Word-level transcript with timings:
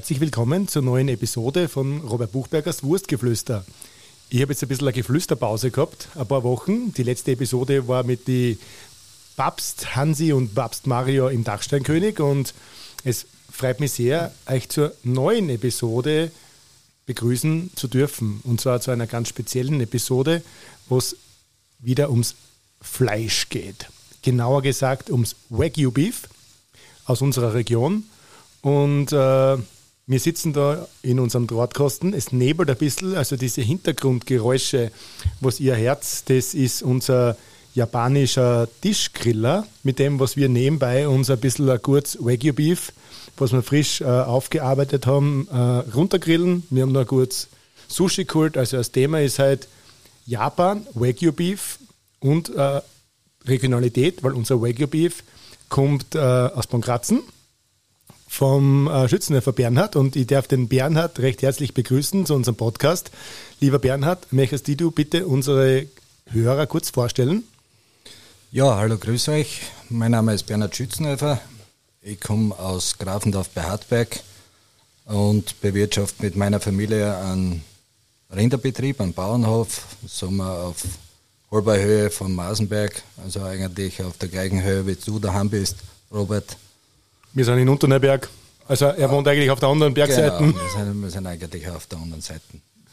herzlich 0.00 0.20
willkommen 0.20 0.66
zur 0.66 0.80
neuen 0.80 1.08
Episode 1.08 1.68
von 1.68 2.00
Robert 2.00 2.32
Buchbergers 2.32 2.82
Wurstgeflüster. 2.82 3.66
Ich 4.30 4.40
habe 4.40 4.50
jetzt 4.50 4.62
ein 4.62 4.68
bisschen 4.70 4.86
eine 4.86 4.94
Geflüsterpause 4.94 5.70
gehabt, 5.70 6.08
ein 6.14 6.26
paar 6.26 6.42
Wochen. 6.42 6.94
Die 6.94 7.02
letzte 7.02 7.32
Episode 7.32 7.86
war 7.86 8.02
mit 8.02 8.26
die 8.26 8.56
Papst 9.36 9.94
Hansi 9.96 10.32
und 10.32 10.54
Papst 10.54 10.86
Mario 10.86 11.28
im 11.28 11.44
Dachsteinkönig 11.44 12.18
und 12.18 12.54
es 13.04 13.26
freut 13.52 13.78
mich 13.78 13.92
sehr, 13.92 14.32
euch 14.46 14.70
zur 14.70 14.94
neuen 15.02 15.50
Episode 15.50 16.30
begrüßen 17.04 17.72
zu 17.76 17.86
dürfen. 17.86 18.40
Und 18.44 18.58
zwar 18.58 18.80
zu 18.80 18.92
einer 18.92 19.06
ganz 19.06 19.28
speziellen 19.28 19.82
Episode, 19.82 20.42
wo 20.88 20.96
es 20.96 21.14
wieder 21.78 22.08
ums 22.08 22.36
Fleisch 22.80 23.50
geht. 23.50 23.90
Genauer 24.22 24.62
gesagt 24.62 25.10
ums 25.10 25.36
Wagyu 25.50 25.90
Beef 25.90 26.22
aus 27.04 27.20
unserer 27.20 27.52
Region. 27.52 28.04
Und 28.62 29.12
äh, 29.12 29.58
wir 30.10 30.18
sitzen 30.18 30.52
da 30.52 30.88
in 31.02 31.20
unserem 31.20 31.46
Drahtkasten. 31.46 32.14
Es 32.14 32.32
nebelt 32.32 32.68
ein 32.68 32.76
bisschen, 32.76 33.14
also 33.14 33.36
diese 33.36 33.60
Hintergrundgeräusche, 33.60 34.90
was 35.40 35.60
ihr 35.60 35.76
Herz, 35.76 36.24
das 36.24 36.52
ist 36.52 36.82
unser 36.82 37.36
japanischer 37.76 38.66
Tischgriller, 38.80 39.68
mit 39.84 40.00
dem, 40.00 40.18
was 40.18 40.36
wir 40.36 40.48
nebenbei 40.48 41.06
uns 41.06 41.30
ein 41.30 41.38
bisschen 41.38 41.70
ein 41.70 41.80
kurz 41.80 42.18
Wagyu 42.20 42.52
Beef, 42.52 42.92
was 43.36 43.52
wir 43.52 43.62
frisch 43.62 44.00
äh, 44.00 44.04
aufgearbeitet 44.04 45.06
haben, 45.06 45.46
äh, 45.48 45.56
runtergrillen. 45.94 46.64
Wir 46.70 46.82
haben 46.82 46.92
noch 46.92 47.06
kurz 47.06 47.46
Sushi 47.86 48.24
geholt. 48.24 48.56
Also 48.56 48.78
das 48.78 48.90
Thema 48.90 49.20
ist 49.20 49.38
halt 49.38 49.68
Japan, 50.26 50.88
Wagyu 50.94 51.30
Beef 51.30 51.78
und 52.18 52.52
äh, 52.56 52.80
Regionalität, 53.46 54.24
weil 54.24 54.32
unser 54.32 54.60
Wagyu 54.60 54.88
Beef 54.88 55.22
kommt 55.68 56.16
äh, 56.16 56.18
aus 56.18 56.66
Bonkratzen 56.66 57.22
vom 58.30 58.86
äh, 58.86 59.08
Schützenhelfer 59.08 59.52
Bernhard 59.52 59.96
und 59.96 60.14
ich 60.14 60.28
darf 60.28 60.46
den 60.46 60.68
Bernhard 60.68 61.18
recht 61.18 61.42
herzlich 61.42 61.74
begrüßen 61.74 62.26
zu 62.26 62.34
unserem 62.34 62.54
Podcast. 62.54 63.10
Lieber 63.58 63.80
Bernhard, 63.80 64.32
möchtest 64.32 64.68
du 64.68 64.92
bitte 64.92 65.26
unsere 65.26 65.86
Hörer 66.30 66.68
kurz 66.68 66.90
vorstellen? 66.90 67.42
Ja, 68.52 68.76
hallo, 68.76 68.96
grüß 68.96 69.28
euch. 69.30 69.62
Mein 69.88 70.12
Name 70.12 70.32
ist 70.32 70.44
Bernhard 70.44 70.76
Schützenhelfer. 70.76 71.40
Ich 72.02 72.20
komme 72.20 72.56
aus 72.56 72.98
Grafendorf 72.98 73.50
bei 73.50 73.64
Hartberg 73.64 74.20
und 75.06 75.60
bewirtschafte 75.60 76.22
mit 76.22 76.36
meiner 76.36 76.60
Familie 76.60 77.18
einen 77.18 77.64
Rinderbetrieb, 78.32 79.00
einen 79.00 79.12
Bauernhof, 79.12 79.86
wir 80.02 80.44
auf 80.44 80.84
halber 81.50 81.78
Höhe 81.80 82.10
von 82.10 82.32
Masenberg, 82.32 83.02
also 83.24 83.42
eigentlich 83.42 84.00
auf 84.04 84.16
der 84.18 84.28
gleichen 84.28 84.62
Höhe 84.62 84.86
wie 84.86 84.94
du 84.94 85.18
daheim 85.18 85.50
bist, 85.50 85.78
Robert. 86.12 86.56
Wir 87.32 87.44
sind 87.44 87.58
in 87.58 87.68
Unterneuberg. 87.68 88.28
Also 88.66 88.86
er 88.86 89.10
wohnt 89.10 89.26
eigentlich 89.26 89.50
auf 89.50 89.60
der 89.60 89.68
anderen 89.68 89.94
Bergseite. 89.94 90.36
Genau, 90.38 90.54
wir, 90.54 90.84
sind, 90.84 91.02
wir 91.02 91.10
sind 91.10 91.26
eigentlich 91.26 91.68
auf 91.68 91.86
der 91.86 91.98
anderen 91.98 92.22
Seite. 92.22 92.40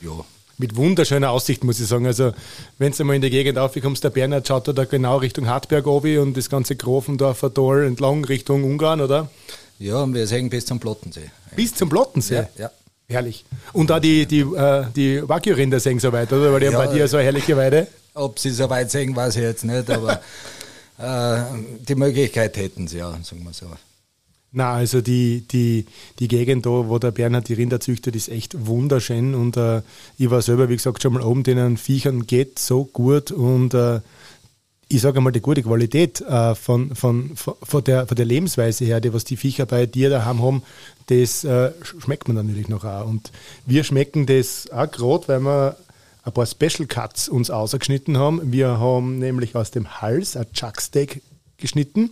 Ja. 0.01 0.11
Mit 0.59 0.75
wunderschöner 0.75 1.29
Aussicht, 1.29 1.63
muss 1.63 1.79
ich 1.79 1.87
sagen. 1.87 2.07
Also, 2.07 2.33
wenn 2.79 2.91
du 2.91 3.03
mal 3.03 3.15
in 3.15 3.21
die 3.21 3.29
Gegend 3.29 3.59
aufkommst, 3.59 4.03
der 4.03 4.09
Bernhard 4.09 4.47
schaut 4.47 4.67
da 4.67 4.85
genau 4.85 5.17
Richtung 5.17 5.47
Hartberg 5.47 5.85
obi 5.85 6.17
und 6.17 6.35
das 6.35 6.49
ganze 6.49 6.75
Grofendorfer 6.75 7.53
Tor 7.53 7.83
entlang 7.83 8.25
Richtung 8.25 8.63
Ungarn, 8.63 9.01
oder? 9.01 9.29
Ja, 9.77 10.01
und 10.01 10.15
wir 10.15 10.25
sehen 10.25 10.49
bis 10.49 10.65
zum 10.65 10.79
Plottensee. 10.79 11.29
Eigentlich. 11.45 11.55
Bis 11.55 11.75
zum 11.75 11.89
Plottensee? 11.89 12.35
Ja, 12.35 12.49
ja. 12.57 12.71
Herrlich. 13.07 13.45
Und 13.71 13.89
da 13.91 13.99
die, 13.99 14.25
die, 14.25 14.39
äh, 14.39 14.85
die 14.95 15.29
Wagyu-Rinder 15.29 15.79
sehen 15.79 15.99
so 15.99 16.11
weit, 16.11 16.33
oder? 16.33 16.51
Weil 16.51 16.59
die 16.59 16.65
ja, 16.65 16.73
haben 16.73 16.87
bei 16.87 16.93
dir 16.93 17.07
so 17.07 17.17
eine 17.17 17.25
herrliche 17.25 17.55
Weide. 17.55 17.87
Ob 18.15 18.39
sie 18.39 18.49
so 18.49 18.67
weit 18.69 18.89
sehen, 18.89 19.15
weiß 19.15 19.35
ich 19.35 19.43
jetzt 19.43 19.63
nicht, 19.63 19.89
aber 19.91 20.13
äh, 20.97 21.43
die 21.87 21.95
Möglichkeit 21.95 22.57
hätten 22.57 22.87
sie 22.87 22.97
ja, 22.97 23.11
sagen 23.11 23.43
wir 23.43 23.53
so. 23.53 23.67
Na, 24.57 24.73
also 24.73 25.01
die, 25.01 25.41
die, 25.41 25.85
die 26.17 26.27
Gegend 26.27 26.65
da, 26.65 26.69
wo 26.71 26.97
der 26.97 27.11
Bernhard 27.11 27.47
die 27.47 27.53
Rinder 27.53 27.79
züchtet, 27.79 28.15
ist 28.15 28.27
echt 28.27 28.65
wunderschön 28.65 29.35
und 29.35 29.55
äh, 29.55 29.83
ich 30.17 30.31
war 30.31 30.41
selber, 30.41 30.67
wie 30.67 30.75
gesagt, 30.75 31.03
schon 31.03 31.13
mal 31.13 31.21
oben, 31.21 31.43
denen 31.43 31.77
Viechern 31.77 32.25
geht 32.25 32.57
so 32.57 32.83
gut 32.83 33.29
und 33.29 33.75
äh, 33.75 33.99
ich 34.87 35.01
sage 35.01 35.17
einmal, 35.17 35.31
die 35.31 35.41
gute 35.41 35.61
Qualität 35.61 36.21
äh, 36.21 36.55
von, 36.55 36.95
von, 36.95 37.33
von, 37.35 37.83
der, 37.83 38.07
von 38.07 38.17
der 38.17 38.25
Lebensweise 38.25 38.83
her, 38.83 38.99
die 38.99 39.13
was 39.13 39.25
die 39.25 39.37
Viecher 39.37 39.67
bei 39.67 39.85
dir 39.85 40.09
daheim 40.09 40.41
haben, 40.41 40.63
das 41.05 41.43
äh, 41.43 41.71
schmeckt 41.83 42.27
man 42.27 42.37
natürlich 42.37 42.67
noch 42.67 42.83
auch. 42.83 43.05
Und 43.05 43.31
wir 43.67 43.83
schmecken 43.83 44.25
das 44.25 44.71
auch 44.71 44.89
gerade, 44.89 45.27
weil 45.27 45.41
wir 45.41 45.77
ein 46.23 46.33
paar 46.33 46.47
Special 46.47 46.87
Cuts 46.87 47.29
uns 47.29 47.51
ausgeschnitten 47.51 48.17
haben. 48.17 48.51
Wir 48.51 48.79
haben 48.79 49.19
nämlich 49.19 49.55
aus 49.55 49.69
dem 49.69 50.01
Hals 50.01 50.35
ein 50.35 50.51
Chucksteak 50.51 51.21
geschnitten. 51.57 52.09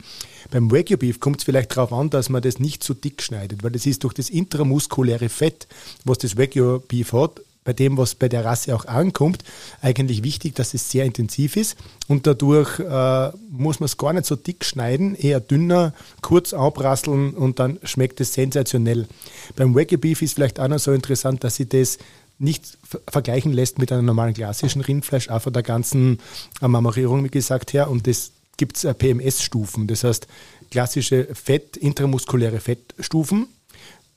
Beim 0.56 0.72
Wagyu 0.72 0.96
Beef 0.96 1.20
kommt 1.20 1.40
es 1.40 1.44
vielleicht 1.44 1.76
darauf 1.76 1.92
an, 1.92 2.10
dass 2.10 2.30
man 2.30 2.42
das 2.42 2.60
nicht 2.60 2.82
zu 2.82 2.94
dick 2.94 3.22
schneidet, 3.22 3.62
weil 3.62 3.72
das 3.72 3.86
ist 3.86 4.06
durch 4.06 4.14
das 4.14 4.30
intramuskuläre 4.30 5.28
Fett, 5.28 5.68
was 6.06 6.20
das 6.20 6.38
Wagyu 6.38 6.80
Beef 6.80 7.12
hat, 7.12 7.42
bei 7.66 7.74
dem, 7.74 7.98
was 7.98 8.16
bei 8.16 8.30
der 8.30 8.46
Rasse 8.46 8.74
auch 8.74 8.86
ankommt, 8.86 9.44
eigentlich 9.82 10.24
wichtig, 10.24 10.56
dass 10.56 10.74
es 10.74 10.90
sehr 10.90 11.04
intensiv 11.04 11.58
ist 11.58 11.76
und 12.08 12.26
dadurch 12.26 12.80
äh, 12.80 13.32
muss 13.50 13.82
man 13.82 13.88
es 13.88 13.98
gar 13.98 14.14
nicht 14.14 14.28
so 14.28 14.38
dick 14.38 14.64
schneiden, 14.64 15.16
eher 15.16 15.42
dünner, 15.42 15.94
kurz 16.22 16.54
abrasseln 16.54 17.34
und 17.34 17.60
dann 17.60 17.78
schmeckt 17.84 18.22
es 18.22 18.32
sensationell. 18.32 19.10
Beim 19.58 19.76
Wagyu 19.76 19.98
Beef 19.98 20.22
ist 20.22 20.36
vielleicht 20.36 20.62
auch 20.62 20.70
noch 20.70 20.80
so 20.80 20.94
interessant, 20.94 21.44
dass 21.44 21.58
sie 21.58 21.68
das 21.68 21.98
nicht 22.40 22.78
vergleichen 23.10 23.52
lässt 23.52 23.78
mit 23.78 23.92
einem 23.92 24.06
normalen 24.06 24.34
klassischen 24.34 24.82
Rindfleisch, 24.82 25.28
auch 25.28 25.42
von 25.42 25.52
der 25.52 25.64
ganzen 25.64 26.20
äh, 26.62 26.68
Marmorierung, 26.70 27.26
wie 27.26 27.30
gesagt, 27.30 27.74
her. 27.74 27.90
Und 27.90 28.08
das 28.08 28.32
gibt 28.58 28.78
es 28.78 28.84
äh, 28.84 28.94
PMS-Stufen, 28.94 29.88
das 29.88 30.04
heißt 30.04 30.28
klassische 30.72 31.28
Fett, 31.34 31.78
intramuskuläre 31.78 32.60
Fettstufen. 32.60 33.48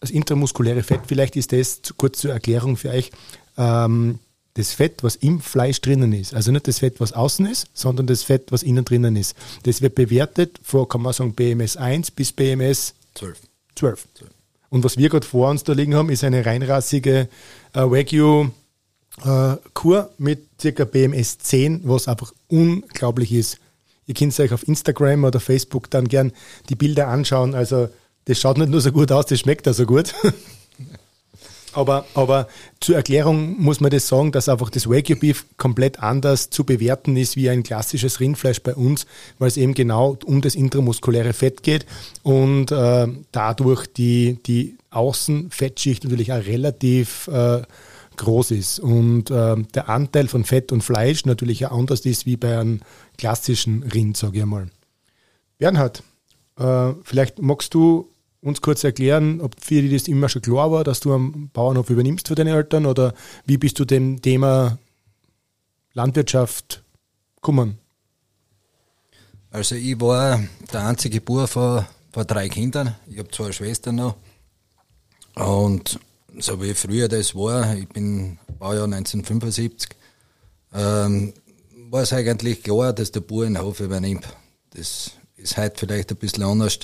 Das 0.01 0.11
intramuskuläre 0.11 0.83
Fett, 0.83 1.01
vielleicht 1.07 1.35
ist 1.37 1.53
das 1.53 1.81
kurz 1.97 2.21
zur 2.21 2.33
Erklärung 2.33 2.77
für 2.77 2.91
euch, 2.91 3.11
ähm, 3.57 4.21
das 4.55 4.73
Fett, 4.73 5.03
was 5.03 5.17
im 5.17 5.41
Fleisch 5.41 5.81
drinnen 5.81 6.13
ist. 6.13 6.35
Also 6.35 6.51
nicht 6.51 6.67
das 6.67 6.81
Fett, 6.81 7.01
was 7.01 7.13
außen 7.13 7.47
ist, 7.47 7.69
sondern 7.75 8.07
das 8.07 8.23
Fett, 8.23 8.51
was 8.51 8.63
innen 8.63 8.85
drinnen 8.85 9.17
ist. 9.17 9.37
Das 9.65 9.83
wird 9.83 9.95
bewertet 9.95 10.59
vor, 10.63 10.89
kann 10.89 11.03
man 11.03 11.13
sagen, 11.13 11.33
BMS 11.33 11.77
1 11.77 12.11
bis 12.13 12.33
BMS 12.33 12.95
12. 13.15 13.39
12. 13.77 14.09
12. 14.15 14.31
Und 14.71 14.85
was 14.85 14.97
wir 14.97 15.09
gerade 15.09 15.27
vor 15.27 15.49
uns 15.51 15.65
da 15.65 15.73
liegen 15.73 15.95
haben, 15.95 16.11
ist 16.11 16.25
eine 16.25 16.45
reinrassige 16.45 17.29
äh, 17.73 17.81
Wagyu 17.81 18.51
äh, 19.25 19.57
Kur 19.75 20.11
mit 20.19 20.47
circa 20.61 20.85
BMS 20.85 21.39
10, 21.39 21.83
was 21.85 22.09
einfach 22.09 22.33
unglaublich 22.49 23.33
ist. 23.33 23.59
Ihr 24.09 24.15
könnt 24.15 24.41
euch 24.41 24.53
auf 24.53 24.67
Instagram 24.67 25.25
oder 25.25 25.39
Facebook 25.39 25.91
dann 25.91 26.09
gern 26.09 26.33
die 26.71 26.75
Bilder 26.75 27.09
anschauen. 27.09 27.55
Also 27.55 27.89
das 28.25 28.41
schaut 28.41 28.57
nicht 28.59 28.71
nur 28.71 28.81
so 28.81 28.91
gut 28.91 29.13
aus, 29.13 29.27
das 29.27 29.39
schmeckt 29.39 29.69
auch 29.69 29.75
so 29.75 29.85
gut. 29.85 30.15
aber, 31.75 32.07
aber 32.15 32.49
zur 32.81 32.97
Erklärung 32.97 33.61
muss 33.61 33.81
man 33.81 33.91
das 33.91 34.09
sagen, 34.09 34.33
dass 34.33 34.49
einfach 34.49 34.71
das 34.71 34.89
Wagyu 34.89 35.15
Beef 35.17 35.45
komplett 35.59 36.01
anders 36.01 36.49
zu 36.49 36.65
bewerten 36.65 37.19
ist 37.19 37.37
wie 37.37 37.51
ein 37.51 37.63
klassisches 37.63 38.19
Rindfleisch 38.19 38.63
bei 38.63 38.75
uns, 38.75 39.07
weil 39.39 39.49
es 39.49 39.59
eben 39.59 39.75
genau 39.75 40.17
um 40.25 40.41
das 40.41 40.55
intramuskuläre 40.55 41.35
Fett 41.35 41.63
geht 41.63 41.85
und 42.23 42.73
äh, 42.73 43.09
dadurch 43.31 43.87
die, 43.87 44.39
die 44.47 44.79
Außenfettschicht 44.91 46.05
natürlich 46.05 46.33
auch 46.33 46.47
relativ 46.47 47.29
äh, 47.29 47.61
groß 48.19 48.51
ist 48.51 48.79
und 48.79 49.31
äh, 49.31 49.57
der 49.75 49.89
Anteil 49.89 50.29
von 50.29 50.45
Fett 50.45 50.73
und 50.73 50.83
Fleisch 50.83 51.25
natürlich 51.25 51.67
auch 51.67 51.79
anders 51.79 52.01
ist 52.01 52.27
wie 52.27 52.37
bei 52.37 52.59
einem 52.59 52.81
klassischen 53.17 53.83
Rind, 53.83 54.17
sage 54.17 54.37
ich 54.37 54.43
einmal. 54.43 54.69
Bernhard, 55.59 56.03
äh, 56.59 56.93
vielleicht 57.03 57.41
magst 57.41 57.73
du 57.75 58.09
uns 58.43 58.61
kurz 58.61 58.85
erklären, 58.85 59.41
ob 59.41 59.57
für 59.61 59.83
dich 59.83 59.93
das 59.93 60.09
immer 60.09 60.29
schon 60.29 60.43
klar 60.43 60.71
war, 60.71 60.85
dass 60.85 61.01
du 61.01 61.13
am 61.13 61.51
Bauernhof 61.53 61.91
übernimmst 61.91 62.29
für 62.29 62.35
deine 62.35 62.53
Eltern 62.53 62.87
oder 62.87 63.15
wie 63.47 63.59
bist 63.59 63.79
du 63.79 63.85
dem 63.85 64.23
Thema 64.23 64.79
Landwirtschaft 65.95 66.83
gekommen? 67.37 67.79
Also 69.51 69.75
ich 69.75 70.01
war 70.01 70.41
der 70.73 70.87
einzige 70.87 71.21
Bauer 71.21 71.49
von, 71.49 71.85
von 72.13 72.27
drei 72.27 72.49
Kindern. 72.49 72.95
Ich 73.11 73.19
habe 73.19 73.31
zwei 73.31 73.51
Schwestern 73.51 73.97
noch. 73.97 74.17
Und 75.35 75.99
so 76.37 76.61
wie 76.63 76.75
früher 76.75 77.09
das 77.09 77.35
war, 77.35 77.75
ich 77.75 77.89
bin 77.89 78.39
Baujahr 78.59 78.85
1975, 78.85 79.91
ähm, 80.75 81.33
war 81.91 82.03
es 82.03 82.13
eigentlich 82.13 82.63
klar, 82.63 82.93
dass 82.93 83.13
der 83.13 83.21
Bauer 83.21 83.45
den 83.45 83.61
Hof 83.61 83.81
übernimmt. 83.81 84.29
Das 84.71 85.13
ist 85.37 85.57
heute 85.57 85.79
vielleicht 85.79 86.11
ein 86.11 86.17
bisschen 86.17 86.45
anders. 86.45 86.81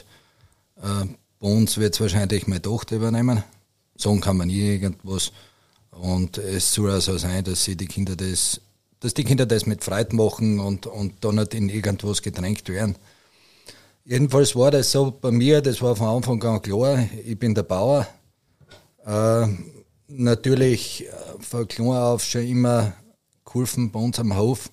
Äh, 0.76 1.06
bei 1.40 1.48
uns 1.48 1.76
wird 1.76 1.94
es 1.94 2.00
wahrscheinlich 2.00 2.46
meine 2.46 2.62
Tochter 2.62 2.96
übernehmen. 2.96 3.42
Sagen 3.96 4.20
kann 4.20 4.38
man 4.38 4.48
nie 4.48 4.60
irgendwas. 4.60 5.32
Und 5.90 6.38
es 6.38 6.72
soll 6.72 6.90
also 6.90 7.18
sein, 7.18 7.44
dass 7.44 7.64
sie 7.64 7.76
die 7.76 7.86
Kinder 7.86 8.16
das, 8.16 8.60
dass 9.00 9.14
die 9.14 9.24
Kinder 9.24 9.46
das 9.46 9.66
mit 9.66 9.84
Freude 9.84 10.16
machen 10.16 10.58
und, 10.58 10.86
und 10.86 11.22
da 11.22 11.30
nicht 11.30 11.54
in 11.54 11.68
irgendwas 11.68 12.22
gedrängt 12.22 12.68
werden. 12.68 12.96
Jedenfalls 14.04 14.56
war 14.56 14.70
das 14.70 14.90
so 14.90 15.10
bei 15.10 15.30
mir, 15.30 15.60
das 15.60 15.80
war 15.80 15.96
von 15.96 16.08
Anfang 16.08 16.42
an 16.42 16.60
klar, 16.60 17.08
ich 17.24 17.38
bin 17.38 17.54
der 17.54 17.62
Bauer, 17.62 18.06
äh, 19.04 19.46
natürlich 20.08 21.06
äh, 21.06 21.12
von 21.40 21.68
klein 21.68 21.88
auf 21.88 22.24
schon 22.24 22.42
immer 22.42 22.92
geholfen 23.44 23.90
bei 23.90 24.00
uns 24.00 24.18
am 24.18 24.36
Hof. 24.36 24.70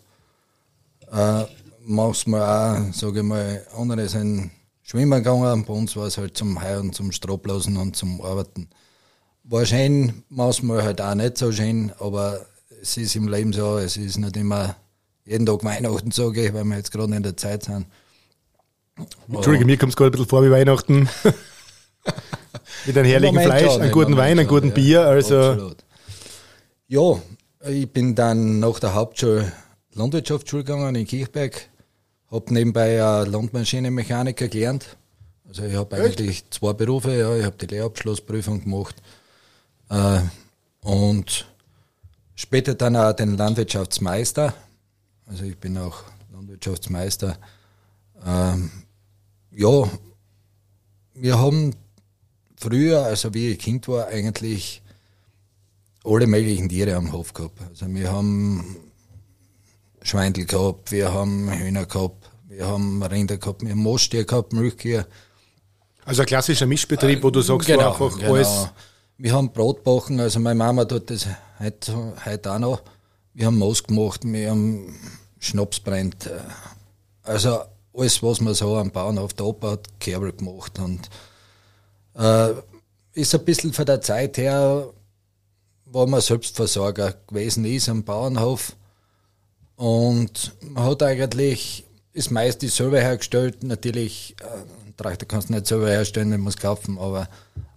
Äh, 1.11 1.43
manchmal 1.85 2.41
auch, 2.41 2.93
sage 2.93 3.19
ich 3.19 3.25
mal, 3.25 3.65
andere 3.77 4.07
sind 4.07 4.51
schwimmen 4.81 5.23
gegangen. 5.23 5.65
Bei 5.65 5.73
uns 5.73 5.95
war 5.95 6.07
es 6.07 6.17
halt 6.17 6.37
zum 6.37 6.61
Heuen, 6.61 6.93
zum 6.93 7.11
Strohblasen 7.11 7.77
und 7.77 7.95
zum 7.95 8.21
Arbeiten. 8.21 8.69
war 9.43 9.65
schön, 9.65 10.23
manchmal 10.29 10.83
halt 10.83 11.01
auch 11.01 11.15
nicht 11.15 11.37
so 11.37 11.51
schön, 11.51 11.91
aber 11.99 12.45
es 12.81 12.97
ist 12.97 13.15
im 13.15 13.27
Leben 13.27 13.53
so, 13.53 13.77
es 13.77 13.97
ist 13.97 14.17
nicht 14.17 14.37
immer 14.37 14.75
jeden 15.25 15.45
Tag 15.45 15.63
Weihnachten, 15.63 16.11
sage 16.11 16.47
ich, 16.47 16.53
weil 16.53 16.63
wir 16.63 16.77
jetzt 16.77 16.91
gerade 16.91 17.15
in 17.15 17.23
der 17.23 17.37
Zeit 17.37 17.63
sind. 17.63 17.85
Entschuldige, 19.27 19.65
mir 19.65 19.77
kommt 19.77 19.91
es 19.91 19.95
gerade 19.95 20.09
ein 20.09 20.11
bisschen 20.11 20.27
vor 20.27 20.43
wie 20.43 20.51
Weihnachten. 20.51 21.09
Mit 22.85 22.97
einem 22.97 23.07
herrlichen 23.07 23.35
Moment 23.35 23.53
Fleisch, 23.53 23.75
einem 23.75 23.91
guten 23.91 24.17
Wein, 24.17 24.39
einem 24.39 24.47
guten 24.47 24.73
Bier. 24.73 25.05
Also. 25.05 25.39
Absolut. 25.39 25.85
Ja, 26.87 27.21
ich 27.69 27.91
bin 27.91 28.15
dann 28.15 28.59
nach 28.59 28.79
der 28.79 28.93
Hauptschule 28.93 29.51
Landwirtschaftsschule 29.93 30.63
gegangen 30.63 30.95
in 30.95 31.05
Kirchberg. 31.05 31.69
Habe 32.31 32.53
nebenbei 32.53 32.97
Landmaschinenmechaniker 32.97 34.47
gelernt. 34.47 34.97
Also 35.47 35.63
ich 35.63 35.75
habe 35.75 35.95
eigentlich 35.97 36.49
zwei 36.49 36.73
Berufe. 36.73 37.13
Ja. 37.15 37.35
Ich 37.35 37.43
habe 37.43 37.57
die 37.57 37.67
Lehrabschlussprüfung 37.67 38.63
gemacht. 38.63 38.95
Äh, 39.89 40.21
und 40.81 41.45
später 42.35 42.73
dann 42.73 42.95
auch 42.95 43.13
den 43.13 43.37
Landwirtschaftsmeister. 43.37 44.53
Also 45.27 45.43
ich 45.43 45.57
bin 45.57 45.77
auch 45.77 46.03
Landwirtschaftsmeister. 46.31 47.37
Ähm, 48.25 48.71
ja, 49.51 49.89
wir 51.13 51.37
haben 51.37 51.75
früher, 52.61 53.03
also 53.03 53.33
wie 53.33 53.49
ich 53.49 53.59
Kind 53.59 53.87
war, 53.87 54.07
eigentlich 54.07 54.81
alle 56.03 56.27
möglichen 56.27 56.69
Tiere 56.69 56.95
am 56.95 57.11
Hof 57.11 57.33
gehabt. 57.33 57.59
Also 57.69 57.87
wir 57.87 58.11
haben 58.11 58.77
Schweindel 60.01 60.45
gehabt, 60.45 60.91
wir 60.91 61.13
haben 61.13 61.51
Hühner 61.51 61.85
gehabt, 61.85 62.29
wir 62.47 62.67
haben 62.67 63.03
Rinder 63.03 63.37
gehabt, 63.37 63.63
wir 63.63 63.71
haben 63.71 63.79
Moosstier 63.79 64.25
gehabt, 64.25 64.53
Milchkühe. 64.53 65.05
Also 66.05 66.21
ein 66.21 66.27
klassischer 66.27 66.65
Mischbetrieb, 66.65 67.23
wo 67.23 67.29
du 67.29 67.41
sagst, 67.41 67.67
genau, 67.67 67.91
einfach 67.91 68.17
genau. 68.17 68.33
alles. 68.33 68.69
Wir 69.17 69.33
haben 69.33 69.51
Brotbachen, 69.51 70.19
also 70.19 70.39
meine 70.39 70.55
Mama 70.55 70.85
tut 70.85 71.09
das 71.11 71.27
heute, 71.59 72.13
heute 72.25 72.51
auch 72.51 72.59
noch. 72.59 72.81
Wir 73.33 73.45
haben 73.45 73.57
Moos 73.57 73.83
gemacht, 73.83 74.21
wir 74.23 74.49
haben 74.49 74.95
Schnaps 75.39 75.79
brennt. 75.79 76.29
Also 77.23 77.59
alles, 77.93 78.23
was 78.23 78.41
man 78.41 78.53
so 78.55 78.75
am 78.77 78.91
Bauernhof 78.91 79.33
der 79.33 79.45
Opa 79.45 79.71
hat, 79.71 79.99
Kerbel 79.99 80.33
gemacht 80.33 80.79
und 80.79 81.09
äh, 82.15 82.49
ist 83.13 83.35
ein 83.35 83.45
bisschen 83.45 83.73
von 83.73 83.85
der 83.85 84.01
Zeit 84.01 84.37
her, 84.37 84.89
wo 85.85 86.05
man 86.05 86.21
Selbstversorger 86.21 87.15
gewesen 87.27 87.65
ist 87.65 87.89
am 87.89 88.03
Bauernhof. 88.03 88.75
Und 89.75 90.53
man 90.61 90.83
hat 90.85 91.03
eigentlich 91.03 91.85
das 92.13 92.29
meiste 92.29 92.69
selber 92.69 93.01
hergestellt. 93.01 93.63
Natürlich, 93.63 94.35
äh, 94.41 94.93
Traktor 94.95 95.27
kannst 95.27 95.49
du 95.49 95.53
nicht 95.53 95.67
selber 95.67 95.89
herstellen, 95.89 96.31
den 96.31 96.41
muss 96.41 96.57
kaufen, 96.57 96.97
aber 96.97 97.27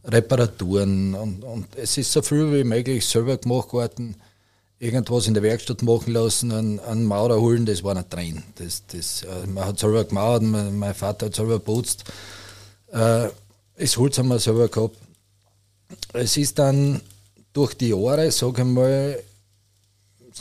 Reparaturen 0.04 1.14
und, 1.14 1.42
und 1.44 1.66
es 1.76 1.96
ist 1.96 2.12
so 2.12 2.20
viel 2.20 2.52
wie 2.52 2.64
möglich 2.64 3.06
selber 3.06 3.38
gemacht 3.38 3.72
worden. 3.72 4.16
Irgendwas 4.78 5.26
in 5.26 5.34
der 5.34 5.42
Werkstatt 5.42 5.82
machen 5.82 6.12
lassen, 6.12 6.52
einen, 6.52 6.80
einen 6.80 7.04
Maurer 7.04 7.40
holen, 7.40 7.64
das 7.64 7.82
war 7.82 7.94
nicht 7.94 8.12
drin. 8.12 8.42
Das, 8.56 8.82
das, 8.86 9.22
äh, 9.22 9.46
man 9.46 9.64
hat 9.64 9.78
selber 9.78 10.04
gemauert, 10.04 10.42
mein, 10.42 10.78
mein 10.78 10.94
Vater 10.94 11.26
hat 11.26 11.34
selber 11.34 11.58
putzt. 11.58 12.04
Äh, 12.92 13.28
das 13.76 13.96
Holz 13.96 14.18
haben 14.18 14.28
wir 14.28 14.38
selber 14.38 14.68
gehabt. 14.68 14.96
Es 16.12 16.36
ist 16.36 16.58
dann 16.58 17.00
durch 17.52 17.74
die 17.74 17.88
Jahre, 17.88 18.30
sage 18.30 18.62
ich 18.62 18.68
mal, 18.68 19.22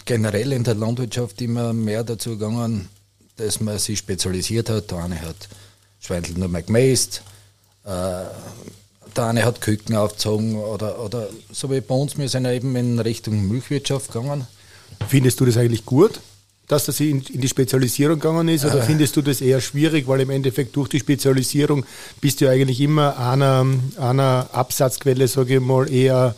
generell 0.05 0.51
in 0.53 0.63
der 0.63 0.75
Landwirtschaft 0.75 1.41
immer 1.41 1.73
mehr 1.73 2.03
dazu 2.03 2.31
gegangen, 2.31 2.89
dass 3.37 3.59
man 3.59 3.79
sich 3.79 3.99
spezialisiert 3.99 4.69
hat. 4.69 4.91
Der 4.91 4.99
eine 4.99 5.21
hat 5.21 5.49
Schweindel 5.99 6.37
nur 6.37 6.49
mal 6.49 6.63
gemäßt, 6.63 7.21
äh, 7.85 8.23
der 9.15 9.25
eine 9.25 9.45
hat 9.45 9.61
Küken 9.61 9.95
aufgezogen 9.95 10.55
oder, 10.55 10.99
oder 10.99 11.29
so 11.51 11.69
wie 11.71 11.81
bei 11.81 11.95
uns, 11.95 12.17
wir 12.17 12.27
sind 12.29 12.45
eben 12.45 12.75
in 12.75 12.99
Richtung 12.99 13.47
Milchwirtschaft 13.47 14.11
gegangen. 14.11 14.47
Findest 15.07 15.39
du 15.39 15.45
das 15.45 15.57
eigentlich 15.57 15.85
gut? 15.85 16.19
Dass 16.67 16.85
das 16.85 16.99
in, 16.99 17.21
in 17.21 17.41
die 17.41 17.47
Spezialisierung 17.47 18.19
gegangen 18.19 18.47
ist? 18.47 18.65
Oder 18.65 18.79
äh. 18.79 18.83
findest 18.83 19.15
du 19.15 19.21
das 19.21 19.41
eher 19.41 19.61
schwierig, 19.61 20.07
weil 20.07 20.21
im 20.21 20.29
Endeffekt 20.29 20.75
durch 20.75 20.89
die 20.89 20.99
Spezialisierung 20.99 21.85
bist 22.21 22.41
du 22.41 22.49
eigentlich 22.49 22.79
immer 22.81 23.17
einer, 23.17 23.65
einer 23.97 24.49
Absatzquelle, 24.51 25.27
sage 25.27 25.55
ich 25.55 25.61
mal, 25.61 25.91
eher 25.91 26.35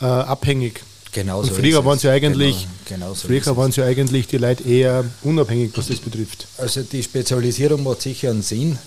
äh, 0.00 0.04
abhängig? 0.04 0.82
Genau 1.12 1.42
so 1.42 1.54
früher 1.54 1.82
waren 1.82 1.98
sie 1.98 2.10
eigentlich, 2.10 2.66
genau, 2.84 3.06
genau 3.06 3.14
so 3.14 3.28
früher 3.28 3.56
waren 3.56 3.72
sie 3.72 3.82
eigentlich 3.82 4.26
die 4.26 4.36
Leute 4.36 4.64
eher 4.64 5.02
unabhängig, 5.22 5.72
was 5.74 5.86
das 5.86 5.98
betrifft. 5.98 6.46
Also 6.58 6.82
die 6.82 7.02
Spezialisierung 7.02 7.82
macht 7.82 8.02
sicher 8.02 8.30
einen 8.30 8.42
Sinn, 8.42 8.78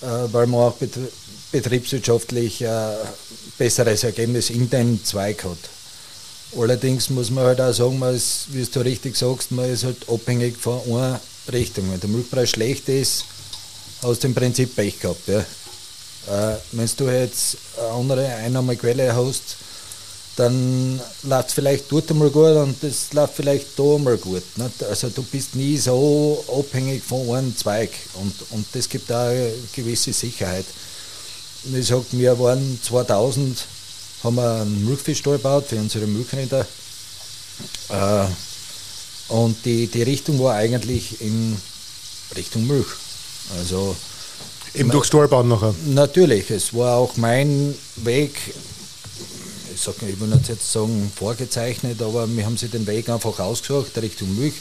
äh, 0.00 0.06
weil 0.32 0.48
man 0.48 0.60
auch 0.60 0.76
betriebswirtschaftlich 1.52 2.62
äh, 2.62 2.68
besseres 3.58 4.02
Ergebnis 4.02 4.50
in 4.50 4.68
den 4.70 5.04
Zweig 5.04 5.44
hat. 5.44 5.58
Allerdings 6.56 7.08
muss 7.08 7.30
man 7.30 7.44
halt 7.44 7.60
auch 7.60 7.72
sagen, 7.72 7.98
man 7.98 8.14
ist, 8.14 8.46
wie 8.50 8.64
du 8.64 8.80
richtig 8.80 9.16
sagst, 9.16 9.52
man 9.52 9.70
ist 9.70 9.84
halt 9.84 10.08
abhängig 10.08 10.56
von 10.56 10.80
einer 10.86 11.20
Richtung. 11.50 11.90
Wenn 11.90 12.00
der 12.00 12.10
Milchpreis 12.10 12.50
schlecht 12.50 12.88
ist, 12.88 13.24
hast 14.02 14.22
du 14.22 14.28
im 14.28 14.34
Prinzip 14.34 14.76
Pech 14.76 15.00
gehabt. 15.00 15.28
Ja. 15.28 15.40
Äh, 15.40 16.56
wenn 16.72 16.90
du 16.96 17.08
jetzt 17.08 17.56
eine 17.78 17.88
andere 17.88 18.26
Einnahmequelle 18.26 19.14
hast, 19.14 19.56
dann 20.36 21.00
läuft 21.24 21.48
es 21.48 21.54
vielleicht 21.54 21.92
dort 21.92 22.10
einmal 22.10 22.30
gut 22.30 22.56
und 22.56 22.82
das 22.82 23.12
läuft 23.12 23.34
vielleicht 23.34 23.78
da 23.78 23.94
einmal 23.96 24.16
gut. 24.16 24.42
Nicht? 24.56 24.82
Also 24.84 25.08
du 25.10 25.22
bist 25.22 25.54
nie 25.54 25.76
so 25.76 26.42
abhängig 26.48 27.02
von 27.02 27.28
einem 27.34 27.56
Zweig 27.56 27.90
und, 28.14 28.34
und 28.50 28.66
das 28.72 28.88
gibt 28.88 29.10
auch 29.12 29.28
eine 29.28 29.52
gewisse 29.74 30.12
Sicherheit. 30.12 30.64
Und 31.64 31.76
ich 31.76 31.86
sage, 31.86 32.04
wir 32.12 32.38
waren 32.38 32.78
2000 32.82 33.66
haben 34.22 34.36
wir 34.36 34.60
einen 34.62 34.84
Milchfischstall 34.84 35.36
gebaut 35.36 35.66
für 35.68 35.76
unsere 35.76 36.06
Milchrinder. 36.06 36.66
Äh, 37.88 38.24
und 39.28 39.64
die, 39.64 39.86
die 39.86 40.02
Richtung 40.02 40.38
war 40.40 40.54
eigentlich 40.54 41.20
in 41.20 41.56
Richtung 42.36 42.66
Milch. 42.66 42.86
Also 43.58 43.96
Eben 44.74 44.90
durch 44.90 45.06
Stallbauen 45.06 45.48
nachher? 45.48 45.74
Natürlich, 45.86 46.50
es 46.50 46.72
war 46.72 46.96
auch 46.96 47.16
mein 47.16 47.74
Weg, 47.96 48.34
ich, 49.74 49.80
sag, 49.80 49.96
ich 50.02 50.18
will 50.18 50.28
nicht 50.28 50.48
jetzt 50.48 50.72
sagen 50.72 51.12
vorgezeichnet, 51.14 52.00
aber 52.00 52.26
wir 52.28 52.46
haben 52.46 52.56
sich 52.56 52.70
den 52.70 52.86
Weg 52.86 53.08
einfach 53.10 53.38
ausgesucht, 53.38 53.96
Richtung 53.98 54.34
Milch. 54.38 54.54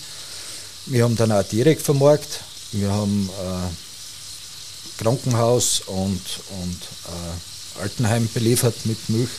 Wir 0.87 1.05
haben 1.05 1.15
dann 1.15 1.31
auch 1.31 1.43
direkt 1.43 1.81
vermarkt. 1.81 2.41
Wir 2.73 2.91
haben 2.91 3.29
äh, 3.29 5.01
Krankenhaus 5.01 5.81
und, 5.85 6.21
und 6.61 6.77
äh, 7.05 7.81
Altenheim 7.81 8.27
beliefert 8.33 8.75
mit 8.85 9.09
Milch. 9.09 9.29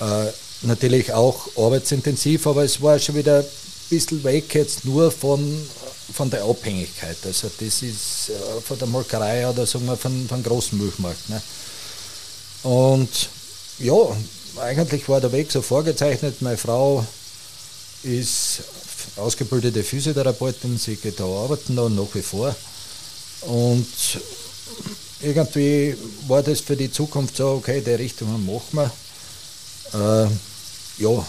Äh, 0.00 0.32
natürlich 0.62 1.12
auch 1.12 1.48
arbeitsintensiv, 1.56 2.46
aber 2.46 2.64
es 2.64 2.80
war 2.82 2.98
schon 2.98 3.16
wieder 3.16 3.38
ein 3.40 3.46
bisschen 3.88 4.22
weg 4.24 4.54
jetzt 4.54 4.84
nur 4.84 5.10
von, 5.10 5.68
von 6.12 6.30
der 6.30 6.44
Abhängigkeit. 6.44 7.16
Also 7.24 7.50
das 7.58 7.82
ist 7.82 8.30
äh, 8.30 8.60
von 8.60 8.78
der 8.78 8.88
Molkerei 8.88 9.48
oder 9.48 9.66
sagen 9.66 9.86
wir 9.86 9.96
von, 9.96 10.26
von 10.28 10.42
großen 10.42 10.78
Milchmarkt. 10.78 11.28
Ne? 11.28 11.42
Und 12.62 13.28
ja, 13.78 13.94
eigentlich 14.60 15.08
war 15.08 15.20
der 15.20 15.32
Weg 15.32 15.50
so 15.50 15.62
vorgezeichnet. 15.62 16.42
Meine 16.42 16.56
Frau 16.56 17.06
ist 18.02 18.62
ausgebildete 19.16 19.82
Physiotherapeutin, 19.82 20.78
sie 20.78 20.96
geht 20.96 21.20
da 21.20 21.24
arbeiten 21.24 21.74
noch 21.74 21.88
nach 21.88 22.14
wie 22.14 22.22
vor. 22.22 22.54
Und 23.42 23.86
irgendwie 25.22 25.96
war 26.28 26.42
das 26.42 26.60
für 26.60 26.76
die 26.76 26.90
Zukunft 26.90 27.36
so, 27.36 27.48
okay, 27.52 27.80
die 27.80 27.90
Richtung 27.90 28.28
machen 28.44 28.62
wir. 28.72 28.90
Äh, 29.94 30.26
ja, 30.98 31.26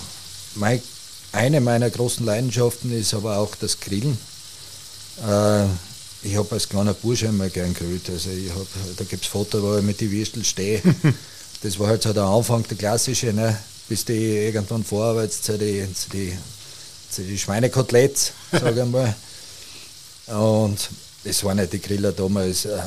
mein, 0.55 0.81
eine 1.31 1.61
meiner 1.61 1.89
großen 1.89 2.25
Leidenschaften 2.25 2.91
ist 2.91 3.13
aber 3.13 3.37
auch 3.37 3.55
das 3.55 3.79
Grillen. 3.79 4.17
Äh, 5.27 5.65
ich 6.23 6.35
habe 6.35 6.51
als 6.51 6.69
kleiner 6.69 6.93
Bursche 6.93 7.27
immer 7.27 7.49
gern 7.49 7.73
gegrillt. 7.73 8.09
Also 8.09 8.29
ich 8.29 8.49
hab, 8.49 8.67
da 8.97 9.03
gibt 9.03 9.23
es 9.23 9.29
Fotos, 9.29 9.61
wo 9.61 9.77
ich 9.77 9.83
mit 9.83 10.01
den 10.01 10.11
Würstel 10.11 10.43
stehe. 10.43 10.81
das 11.63 11.79
war 11.79 11.87
halt 11.87 12.03
so 12.03 12.13
der 12.13 12.23
Anfang, 12.23 12.63
der 12.67 12.77
klassische, 12.77 13.33
ne? 13.33 13.57
bis 13.87 14.05
die 14.05 14.37
irgendwann 14.37 14.83
vorarbeitest 14.83 15.43
zu 15.43 15.57
die, 15.57 15.85
zu 15.93 16.09
die, 16.11 16.37
zu 17.09 17.23
die 17.23 17.37
Schweinekoteletts, 17.37 18.31
sage 18.51 18.83
ich 18.83 18.89
mal. 18.89 19.15
Und 20.27 20.89
das 21.23 21.43
waren 21.43 21.57
ja 21.57 21.65
die 21.65 21.81
Griller 21.81 22.11
damals. 22.11 22.65
Äh, 22.65 22.79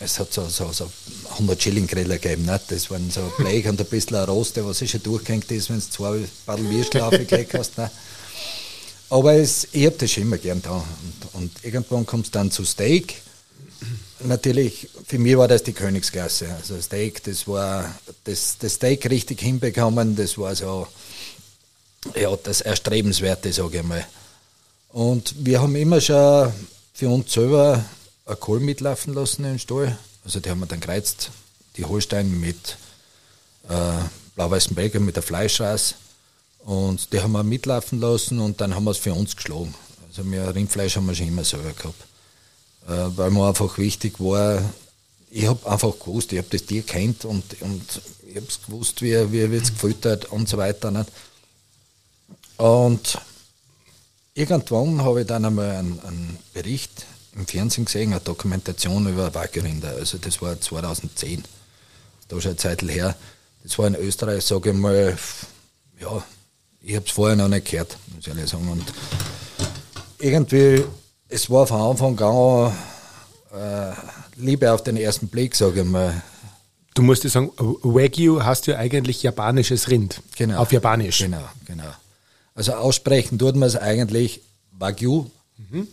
es 0.00 0.18
hat 0.18 0.32
so, 0.32 0.48
so, 0.48 0.72
so 0.72 0.90
100 1.30 1.62
Schilling 1.62 1.86
Griller 1.86 2.18
gegeben. 2.18 2.44
Nicht? 2.44 2.70
Das 2.70 2.90
waren 2.90 3.10
so 3.10 3.20
Blech 3.38 3.66
und 3.66 3.80
ein 3.80 3.86
bisschen 3.86 4.16
ein 4.16 4.24
Rost, 4.24 4.62
was 4.64 4.78
sicher 4.78 4.98
durchgehängt 4.98 5.50
ist, 5.50 5.70
wenn 5.70 5.80
du 5.80 5.90
zwei 5.90 6.24
Badel 6.46 6.70
Würstel 6.70 7.00
aufgelegt 7.00 7.54
hast. 7.54 7.78
Ne? 7.78 7.90
Aber 9.10 9.34
es, 9.34 9.68
ich 9.72 9.86
habe 9.86 9.96
das 9.96 10.10
schon 10.10 10.24
immer 10.24 10.38
gern 10.38 10.62
da. 10.62 10.84
Und, 11.32 11.42
und 11.42 11.64
irgendwann 11.64 12.06
kommst 12.06 12.34
du 12.34 12.38
dann 12.38 12.50
zu 12.50 12.64
Steak. 12.64 13.22
Natürlich, 14.20 14.88
für 15.06 15.18
mich 15.18 15.36
war 15.36 15.48
das 15.48 15.62
die 15.62 15.72
Königsklasse. 15.72 16.48
Also 16.60 16.80
Steak, 16.80 17.22
das 17.24 17.46
war 17.46 17.94
das, 18.24 18.56
das 18.58 18.74
Steak 18.74 19.08
richtig 19.08 19.40
hinbekommen, 19.40 20.16
das 20.16 20.36
war 20.36 20.54
so 20.54 20.86
ja, 22.14 22.36
das 22.36 22.60
Erstrebenswerte, 22.60 23.52
sage 23.52 23.78
ich 23.78 23.84
mal. 23.84 24.04
Und 24.90 25.34
wir 25.38 25.60
haben 25.60 25.76
immer 25.76 26.00
schon 26.00 26.52
für 26.94 27.08
uns 27.08 27.32
selber 27.32 27.84
ein 28.28 28.40
Kohl 28.40 28.60
mitlaufen 28.60 29.14
lassen 29.14 29.44
im 29.44 29.58
Stall. 29.58 29.98
Also 30.24 30.40
die 30.40 30.50
haben 30.50 30.60
wir 30.60 30.66
dann 30.66 30.80
gereizt, 30.80 31.30
die 31.76 31.84
Holstein 31.84 32.38
mit 32.38 32.76
äh, 33.68 33.92
blau-weißen 34.34 34.74
Belgier 34.74 35.00
mit 35.00 35.16
der 35.16 35.22
Fleischrasse. 35.22 35.94
Und 36.60 37.12
die 37.12 37.20
haben 37.20 37.32
wir 37.32 37.42
mitlaufen 37.42 38.00
lassen 38.00 38.40
und 38.40 38.60
dann 38.60 38.74
haben 38.74 38.84
wir 38.84 38.90
es 38.90 38.98
für 38.98 39.14
uns 39.14 39.34
geschlagen. 39.34 39.74
Also 40.08 40.30
wir 40.30 40.54
Rindfleisch 40.54 40.96
haben 40.96 41.06
wir 41.06 41.14
schon 41.14 41.28
immer 41.28 41.44
selber 41.44 41.72
gehabt. 41.72 42.02
Äh, 42.86 43.16
weil 43.16 43.30
mir 43.30 43.48
einfach 43.48 43.78
wichtig 43.78 44.20
war, 44.20 44.62
ich 45.30 45.46
habe 45.46 45.70
einfach 45.70 45.98
gewusst, 45.98 46.32
ich 46.32 46.38
habe 46.38 46.48
das 46.50 46.64
Tier 46.64 46.82
kennt 46.82 47.24
und, 47.24 47.60
und 47.60 48.00
ich 48.26 48.36
habe 48.36 48.46
es 48.46 48.62
gewusst, 48.62 49.02
wie, 49.02 49.32
wie 49.32 49.50
wird 49.50 49.64
es 49.64 49.72
gefüttert 49.72 50.26
und 50.26 50.48
so 50.48 50.56
weiter. 50.58 50.90
Nicht? 50.90 51.10
Und 52.56 53.18
irgendwann 54.34 55.02
habe 55.02 55.20
ich 55.20 55.26
dann 55.26 55.44
einmal 55.44 55.70
einen, 55.76 56.00
einen, 56.00 56.38
Bericht 56.52 57.06
im 57.34 57.46
Fernsehen 57.46 57.84
gesehen, 57.84 58.12
eine 58.12 58.20
Dokumentation 58.20 59.08
über 59.08 59.34
Wackelrinder. 59.34 59.90
Also 59.90 60.18
das 60.18 60.40
war 60.42 60.60
2010. 60.60 61.44
Da 62.28 62.36
ist 62.36 62.42
schon 62.42 62.50
eine 62.50 62.56
Zeit 62.56 62.82
her. 62.82 63.16
Das 63.62 63.78
war 63.78 63.86
in 63.86 63.94
Österreich, 63.94 64.44
sage 64.44 64.70
ich 64.70 64.76
mal, 64.76 65.16
ja, 66.00 66.22
ich 66.80 66.94
habe 66.94 67.06
es 67.06 67.12
vorher 67.12 67.36
noch 67.36 67.48
nicht 67.48 67.70
gehört, 67.70 67.96
muss 68.14 68.26
ich 68.26 68.28
ehrlich 68.28 68.48
sagen. 68.48 68.68
Und 68.68 68.84
irgendwie, 70.18 70.84
es 71.28 71.50
war 71.50 71.66
von 71.66 71.80
Anfang 71.80 72.18
an 72.20 72.72
äh, 73.52 73.92
Liebe 74.36 74.72
auf 74.72 74.82
den 74.82 74.96
ersten 74.96 75.28
Blick, 75.28 75.54
sage 75.54 75.80
ich 75.80 75.86
mal. 75.86 76.22
Du 76.94 77.02
musst 77.02 77.24
dir 77.24 77.28
sagen, 77.28 77.50
Wagyu 77.56 78.42
hast 78.42 78.66
ja 78.66 78.76
eigentlich 78.76 79.22
japanisches 79.22 79.88
Rind. 79.88 80.20
Genau. 80.36 80.60
Auf 80.60 80.72
Japanisch. 80.72 81.18
Genau, 81.18 81.44
genau. 81.64 81.92
Also 82.54 82.72
aussprechen 82.74 83.38
tut 83.38 83.54
man 83.54 83.68
es 83.68 83.76
eigentlich 83.76 84.40
Wagyu. 84.72 85.26
Mhm. 85.56 85.88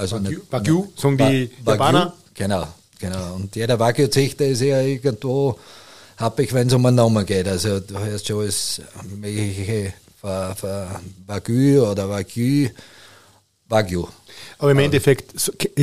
Also 0.00 0.16
Wagyu, 0.16 0.40
Wagyu 0.50 0.88
sagen 0.96 1.18
die 1.18 1.50
Wagyu, 1.62 1.72
Japaner. 1.72 2.14
Genau, 2.34 2.66
genau. 2.98 3.34
Und 3.34 3.54
jeder 3.54 3.78
Wagyu-Züchter 3.78 4.46
ist 4.46 4.62
ja 4.62 4.80
irgendwo 4.80 5.58
happig, 6.16 6.54
wenn 6.54 6.68
es 6.68 6.72
um 6.72 6.86
einen 6.86 6.96
Namen 6.96 7.26
geht. 7.26 7.46
Also 7.46 7.80
du 7.80 7.98
hörst 7.98 8.26
schon 8.26 8.40
alles 8.40 8.80
mögliche 9.20 9.92
Wagyu 10.22 11.84
oder 11.84 12.08
Wagyu, 12.08 12.68
Wagyu. 13.68 14.06
Aber 14.58 14.70
im 14.70 14.78
Endeffekt 14.78 15.34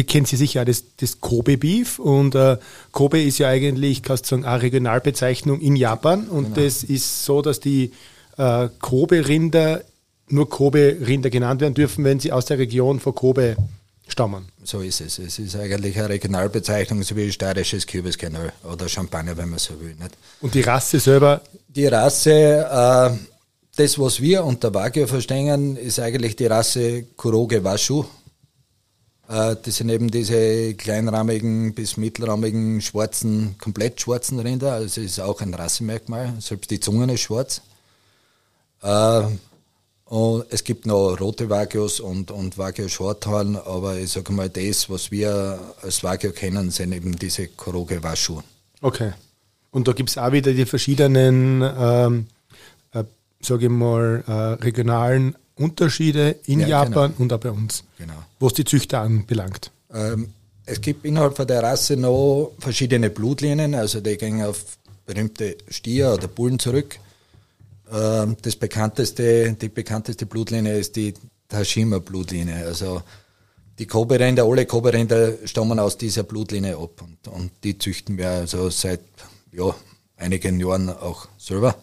kennt 0.08 0.28
Sie 0.28 0.36
sicher 0.36 0.66
das, 0.66 0.84
das 0.98 1.22
Kobe 1.22 1.60
Beef 1.60 2.00
und 2.00 2.34
äh, 2.34 2.58
Kobe 2.92 3.22
ist 3.22 3.38
ja 3.38 3.50
eigentlich, 3.50 4.02
kannst 4.02 4.26
du 4.26 4.30
sagen, 4.30 4.46
eine 4.46 4.64
Regionalbezeichnung 4.64 5.62
in 5.62 5.76
Japan 5.76 6.28
und 6.28 6.56
genau. 6.56 6.56
das 6.56 6.84
ist 6.84 7.24
so, 7.24 7.44
dass 7.44 7.60
die 7.60 7.92
äh, 8.38 8.70
Kobe-Rinder 8.80 9.84
nur 10.28 10.50
Kobe-Rinder 10.50 11.30
genannt 11.30 11.62
werden 11.62 11.76
dürfen, 11.76 12.04
wenn 12.04 12.20
sie 12.20 12.32
aus 12.32 12.46
der 12.46 12.58
Region 12.58 13.00
von 13.00 13.14
Kobe 13.14 13.58
stammen. 14.08 14.48
So 14.64 14.82
ist 14.82 15.02
es. 15.02 15.20
Es 15.20 15.40
ist 15.40 15.56
eigentlich 15.56 15.98
eine 15.98 16.10
Regionalbezeichnung, 16.10 17.04
so 17.04 17.16
wie 17.16 17.32
steirisches 17.32 17.86
Kürbiskanal 17.86 18.54
oder 18.64 18.88
Champagner, 18.88 19.36
wenn 19.38 19.50
man 19.50 19.60
so 19.60 19.80
will. 19.80 19.96
Nicht? 20.00 20.18
Und 20.42 20.54
die 20.54 20.62
Rasse 20.62 21.00
selber? 21.00 21.42
Die 21.68 21.88
Rasse, 21.88 22.32
äh, 22.32 23.10
das, 23.76 24.00
was 24.00 24.22
wir 24.22 24.44
unter 24.44 24.74
Wagyu 24.74 25.06
verstehen, 25.08 25.78
ist 25.78 26.00
eigentlich 26.00 26.36
die 26.36 26.48
Rasse 26.48 27.04
Kuroge 27.16 27.64
Washu. 27.64 28.06
Äh, 29.30 29.56
das 29.62 29.76
sind 29.76 29.90
eben 29.90 30.10
diese 30.10 30.74
kleinrahmigen 30.76 31.74
bis 31.74 31.98
mittelrahmigen 31.98 32.82
schwarzen, 32.82 33.56
komplett 33.60 34.02
schwarzen 34.02 34.40
Rinder. 34.40 34.74
Also 34.74 35.02
ist 35.02 35.20
auch 35.20 35.42
ein 35.42 35.54
Rassemerkmal. 35.54 36.34
Selbst 36.40 36.72
die 36.72 36.80
Zungen 36.80 37.10
ist 37.10 37.22
schwarz. 37.22 37.62
Äh, 38.82 39.24
und 40.10 40.46
es 40.50 40.64
gibt 40.64 40.86
noch 40.86 41.20
rote 41.20 41.50
Wagyus 41.50 42.00
und, 42.00 42.32
und 42.32 42.58
Wagyu 42.58 42.88
Shorthorn, 42.88 43.58
aber 43.58 43.98
ich 43.98 44.12
sage 44.12 44.32
mal, 44.32 44.50
das, 44.50 44.90
was 44.90 45.12
wir 45.12 45.60
als 45.82 46.02
Wagyu 46.02 46.32
kennen, 46.32 46.72
sind 46.72 46.94
eben 46.94 47.18
diese 47.18 47.48
Koroge 47.50 48.02
Washu. 48.04 48.42
Okay. 48.82 49.12
Und 49.72 49.88
da 49.88 49.92
gibt 49.92 50.10
es 50.10 50.18
auch 50.18 50.32
wieder 50.32 50.54
die 50.54 50.66
verschiedenen, 50.66 51.62
ähm, 51.62 52.28
äh, 52.94 53.04
sage 53.42 53.66
ich 53.66 53.72
mal, 53.72 54.24
äh, 54.26 54.64
regionalen 54.64 55.36
Unterschiede 55.56 56.38
in 56.46 56.62
ja, 56.62 56.68
Japan 56.68 57.12
genau. 57.12 57.22
und 57.24 57.34
auch 57.34 57.40
bei 57.40 57.52
uns, 57.52 57.84
genau. 57.98 58.14
was 58.40 58.54
die 58.54 58.64
Züchter 58.64 59.02
anbelangt. 59.02 59.72
Ähm, 59.94 60.30
es 60.66 60.80
gibt 60.80 61.04
innerhalb 61.04 61.36
von 61.36 61.48
der 61.48 61.64
Rasse 61.64 61.98
noch 61.98 62.54
verschiedene 62.60 63.10
Blutlinien, 63.10 63.76
also 63.76 64.00
die 64.00 64.18
gehen 64.18 64.42
auf 64.42 64.64
berühmte 65.06 65.58
Stier 65.70 66.14
oder 66.14 66.30
Bullen 66.30 66.60
zurück. 66.60 66.98
Ähm, 67.92 68.38
das 68.42 68.56
bekannteste, 68.56 69.54
die 69.54 69.70
bekannteste 69.70 70.26
Blutlinie 70.26 70.78
ist 70.78 70.96
die 70.96 71.14
Tashima-Blutlinie. 71.50 72.66
Also 72.66 73.02
die 73.80 73.86
Kobe-Rinder, 73.86 74.44
alle 74.44 74.66
Kobe-Rinder 74.66 75.46
stammen 75.46 75.80
aus 75.80 75.98
dieser 75.98 76.24
Blutlinie 76.24 76.78
ab 76.78 77.02
und, 77.02 77.28
und 77.28 77.52
die 77.64 77.78
züchten 77.78 78.18
wir 78.18 78.30
also 78.30 78.70
seit 78.70 79.02
ja, 79.52 79.74
einigen 80.18 80.60
Jahren 80.60 80.90
auch 80.90 81.28
selber. 81.38 81.76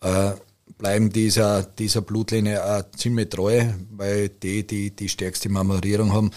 Äh, 0.00 0.32
bleiben 0.76 1.10
dieser, 1.10 1.62
dieser 1.62 2.02
Blutlinie 2.02 2.64
auch 2.64 2.84
ziemlich 2.96 3.30
treu, 3.30 3.64
weil 3.90 4.28
die, 4.28 4.66
die 4.66 4.90
die 4.90 5.08
stärkste 5.08 5.48
Marmorierung 5.48 6.12
haben, 6.12 6.30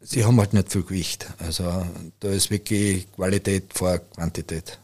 sie 0.00 0.24
haben 0.24 0.38
halt 0.38 0.52
nicht 0.52 0.70
viel 0.70 0.84
Gewicht. 0.84 1.26
Also 1.38 1.84
da 2.20 2.28
ist 2.28 2.50
wirklich 2.50 3.10
Qualität 3.12 3.72
vor 3.74 3.98
Quantität. 3.98 4.78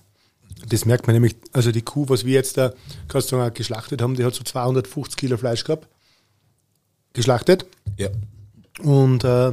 Das 0.69 0.85
merkt 0.85 1.07
man 1.07 1.15
nämlich, 1.15 1.37
also 1.53 1.73
die 1.73 1.83
Kuh, 1.83 2.09
was 2.09 2.25
wir 2.25 2.35
jetzt 2.35 2.57
da 2.57 2.73
kannst 3.09 3.31
du 3.31 3.37
sagen, 3.37 3.55
geschlachtet 3.55 4.03
haben, 4.03 4.15
die 4.15 4.25
hat 4.25 4.35
so 4.35 4.45
250 4.45 5.17
Kilo 5.17 5.37
Fleisch 5.37 5.65
gehabt. 5.65 5.89
Geschlachtet. 7.13 7.67
Ja. 7.97 8.09
Und 8.83 9.25
äh, 9.25 9.53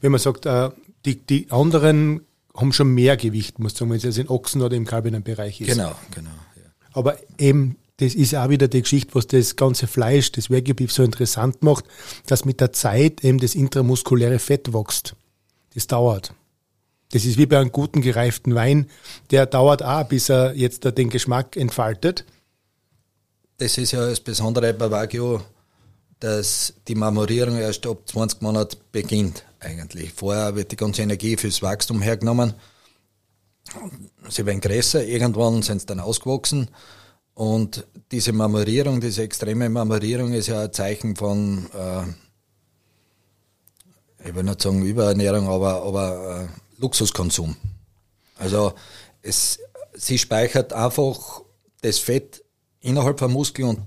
wenn 0.00 0.12
man 0.12 0.20
sagt, 0.20 0.46
äh, 0.46 0.70
die, 1.04 1.16
die 1.16 1.50
anderen 1.50 2.22
haben 2.54 2.72
schon 2.72 2.88
mehr 2.88 3.16
Gewicht, 3.16 3.58
muss 3.58 3.72
ich 3.72 3.78
sagen, 3.78 3.90
wenn 3.90 3.96
es 3.98 4.04
jetzt 4.04 4.18
in 4.18 4.28
Ochsen 4.28 4.62
oder 4.62 4.76
im 4.76 4.84
kalbinen 4.84 5.22
Bereich 5.22 5.60
ist. 5.60 5.68
Genau, 5.68 5.94
genau. 6.14 6.30
Ja. 6.56 6.62
Aber 6.92 7.16
eben, 7.38 7.76
das 7.98 8.14
ist 8.14 8.34
auch 8.34 8.48
wieder 8.48 8.68
die 8.68 8.82
Geschichte, 8.82 9.14
was 9.14 9.26
das 9.26 9.56
ganze 9.56 9.86
Fleisch, 9.86 10.32
das 10.32 10.50
Wagyu 10.50 10.74
so 10.88 11.02
interessant 11.02 11.62
macht, 11.62 11.84
dass 12.26 12.44
mit 12.44 12.60
der 12.60 12.72
Zeit 12.72 13.24
eben 13.24 13.38
das 13.38 13.54
intramuskuläre 13.54 14.38
Fett 14.38 14.72
wächst. 14.72 15.14
Das 15.74 15.86
dauert. 15.86 16.34
Das 17.12 17.26
ist 17.26 17.36
wie 17.36 17.46
bei 17.46 17.58
einem 17.58 17.72
guten 17.72 18.00
gereiften 18.00 18.54
Wein, 18.54 18.88
der 19.30 19.44
dauert 19.44 19.82
auch, 19.82 20.04
bis 20.04 20.30
er 20.30 20.54
jetzt 20.54 20.84
den 20.84 21.10
Geschmack 21.10 21.56
entfaltet. 21.56 22.24
Das 23.58 23.76
ist 23.76 23.92
ja 23.92 24.08
das 24.08 24.20
Besondere 24.20 24.72
bei 24.72 24.90
Wagyu, 24.90 25.40
dass 26.20 26.72
die 26.88 26.94
Marmorierung 26.94 27.58
erst 27.58 27.86
ab 27.86 27.98
20 28.06 28.40
Monaten 28.40 28.78
beginnt 28.92 29.44
eigentlich. 29.60 30.12
Vorher 30.14 30.56
wird 30.56 30.72
die 30.72 30.76
ganze 30.76 31.02
Energie 31.02 31.36
fürs 31.36 31.60
Wachstum 31.60 32.00
hergenommen. 32.00 32.54
Sie 34.30 34.46
werden 34.46 34.62
größer, 34.62 35.04
irgendwann 35.04 35.60
sind 35.60 35.82
sie 35.82 35.86
dann 35.86 36.00
ausgewachsen. 36.00 36.68
Und 37.34 37.86
diese 38.10 38.32
Marmorierung, 38.32 39.02
diese 39.02 39.22
extreme 39.22 39.68
Marmorierung 39.68 40.32
ist 40.32 40.46
ja 40.46 40.62
ein 40.62 40.72
Zeichen 40.72 41.14
von, 41.14 41.66
äh, 41.74 42.04
ich 44.28 44.34
will 44.34 44.44
nicht 44.44 44.62
sagen 44.62 44.82
Überernährung, 44.82 45.46
aber, 45.48 45.82
aber 45.82 46.48
äh, 46.48 46.62
Luxuskonsum. 46.82 47.56
Also 48.36 48.74
es, 49.22 49.60
sie 49.94 50.18
speichert 50.18 50.72
einfach 50.72 51.42
das 51.80 51.98
Fett 51.98 52.44
innerhalb 52.80 53.18
vom 53.18 53.32
Muskel 53.32 53.64
und 53.64 53.80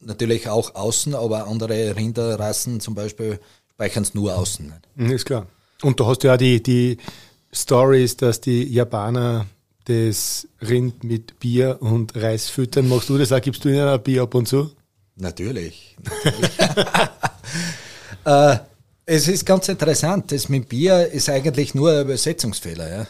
natürlich 0.00 0.48
auch 0.48 0.74
außen, 0.74 1.14
aber 1.14 1.46
andere 1.46 1.96
Rinderrassen 1.96 2.80
zum 2.80 2.94
Beispiel 2.94 3.40
speichern 3.70 4.02
es 4.02 4.14
nur 4.14 4.36
außen. 4.36 4.72
Mhm, 4.96 5.10
ist 5.10 5.24
klar. 5.24 5.46
Und 5.82 5.98
du 5.98 6.06
hast 6.06 6.22
ja 6.24 6.36
die, 6.36 6.62
die 6.62 6.98
Stories, 7.52 8.16
dass 8.16 8.40
die 8.40 8.64
Japaner 8.64 9.46
das 9.84 10.48
Rind 10.62 11.04
mit 11.04 11.38
Bier 11.40 11.78
und 11.80 12.16
Reis 12.16 12.48
füttern. 12.48 12.88
Machst 12.88 13.08
du 13.08 13.18
das 13.18 13.32
auch? 13.32 13.40
Gibst 13.40 13.64
du 13.64 13.68
ihnen 13.68 13.86
ein 13.86 14.02
Bier 14.02 14.22
ab 14.22 14.34
und 14.34 14.48
zu? 14.48 14.70
Natürlich. 15.16 15.96
natürlich. 16.02 16.58
äh, 18.24 18.58
es 19.06 19.28
ist 19.28 19.44
ganz 19.44 19.68
interessant. 19.68 20.32
Das 20.32 20.48
mit 20.48 20.68
Bier 20.68 21.08
ist 21.08 21.28
eigentlich 21.28 21.74
nur 21.74 21.92
ein 21.92 22.02
Übersetzungsfehler. 22.02 22.90
Ja. 22.90 23.06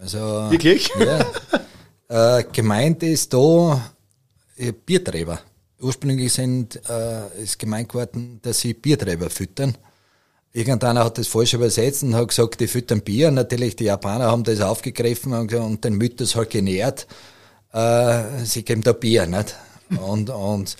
Also, 0.00 0.18
Wirklich? 0.50 0.90
Ja. 0.98 2.38
Äh, 2.38 2.44
gemeint 2.52 3.02
ist 3.02 3.34
da 3.34 3.92
äh, 4.56 4.72
Bierträger. 4.72 5.40
Ursprünglich 5.80 6.32
sind, 6.32 6.80
äh, 6.88 7.42
ist 7.42 7.58
gemeint 7.58 7.88
geworden, 7.88 8.38
dass 8.42 8.60
sie 8.60 8.74
Bierträger 8.74 9.28
füttern. 9.28 9.76
Irgendeiner 10.52 11.04
hat 11.04 11.18
das 11.18 11.26
falsch 11.26 11.54
übersetzt 11.54 12.02
und 12.02 12.14
hat 12.14 12.28
gesagt, 12.28 12.60
die 12.60 12.68
füttern 12.68 13.02
Bier. 13.02 13.30
Natürlich, 13.30 13.76
die 13.76 13.84
Japaner 13.84 14.26
haben 14.30 14.44
das 14.44 14.60
aufgegriffen 14.60 15.32
und, 15.34 15.52
und 15.52 15.84
den 15.84 15.94
Mythos 15.94 16.34
halt 16.36 16.50
genährt. 16.50 17.06
Äh, 17.72 18.44
sie 18.44 18.62
geben 18.62 18.82
da 18.82 18.92
Bier, 18.92 19.26
nicht? 19.26 19.54
Und, 20.00 20.30
und 20.30 20.76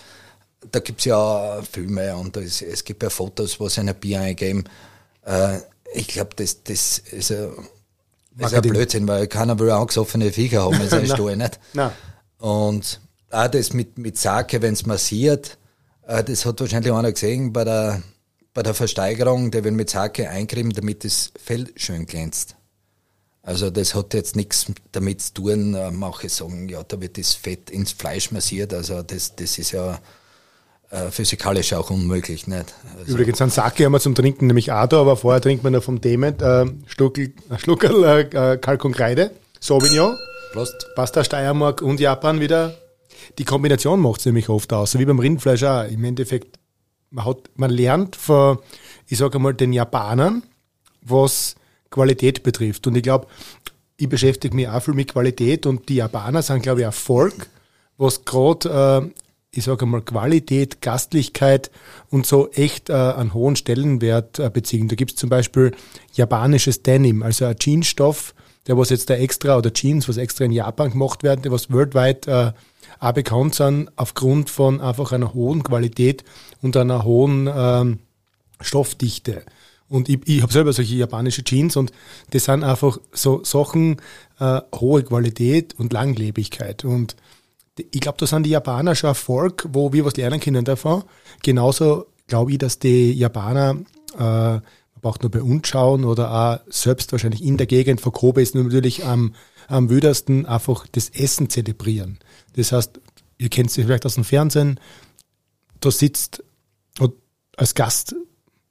da 0.71 0.81
gibt 0.81 1.01
es 1.01 1.07
ja 1.07 1.61
Filme 1.71 2.17
und 2.17 2.37
es, 2.37 2.63
es 2.63 2.85
gibt 2.85 3.03
ja 3.03 3.11
Fotos, 3.11 3.59
wo 3.61 3.69
sie 3.69 3.81
ein 3.81 3.95
Bier 3.95 4.21
eingeben. 4.21 4.65
Äh, 5.25 5.59
ich 5.95 6.09
glaube, 6.09 6.31
das, 6.37 6.63
das 6.63 6.99
ist 6.99 7.33
ein, 7.33 7.51
das 8.37 8.53
ist 8.53 8.59
ein 8.59 8.63
Blödsinn, 8.63 9.09
weil 9.09 9.27
keiner 9.29 9.59
will 9.59 9.71
angesoffene 9.71 10.33
Viecher 10.33 10.65
haben 10.65 10.81
in 10.81 10.89
seinem 10.89 11.07
Stall, 11.07 11.37
nicht? 11.37 11.59
Nein. 11.73 11.93
Und 12.39 13.01
auch 13.31 13.49
das 13.49 13.73
mit, 13.73 13.99
mit 13.99 14.19
Sake, 14.19 14.61
wenn 14.63 14.75
es 14.75 14.87
massiert, 14.87 15.59
äh, 16.07 16.23
das 16.23 16.45
hat 16.45 16.61
wahrscheinlich 16.61 16.93
einer 16.93 17.13
gesehen 17.13 17.53
bei 17.53 17.65
der, 17.65 18.03
bei 18.55 18.63
der 18.63 18.75
Versteigerung, 18.75 19.51
der 19.51 19.65
will 19.65 19.73
mit 19.73 19.91
Sake 19.91 20.29
eincremen, 20.29 20.73
damit 20.73 21.05
das 21.05 21.33
Fell 21.43 21.67
schön 21.77 22.07
glänzt. 22.07 22.57
Also 23.43 23.71
das 23.71 23.95
hat 23.95 24.13
jetzt 24.13 24.35
nichts 24.35 24.67
damit 24.91 25.23
zu 25.23 25.35
tun, 25.35 25.75
äh, 25.75 25.93
manche 25.93 26.29
sagen, 26.29 26.69
ja, 26.69 26.83
da 26.83 27.01
wird 27.01 27.17
das 27.17 27.35
Fett 27.35 27.71
ins 27.71 27.93
Fleisch 27.93 28.33
massiert. 28.33 28.75
Also 28.75 29.03
das, 29.03 29.37
das 29.37 29.59
ist 29.59 29.71
ja 29.71 30.01
äh, 30.91 31.11
physikalisch 31.11 31.73
auch 31.73 31.91
unmöglich. 31.91 32.47
Nicht? 32.47 32.75
Also 32.99 33.13
Übrigens, 33.13 33.41
einen 33.41 33.51
Sake 33.51 33.85
haben 33.85 33.93
wir 33.93 34.01
zum 34.01 34.15
Trinken 34.15 34.47
nämlich 34.47 34.73
auch 34.73 34.87
da, 34.87 35.01
aber 35.01 35.17
vorher 35.17 35.41
trinkt 35.41 35.65
man 35.65 35.73
noch 35.73 35.83
vom 35.83 36.01
Dement 36.01 36.43
äh, 36.43 36.67
Schluckel, 36.87 37.33
Schluckerl 37.59 38.05
äh, 38.05 38.55
äh 38.55 38.59
Kalk 38.59 38.85
und 38.85 38.93
Kreide, 38.93 39.33
Sauvignon, 39.61 40.17
Prost. 40.53 40.87
Pasta 40.95 41.25
Steiermark 41.25 41.83
und 41.83 42.01
Japan 42.01 42.41
wieder. 42.41 42.77
Die 43.39 43.45
Kombination 43.45 44.01
macht 44.01 44.21
es 44.21 44.27
nämlich 44.27 44.49
oft 44.49 44.73
aus, 44.73 44.93
so 44.93 44.99
wie 44.99 45.05
beim 45.05 45.19
Rindfleisch 45.19 45.65
auch. 45.65 45.85
Im 45.85 46.05
Endeffekt, 46.05 46.59
man, 47.11 47.25
hat, 47.25 47.51
man 47.57 47.71
lernt 47.71 48.17
von, 48.17 48.59
ich 49.09 49.19
sage 49.19 49.39
mal, 49.39 49.55
den 49.55 49.73
Japanern, 49.73 50.43
was 51.03 51.57
Qualität 51.91 52.43
betrifft. 52.43 52.87
Und 52.87 52.97
ich 52.97 53.03
glaube, 53.03 53.27
ich 53.97 54.09
beschäftige 54.09 54.55
mich 54.55 54.69
auch 54.69 54.83
viel 54.83 54.95
mit 54.95 55.13
Qualität 55.13 55.67
und 55.67 55.89
die 55.89 55.97
Japaner 55.97 56.43
sind, 56.43 56.63
glaube 56.63 56.81
ich, 56.81 56.87
ein 56.87 56.93
Volk, 56.93 57.49
was 57.97 58.25
gerade, 58.25 59.11
äh, 59.13 59.26
ich 59.57 59.65
sage 59.65 59.87
mal, 59.87 60.03
Qualität, 60.03 60.81
Gastlichkeit 60.81 61.71
und 62.11 62.27
so 62.27 62.51
echt 62.51 62.91
äh, 62.91 62.95
einen 62.95 63.35
hohen 63.35 63.57
Stellenwert 63.57 64.39
äh, 64.39 64.51
beziehen. 64.51 64.89
Da 64.89 64.95
gibt 64.95 65.13
es 65.13 65.17
zum 65.17 65.31
Beispiel 65.31 65.73
japanisches 66.13 66.83
Denim, 66.83 67.23
also 67.23 67.45
ein 67.45 67.57
Jeansstoff, 67.59 68.35
der 68.67 68.77
was 68.77 68.91
jetzt 68.91 69.11
da 69.11 69.15
extra, 69.15 69.57
oder 69.57 69.73
Jeans, 69.73 70.09
was 70.09 70.17
extra 70.17 70.45
in 70.45 70.53
Japan 70.53 70.91
gemacht 70.91 71.23
werden, 71.23 71.43
der 71.43 71.53
was 71.53 71.71
weltweit 71.71 72.27
äh, 72.27 72.53
auch 72.99 73.13
bekannt 73.13 73.55
sind, 73.55 73.91
aufgrund 73.97 74.51
von 74.51 74.81
einfach 74.81 75.13
einer 75.13 75.35
hohen 75.35 75.63
Qualität 75.63 76.25
und 76.63 76.77
einer 76.77 77.05
hohen 77.05 77.49
ähm, 77.53 77.99
Stoffdichte. 78.61 79.45
Und 79.89 80.09
ich, 80.09 80.19
ich 80.25 80.43
habe 80.43 80.53
selber 80.53 80.73
solche 80.73 80.97
japanische 80.97 81.45
Jeans 81.45 81.77
und 81.77 81.93
das 82.31 82.45
sind 82.45 82.65
einfach 82.65 82.99
so 83.13 83.45
Sachen, 83.45 84.01
äh, 84.41 84.61
hohe 84.75 85.05
Qualität 85.05 85.75
und 85.79 85.93
Langlebigkeit. 85.93 86.85
Und 86.85 87.17
ich 87.79 88.01
glaube, 88.01 88.19
da 88.19 88.27
sind 88.27 88.45
die 88.45 88.51
Japaner 88.51 88.95
schon 88.95 89.11
ein 89.11 89.15
Volk, 89.15 89.69
wo 89.73 89.93
wir 89.93 90.05
was 90.05 90.17
lernen 90.17 90.41
können 90.41 90.65
davon. 90.65 91.05
Genauso 91.43 92.07
glaube 92.27 92.53
ich, 92.53 92.59
dass 92.59 92.79
die 92.79 93.13
Japaner, 93.13 93.77
äh, 94.15 94.19
man 94.19 94.63
braucht 95.01 95.23
nur 95.23 95.31
bei 95.31 95.43
uns 95.43 95.69
schauen 95.69 96.05
oder 96.05 96.33
auch 96.33 96.61
selbst 96.69 97.13
wahrscheinlich 97.13 97.45
in 97.45 97.57
der 97.57 97.67
Gegend 97.67 98.01
von 98.01 98.13
Kobe 98.13 98.43
ist 98.43 98.55
natürlich 98.55 99.05
am, 99.05 99.35
am 99.69 99.91
wüdersten 99.91 100.47
einfach 100.47 100.87
das 100.91 101.11
Essen 101.11 101.51
zelebrieren. 101.51 102.19
Das 102.55 102.73
heißt, 102.73 103.01
ihr 103.39 103.49
kennt 103.51 103.71
es 103.71 103.77
vielleicht 103.77 104.07
aus 104.07 104.15
dem 104.15 104.25
Fernsehen, 104.25 104.81
da 105.81 105.91
sitzt 105.91 106.43
als 107.57 107.75
Gast 107.75 108.15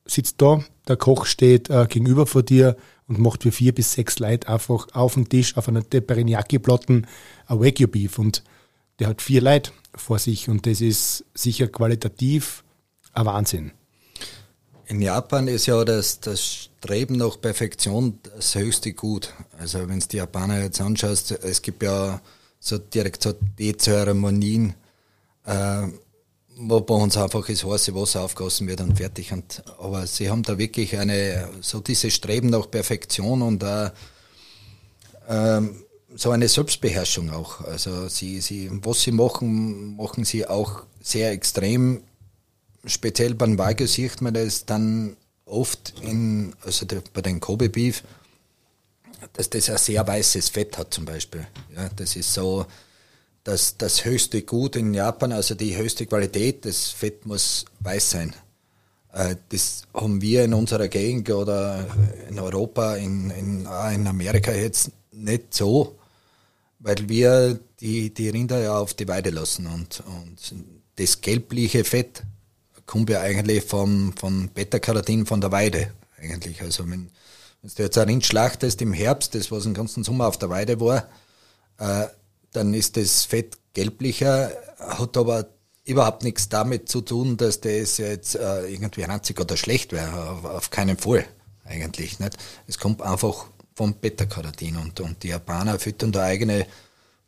sitzt 0.06 0.42
da, 0.42 0.64
der 0.88 0.98
Koch 0.98 1.26
steht 1.26 1.70
äh, 1.70 1.88
gegenüber 1.90 2.28
vor 2.28 2.44
dir 2.44 2.78
und 3.08 3.20
macht 3.20 3.44
für 3.44 3.52
vier 3.52 3.74
bis 3.74 3.94
sechs 3.94 4.20
Leute 4.20 4.48
einfach 4.48 4.88
auf 4.94 5.16
dem 5.16 5.28
Tisch 5.28 5.58
auf 5.58 5.68
einer 5.68 5.88
Teppanyaki-Platten 5.88 7.08
ein 7.48 7.60
Wagyu 7.60 7.88
Beef 7.88 8.20
und 8.20 8.44
der 9.00 9.08
hat 9.08 9.22
vier 9.22 9.42
Leute 9.42 9.72
vor 9.96 10.20
sich 10.20 10.50
und 10.50 10.66
das 10.66 10.82
ist 10.82 11.26
sicher 11.34 11.68
qualitativ 11.68 12.64
ein 13.14 13.26
Wahnsinn. 13.26 13.72
In 14.88 15.02
Japan 15.02 15.48
ist 15.48 15.66
ja 15.66 15.84
das, 15.84 16.20
das 16.20 16.44
Streben 16.44 17.18
nach 17.18 17.42
Perfektion 17.42 18.20
das 18.36 18.54
höchste 18.54 18.94
Gut. 18.94 19.34
Also 19.58 19.88
wenn 19.90 20.00
du 20.00 20.08
die 20.08 20.18
Japaner 20.18 20.62
jetzt 20.62 20.80
anschaust, 20.80 21.32
es 21.32 21.62
gibt 21.62 21.82
ja 21.82 22.22
so 22.60 22.78
direkt 22.78 23.24
so 23.24 23.34
Teezeremonien, 23.58 24.76
äh, 25.46 25.88
wo 26.58 26.82
bei 26.82 26.94
uns 26.94 27.18
einfach 27.18 27.48
das 27.48 27.64
heiße 27.64 27.96
Wasser 27.96 28.22
aufgossen 28.22 28.68
wird 28.68 28.82
und 28.82 28.98
fertig. 28.98 29.34
Und, 29.34 29.64
aber 29.80 30.06
sie 30.06 30.30
haben 30.30 30.44
da 30.44 30.58
wirklich 30.58 30.98
eine, 30.98 31.50
so 31.62 31.80
dieses 31.80 32.14
Streben 32.14 32.50
nach 32.50 32.70
Perfektion 32.70 33.42
und 33.42 33.64
äh, 33.64 33.90
ähm, 35.28 35.85
so 36.16 36.32
eine 36.32 36.48
Selbstbeherrschung 36.48 37.30
auch. 37.30 37.62
Also 37.62 38.08
sie, 38.08 38.42
sie, 38.42 38.70
was 38.84 39.02
sie 39.02 39.12
machen, 39.12 39.96
machen 39.98 40.24
sie 40.24 40.48
auch 40.48 40.84
sehr 41.02 41.32
extrem. 41.32 42.02
Speziell 42.86 43.36
beim 43.36 43.58
Wagyu 43.58 43.88
sieht 43.88 44.22
man 44.22 44.34
das 44.34 44.66
dann 44.66 45.18
oft 45.46 45.94
in, 46.02 46.54
also 46.64 46.86
bei 47.14 47.22
den 47.22 47.40
Kobe 47.40 47.70
Beef, 47.70 48.04
dass 49.34 49.50
das 49.50 49.70
ein 49.70 49.78
sehr 49.78 50.06
weißes 50.08 50.50
Fett 50.50 50.78
hat 50.78 50.94
zum 50.94 51.06
Beispiel. 51.06 51.46
Ja, 51.76 51.90
das 51.96 52.16
ist 52.16 52.34
so, 52.34 52.66
das, 53.44 53.78
das 53.78 54.06
höchste 54.06 54.42
Gut 54.44 54.76
in 54.76 54.94
Japan, 54.94 55.32
also 55.32 55.54
die 55.56 55.76
höchste 55.76 56.06
Qualität, 56.06 56.66
das 56.66 56.90
Fett 56.90 57.26
muss 57.26 57.66
weiß 57.80 58.12
sein. 58.12 58.36
Äh, 59.14 59.36
das 59.50 59.84
haben 59.94 60.22
wir 60.22 60.46
in 60.46 60.54
unserer 60.54 60.88
Gegend 60.88 61.30
oder 61.30 61.86
in 62.30 62.40
Europa, 62.40 62.96
in, 62.96 63.30
in, 63.32 63.62
in 63.62 64.08
Amerika 64.08 64.52
jetzt 64.52 64.92
nicht 65.12 65.54
so, 65.54 65.96
weil 66.86 67.10
wir 67.10 67.60
die, 67.80 68.14
die 68.14 68.30
Rinder 68.30 68.62
ja 68.62 68.78
auf 68.78 68.94
die 68.94 69.08
Weide 69.08 69.32
lassen 69.32 69.66
und, 69.66 70.04
und 70.06 70.38
das 70.98 71.20
gelbliche 71.20 71.84
Fett 71.84 72.22
kommt 72.86 73.10
ja 73.10 73.22
eigentlich 73.22 73.64
vom, 73.64 74.14
vom 74.16 74.50
Beta-Carotin 74.50 75.26
von 75.26 75.42
der 75.42 75.52
Weide 75.52 75.92
eigentlich. 76.22 76.62
Also 76.62 76.84
wenn, 76.84 77.10
wenn 77.64 77.72
du 77.76 77.82
jetzt 77.82 77.98
ein 77.98 78.08
Rind 78.08 78.24
schlachtest 78.24 78.84
im 78.84 78.94
Herbst, 78.94 79.34
das 79.34 79.52
was 79.52 79.64
den 79.64 79.74
ganzen 79.74 80.04
Sommer 80.04 80.28
auf 80.28 80.38
der 80.38 80.52
Weide 80.52 80.80
war, 80.80 81.10
äh, 81.80 82.06
dann 82.52 82.76
ist 82.76 82.98
das 82.98 83.26
Fett 83.26 83.58
gelblicher, 83.74 84.52
hat 84.78 85.18
aber 85.18 85.48
überhaupt 85.86 86.24
nichts 86.24 86.50
damit 86.50 86.88
zu 86.88 87.02
tun, 87.02 87.36
dass 87.36 87.62
das 87.62 87.98
jetzt 87.98 88.36
äh, 88.36 88.68
irgendwie 88.68 89.02
ranzig 89.02 89.40
oder 89.42 89.58
schlecht 89.58 89.92
wäre. 89.92 90.30
Auf, 90.30 90.46
auf, 90.46 90.70
keinen 90.70 90.98
Fall 90.98 91.26
eigentlich 91.64 92.20
nicht. 92.20 92.38
Es 92.68 92.78
kommt 92.78 93.02
einfach 93.02 93.48
vom 93.76 93.94
Beta-Carotin 93.94 94.78
und, 94.78 95.00
und 95.02 95.22
die 95.22 95.30
Japaner 95.30 95.78
füttern 95.78 96.12
da 96.12 96.24
eigene 96.24 96.66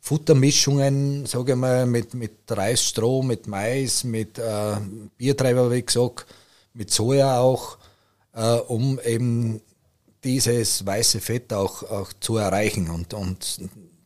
Futtermischungen, 0.00 1.26
sage 1.26 1.52
ich 1.52 1.58
mal, 1.58 1.86
mit, 1.86 2.14
mit 2.14 2.32
Reisstroh, 2.48 3.22
mit 3.22 3.46
Mais, 3.46 4.04
mit 4.04 4.38
äh, 4.38 4.76
Biertreiber, 5.16 5.70
wie 5.70 5.82
gesagt, 5.82 6.26
mit 6.72 6.90
Soja 6.90 7.38
auch, 7.40 7.78
äh, 8.32 8.54
um 8.54 8.98
eben 9.04 9.60
dieses 10.24 10.86
weiße 10.86 11.20
Fett 11.20 11.52
auch, 11.52 11.82
auch 11.82 12.12
zu 12.20 12.36
erreichen. 12.38 12.88
Und, 12.88 13.12
und 13.12 13.60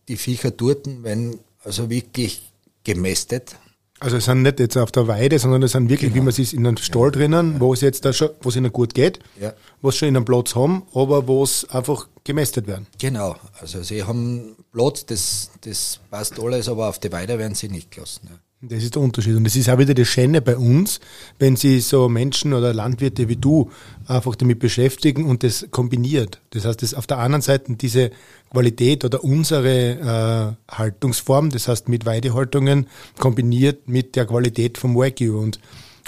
die 0.08 0.16
Viecher 0.16 0.50
dort, 0.50 0.86
wenn 1.02 1.38
also 1.62 1.88
wirklich 1.88 2.42
gemästet. 2.84 3.56
Also 4.02 4.16
es 4.16 4.24
sind 4.24 4.42
nicht 4.42 4.58
jetzt 4.58 4.76
auf 4.76 4.90
der 4.90 5.06
Weide, 5.06 5.38
sondern 5.38 5.62
es 5.62 5.72
sind 5.72 5.88
wirklich, 5.88 6.12
genau. 6.12 6.22
wie 6.22 6.26
man 6.26 6.42
es 6.42 6.52
in 6.52 6.66
einem 6.66 6.76
Stall 6.76 7.04
ja. 7.04 7.10
drinnen, 7.10 7.60
wo 7.60 7.72
es 7.72 7.80
jetzt 7.82 8.04
da 8.04 8.12
schon, 8.12 8.30
wo 8.40 8.48
es 8.48 8.56
ihnen 8.56 8.72
gut 8.72 8.94
geht, 8.94 9.20
ja. 9.40 9.52
wo 9.80 9.90
es 9.90 9.96
schon 9.96 10.08
in 10.08 10.16
einem 10.16 10.24
Platz 10.24 10.56
haben, 10.56 10.82
aber 10.92 11.28
wo 11.28 11.44
es 11.44 11.68
einfach 11.70 12.08
gemästet 12.24 12.66
werden. 12.66 12.86
Genau, 12.98 13.36
also 13.60 13.82
sie 13.82 14.02
haben 14.02 14.56
Platz, 14.72 15.06
das, 15.06 15.50
das 15.60 16.00
passt 16.10 16.40
alles, 16.40 16.68
aber 16.68 16.88
auf 16.88 16.98
die 16.98 17.12
Weide 17.12 17.38
werden 17.38 17.54
sie 17.54 17.68
nicht 17.68 17.92
gelassen. 17.92 18.28
Ja. 18.28 18.38
Das 18.64 18.84
ist 18.84 18.94
der 18.94 19.02
Unterschied. 19.02 19.34
Und 19.34 19.42
das 19.42 19.56
ist 19.56 19.68
auch 19.68 19.78
wieder 19.78 19.92
das 19.92 20.06
Schöne 20.06 20.40
bei 20.40 20.56
uns, 20.56 21.00
wenn 21.40 21.56
sie 21.56 21.80
so 21.80 22.08
Menschen 22.08 22.52
oder 22.52 22.72
Landwirte 22.72 23.28
wie 23.28 23.34
du 23.34 23.72
einfach 24.06 24.36
damit 24.36 24.60
beschäftigen 24.60 25.28
und 25.28 25.42
das 25.42 25.66
kombiniert. 25.72 26.40
Das 26.50 26.64
heißt, 26.64 26.80
das 26.80 26.94
auf 26.94 27.08
der 27.08 27.18
anderen 27.18 27.42
Seite 27.42 27.74
diese 27.74 28.12
Qualität 28.52 29.04
oder 29.04 29.24
unsere 29.24 30.56
äh, 30.68 30.74
Haltungsform, 30.74 31.50
das 31.50 31.68
heißt 31.68 31.88
mit 31.88 32.04
Weidehaltungen 32.06 32.86
kombiniert 33.18 33.88
mit 33.88 34.14
der 34.14 34.26
Qualität 34.26 34.78
vom 34.78 34.94
Wagyu. 34.94 35.38
Und 35.38 35.58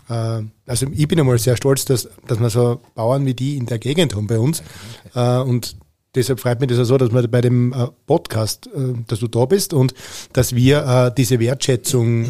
äh, 0.09 0.43
also 0.67 0.87
ich 0.93 1.09
bin 1.09 1.19
einmal 1.19 1.39
sehr 1.39 1.57
stolz, 1.57 1.85
dass, 1.85 2.09
dass 2.27 2.39
wir 2.39 2.51
so 2.51 2.81
Bauern 2.95 3.25
wie 3.27 3.35
die 3.35 3.57
in 3.57 3.67
der 3.67 3.79
Gegend 3.79 4.15
haben 4.15 4.27
bei 4.27 4.39
uns. 4.39 4.63
Äh, 5.15 5.39
und 5.39 5.77
deshalb 6.15 6.41
freut 6.41 6.61
mich 6.61 6.69
das 6.69 6.79
auch 6.79 6.85
so, 6.85 6.99
dass 6.99 7.13
wir 7.13 7.27
bei 7.29 7.41
dem 7.41 7.73
äh, 7.73 7.89
Podcast, 8.07 8.67
äh, 8.67 8.95
dass 9.07 9.21
du 9.21 9.29
da 9.29 9.47
bist 9.47 9.73
und 9.73 9.95
dass 10.33 10.55
wir 10.55 10.85
äh, 10.87 11.15
diese 11.17 11.41
Wertschätzung 11.41 12.27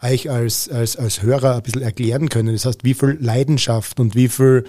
euch 0.00 0.30
als, 0.30 0.68
als, 0.68 0.96
als 0.96 1.22
Hörer 1.22 1.56
ein 1.56 1.62
bisschen 1.62 1.82
erklären 1.82 2.28
können. 2.28 2.52
Das 2.52 2.64
heißt, 2.64 2.84
wie 2.84 2.94
viel 2.94 3.18
Leidenschaft 3.20 3.98
und 3.98 4.14
wie 4.14 4.28
viel 4.28 4.64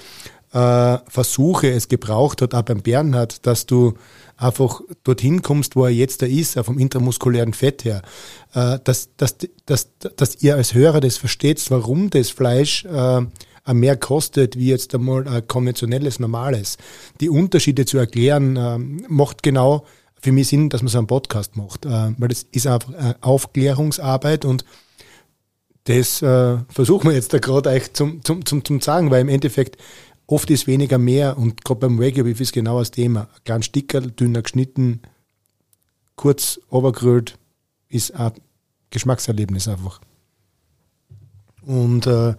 Versuche 0.51 1.69
es 1.69 1.89
gebraucht 1.89 2.41
hat, 2.41 2.55
auch 2.55 2.63
beim 2.63 2.81
Bernhard, 2.81 3.45
dass 3.45 3.67
du 3.67 3.93
einfach 4.39 4.81
dorthin 5.03 5.41
kommst, 5.41 5.75
wo 5.75 5.85
er 5.85 5.91
jetzt 5.91 6.21
da 6.21 6.25
ist, 6.25 6.57
vom 6.59 6.79
intramuskulären 6.79 7.53
Fett 7.53 7.83
her, 7.83 8.01
dass, 8.53 9.09
dass, 9.17 9.35
dass, 9.65 9.89
dass 9.97 10.41
ihr 10.41 10.55
als 10.55 10.73
Hörer 10.73 11.01
das 11.01 11.17
versteht, 11.17 11.63
warum 11.69 12.09
das 12.09 12.29
Fleisch 12.29 12.85
mehr 13.73 13.97
kostet, 13.97 14.57
wie 14.57 14.69
jetzt 14.69 14.93
einmal 14.95 15.27
ein 15.27 15.47
konventionelles, 15.47 16.19
normales. 16.19 16.77
Die 17.19 17.29
Unterschiede 17.29 17.85
zu 17.85 17.97
erklären, 17.97 18.55
äh, 18.55 18.77
macht 19.07 19.43
genau 19.43 19.85
für 20.21 20.31
mich 20.31 20.49
Sinn, 20.49 20.69
dass 20.69 20.81
man 20.81 20.89
so 20.89 20.97
einen 20.97 21.07
Podcast 21.07 21.55
macht, 21.55 21.85
äh, 21.85 22.11
weil 22.17 22.29
das 22.29 22.45
ist 22.51 22.67
einfach 22.67 22.91
Aufklärungsarbeit 23.21 24.45
und 24.45 24.65
das 25.85 26.21
äh, 26.21 26.57
versuchen 26.69 27.09
wir 27.09 27.15
jetzt 27.15 27.33
da 27.33 27.39
gerade 27.39 27.69
euch 27.69 27.93
zum, 27.93 28.23
zum, 28.23 28.45
zum, 28.45 28.63
zum 28.63 28.81
sagen, 28.81 29.09
weil 29.11 29.21
im 29.21 29.29
Endeffekt 29.29 29.77
oft 30.29 30.49
ist 30.51 30.67
weniger 30.67 30.97
mehr 30.97 31.37
und 31.37 31.63
gerade 31.65 31.81
beim 31.81 31.99
Wagyu 31.99 32.23
Beef 32.23 32.39
ist 32.39 32.53
genau 32.53 32.79
das 32.79 32.91
Thema. 32.91 33.27
Kleines 33.45 33.65
Stickerl, 33.65 34.11
dünner 34.11 34.43
geschnitten, 34.43 35.01
kurz 36.15 36.59
overgrüllt, 36.69 37.37
ist 37.89 38.13
ein 38.13 38.33
Geschmackserlebnis 38.91 39.67
einfach. 39.67 39.99
Und 41.65 42.05
äh, 42.07 42.35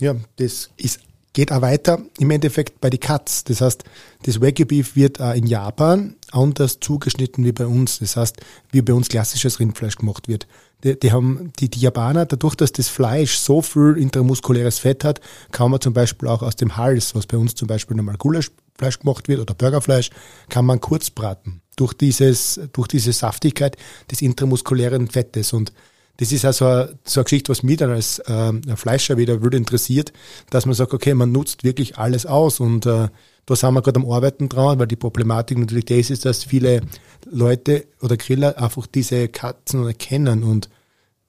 ja, 0.00 0.16
das 0.36 0.70
ist 0.76 1.00
geht 1.32 1.50
auch 1.50 1.62
weiter 1.62 1.98
im 2.18 2.30
Endeffekt 2.30 2.80
bei 2.80 2.90
die 2.90 2.98
Cuts. 2.98 3.44
Das 3.44 3.60
heißt, 3.60 3.84
das 4.24 4.40
Wagyu 4.40 4.66
Beef 4.66 4.96
wird 4.96 5.20
auch 5.20 5.34
in 5.34 5.46
Japan 5.46 6.16
anders 6.30 6.78
zugeschnitten 6.80 7.44
wie 7.44 7.52
bei 7.52 7.66
uns. 7.66 8.00
Das 8.00 8.16
heißt, 8.16 8.36
wie 8.70 8.82
bei 8.82 8.92
uns 8.92 9.08
klassisches 9.08 9.58
Rindfleisch 9.58 9.96
gemacht 9.96 10.28
wird. 10.28 10.46
Die, 10.84 10.98
die 10.98 11.12
haben, 11.12 11.52
die, 11.58 11.68
die 11.68 11.80
Japaner, 11.80 12.26
dadurch, 12.26 12.54
dass 12.54 12.72
das 12.72 12.88
Fleisch 12.88 13.36
so 13.36 13.62
viel 13.62 13.96
intramuskuläres 13.96 14.78
Fett 14.78 15.04
hat, 15.04 15.20
kann 15.50 15.70
man 15.70 15.80
zum 15.80 15.92
Beispiel 15.92 16.28
auch 16.28 16.42
aus 16.42 16.56
dem 16.56 16.76
Hals, 16.76 17.14
was 17.14 17.26
bei 17.26 17.36
uns 17.36 17.54
zum 17.54 17.68
Beispiel 17.68 17.96
normal 17.96 18.16
Gulaschfleisch 18.16 18.98
gemacht 18.98 19.28
wird 19.28 19.40
oder 19.40 19.54
Burgerfleisch, 19.54 20.10
kann 20.48 20.66
man 20.66 20.80
kurz 20.80 21.10
braten. 21.10 21.60
Durch 21.76 21.94
dieses, 21.94 22.60
durch 22.72 22.88
diese 22.88 23.12
Saftigkeit 23.12 23.76
des 24.10 24.22
intramuskulären 24.22 25.08
Fettes 25.08 25.52
und 25.52 25.72
das 26.18 26.30
ist 26.30 26.44
also 26.44 26.66
eine, 26.66 26.98
so 27.04 27.20
eine 27.20 27.24
Geschichte, 27.24 27.50
was 27.50 27.62
mich 27.62 27.78
dann 27.78 27.90
als 27.90 28.18
äh, 28.20 28.52
Fleischer 28.76 29.16
wieder 29.16 29.42
würde 29.42 29.56
interessiert, 29.56 30.12
dass 30.50 30.66
man 30.66 30.74
sagt, 30.74 30.92
okay, 30.92 31.14
man 31.14 31.32
nutzt 31.32 31.64
wirklich 31.64 31.96
alles 31.98 32.26
aus 32.26 32.60
und 32.60 32.84
äh, 32.86 33.08
da 33.46 33.56
sind 33.56 33.74
wir 33.74 33.82
gerade 33.82 33.98
am 33.98 34.10
Arbeiten 34.10 34.48
dran, 34.48 34.78
weil 34.78 34.86
die 34.86 34.96
Problematik 34.96 35.58
natürlich 35.58 35.86
das 35.86 36.10
ist, 36.10 36.24
dass 36.24 36.44
viele 36.44 36.82
Leute 37.30 37.86
oder 38.00 38.16
Griller 38.16 38.60
einfach 38.60 38.86
diese 38.86 39.28
Katzen 39.28 39.86
erkennen 39.86 40.42
und 40.42 40.68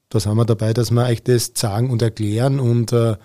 da 0.10 0.20
sind 0.20 0.36
wir 0.36 0.46
dabei, 0.46 0.74
dass 0.74 0.92
wir 0.92 1.06
euch 1.06 1.24
das 1.24 1.52
sagen 1.56 1.90
und 1.90 2.02
erklären 2.02 2.60
und 2.60 2.92
äh, 2.92 3.16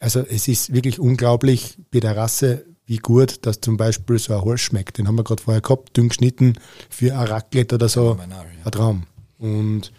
also 0.00 0.20
es 0.20 0.48
ist 0.48 0.72
wirklich 0.72 0.98
unglaublich 0.98 1.76
bei 1.92 2.00
der 2.00 2.16
Rasse, 2.16 2.64
wie 2.86 2.96
gut, 2.96 3.46
dass 3.46 3.60
zum 3.60 3.76
Beispiel 3.76 4.18
so 4.18 4.34
ein 4.34 4.40
Holz 4.40 4.62
schmeckt. 4.62 4.98
Den 4.98 5.06
haben 5.06 5.14
wir 5.14 5.22
gerade 5.22 5.42
vorher 5.42 5.60
gehabt, 5.60 5.96
dünn 5.96 6.08
geschnitten 6.08 6.54
für 6.88 7.16
ein 7.16 7.28
Raclette 7.28 7.76
oder 7.76 7.88
so. 7.88 8.18
Ein 8.18 8.72
Traum. 8.72 9.04
Und 9.38 9.92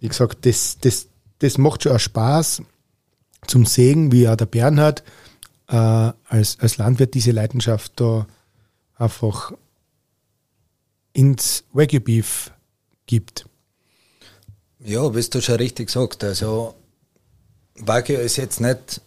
wie 0.00 0.08
gesagt, 0.08 0.44
das, 0.44 0.76
das, 0.80 1.06
das 1.38 1.56
macht 1.56 1.82
schon 1.84 1.92
auch 1.92 2.00
Spaß 2.00 2.62
zum 3.46 3.64
Sehen, 3.64 4.12
wie 4.12 4.28
auch 4.28 4.36
der 4.36 4.46
Bernhard 4.46 5.02
äh, 5.68 5.76
als, 5.76 6.58
als 6.60 6.76
Landwirt 6.76 7.14
diese 7.14 7.30
Leidenschaft 7.30 7.92
da 7.96 8.26
einfach 8.96 9.52
ins 11.14 11.64
Wagyu 11.72 12.00
Beef 12.00 12.50
gibt. 13.06 13.46
Ja, 14.80 15.14
wie 15.14 15.22
du 15.22 15.40
schon 15.40 15.54
richtig 15.56 15.88
sagst, 15.88 16.22
also 16.22 16.74
Wagyu 17.76 18.16
ist 18.16 18.36
jetzt 18.36 18.60
nicht 18.60 19.00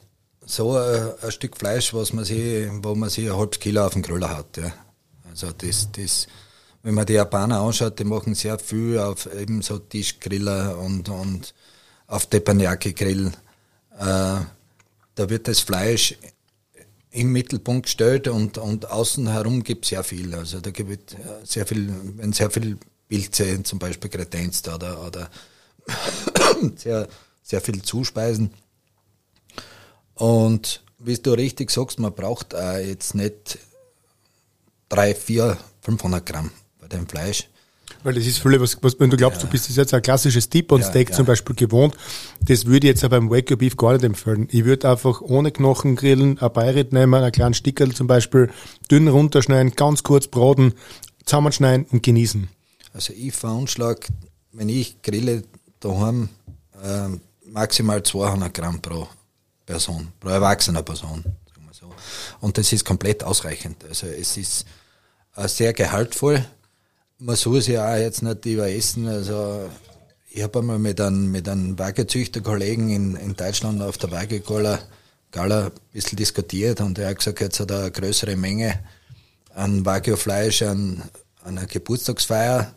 so 0.43 0.75
ein, 0.75 1.11
ein, 1.21 1.31
Stück 1.31 1.57
Fleisch, 1.57 1.93
was 1.93 2.13
man 2.13 2.25
sich, 2.25 2.67
wo 2.81 2.95
man 2.95 3.09
sich 3.09 3.29
ein 3.29 3.37
halbes 3.37 3.59
Kilo 3.59 3.85
auf 3.85 3.93
den 3.93 4.01
Griller 4.01 4.35
hat. 4.35 4.57
Ja. 4.57 4.73
Also 5.29 5.51
das, 5.51 5.91
das 5.91 6.27
wenn 6.83 6.95
man 6.95 7.05
die 7.05 7.13
Japaner 7.13 7.59
anschaut, 7.59 7.99
die 7.99 8.05
machen 8.05 8.33
sehr 8.33 8.57
viel 8.59 8.97
auf 8.97 9.27
eben 9.33 9.61
so 9.61 9.77
Tischgriller 9.77 10.77
und, 10.77 11.09
und 11.09 11.53
auf 12.07 12.27
Teppanyaki-Grill. 12.27 13.27
Äh, 13.99 13.99
da 13.99 15.29
wird 15.29 15.47
das 15.47 15.59
Fleisch 15.59 16.17
im 17.17 17.31
Mittelpunkt 17.31 17.87
gestellt 17.87 18.27
und, 18.27 18.59
und 18.59 18.91
außen 18.91 19.27
herum 19.27 19.63
gibt 19.63 19.85
es 19.85 19.89
sehr 19.89 20.03
viel. 20.03 20.35
Also 20.35 20.59
da 20.59 20.69
gibt 20.69 21.15
es 21.43 21.51
sehr 21.51 21.65
viel, 21.65 21.91
wenn 22.15 22.31
sehr 22.31 22.51
viel 22.51 22.77
Pilze 23.09 23.63
zum 23.63 23.79
Beispiel 23.79 24.09
kredenzt 24.09 24.67
oder, 24.67 25.03
oder 25.05 25.29
sehr, 26.75 27.07
sehr 27.41 27.61
viel 27.61 27.81
zuspeisen. 27.81 28.51
Und 30.13 30.83
wie 30.99 31.15
du 31.15 31.33
richtig 31.33 31.71
sagst, 31.71 31.97
man 31.99 32.13
braucht 32.13 32.53
auch 32.53 32.77
jetzt 32.77 33.15
nicht 33.15 33.57
drei, 34.87 35.15
vier, 35.15 35.57
500 35.81 36.23
Gramm 36.23 36.51
bei 36.79 36.87
dem 36.87 37.07
Fleisch. 37.07 37.47
Weil 38.03 38.13
das 38.13 38.25
ist 38.25 38.39
völlig 38.39 38.61
was, 38.61 38.77
was 38.81 38.99
wenn 38.99 39.09
du 39.09 39.17
glaubst, 39.17 39.41
ja. 39.41 39.45
du 39.45 39.51
bist 39.51 39.69
jetzt 39.69 39.93
ein 39.93 40.01
klassisches 40.01 40.49
T-Bone-Steak 40.49 41.09
ja, 41.09 41.11
ja. 41.11 41.17
zum 41.17 41.25
Beispiel 41.25 41.55
gewohnt, 41.55 41.95
das 42.41 42.65
würde 42.65 42.87
ich 42.87 42.93
jetzt 42.93 43.03
aber 43.03 43.19
beim 43.19 43.29
Wagyu 43.29 43.57
Beef 43.57 43.75
gar 43.75 43.93
nicht 43.93 44.03
empfehlen. 44.03 44.47
Ich 44.51 44.65
würde 44.65 44.89
einfach 44.89 45.21
ohne 45.21 45.51
Knochen 45.51 45.95
grillen, 45.95 46.39
ein 46.39 46.53
Beirit 46.53 46.93
nehmen, 46.93 47.15
einen 47.15 47.31
kleinen 47.31 47.53
Stickerl 47.53 47.93
zum 47.93 48.07
Beispiel, 48.07 48.51
dünn 48.89 49.07
runterschneiden, 49.07 49.73
ganz 49.73 50.03
kurz 50.03 50.27
braten, 50.27 50.73
zusammenschneiden 51.25 51.85
und 51.91 52.03
genießen. 52.03 52.47
Also 52.93 53.13
ich 53.13 53.33
veranschlag, 53.33 54.07
wenn 54.53 54.69
ich 54.69 55.01
grille 55.01 55.43
daheim, 55.79 56.29
äh, 56.83 57.09
maximal 57.45 58.03
200 58.03 58.53
Gramm 58.53 58.81
pro 58.81 59.07
Person, 59.65 60.09
pro 60.19 60.29
erwachsener 60.29 60.83
Person. 60.83 61.23
So. 61.71 61.93
Und 62.39 62.57
das 62.57 62.73
ist 62.73 62.85
komplett 62.85 63.23
ausreichend. 63.23 63.83
Also 63.87 64.07
es 64.07 64.37
ist 64.37 64.65
äh, 65.35 65.47
sehr 65.47 65.73
gehaltvoll 65.73 66.43
man 67.19 67.35
soll 67.35 67.61
sich 67.61 67.77
auch 67.77 67.95
jetzt 67.95 68.21
nicht 68.21 68.45
überessen. 68.45 69.07
Also 69.07 69.69
ich 70.29 70.43
habe 70.43 70.59
einmal 70.59 70.79
mit 70.79 71.01
einem, 71.01 71.31
mit 71.31 71.49
einem 71.49 71.77
Weigezüchterkollegen 71.77 72.89
in, 72.89 73.15
in 73.15 73.35
Deutschland 73.35 73.81
auf 73.81 73.97
der 73.97 74.11
Weigegala 74.11 74.79
Gala 75.31 75.65
ein 75.65 75.71
bisschen 75.91 76.15
diskutiert 76.15 76.79
und 76.79 76.97
er 76.97 77.09
hat 77.09 77.17
gesagt, 77.17 77.41
jetzt 77.41 77.59
hat 77.59 77.71
er 77.71 77.81
eine 77.81 77.91
größere 77.91 78.37
Menge 78.37 78.79
an 79.53 79.85
Wagyu-Fleisch 79.85 80.61
an, 80.61 81.03
an 81.43 81.57
einer 81.57 81.67
Geburtstagsfeier 81.67 82.73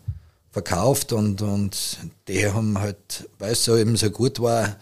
verkauft 0.51 1.13
und, 1.13 1.43
und 1.43 1.99
die 2.27 2.47
haben 2.51 2.79
halt, 2.79 3.29
weil 3.39 3.53
es 3.53 3.65
so 3.65 3.77
eben 3.77 3.97
so 3.97 4.11
gut 4.11 4.41
war, 4.41 4.77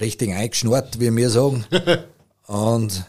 richtig 0.00 0.32
eingeschnurrt, 0.32 0.98
wie 0.98 1.14
wir 1.14 1.28
sagen. 1.28 1.66
und 2.46 3.04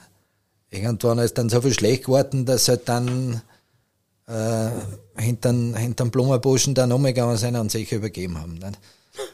irgendwann 0.69 1.19
ist 1.19 1.38
dann 1.38 1.50
so 1.50 1.62
viel 1.62 1.74
schlecht 1.74 2.06
geworden, 2.06 2.45
dass 2.45 2.67
halt 2.67 2.89
dann 2.89 3.41
äh, 4.27 4.69
hinter 5.21 5.51
hinterm 5.51 6.11
Blumenbuschen 6.11 6.73
dann 6.73 6.91
umgegangen 6.91 7.38
sind 7.38 7.55
und 7.55 7.71
sich 7.71 7.91
übergeben 7.91 8.39
haben. 8.39 8.55
Nicht? 8.55 8.79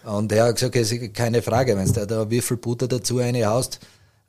Und 0.04 0.32
er 0.32 0.46
hat 0.46 0.56
gesagt, 0.56 0.76
es 0.76 0.92
ist 0.92 1.14
keine 1.14 1.42
Frage, 1.42 1.76
wenn 1.76 1.92
du 1.92 2.08
da 2.08 2.30
wie 2.30 2.42
viel 2.42 2.58
Butter 2.58 2.88
dazu 2.88 3.20
eine 3.20 3.46
haust, 3.46 3.80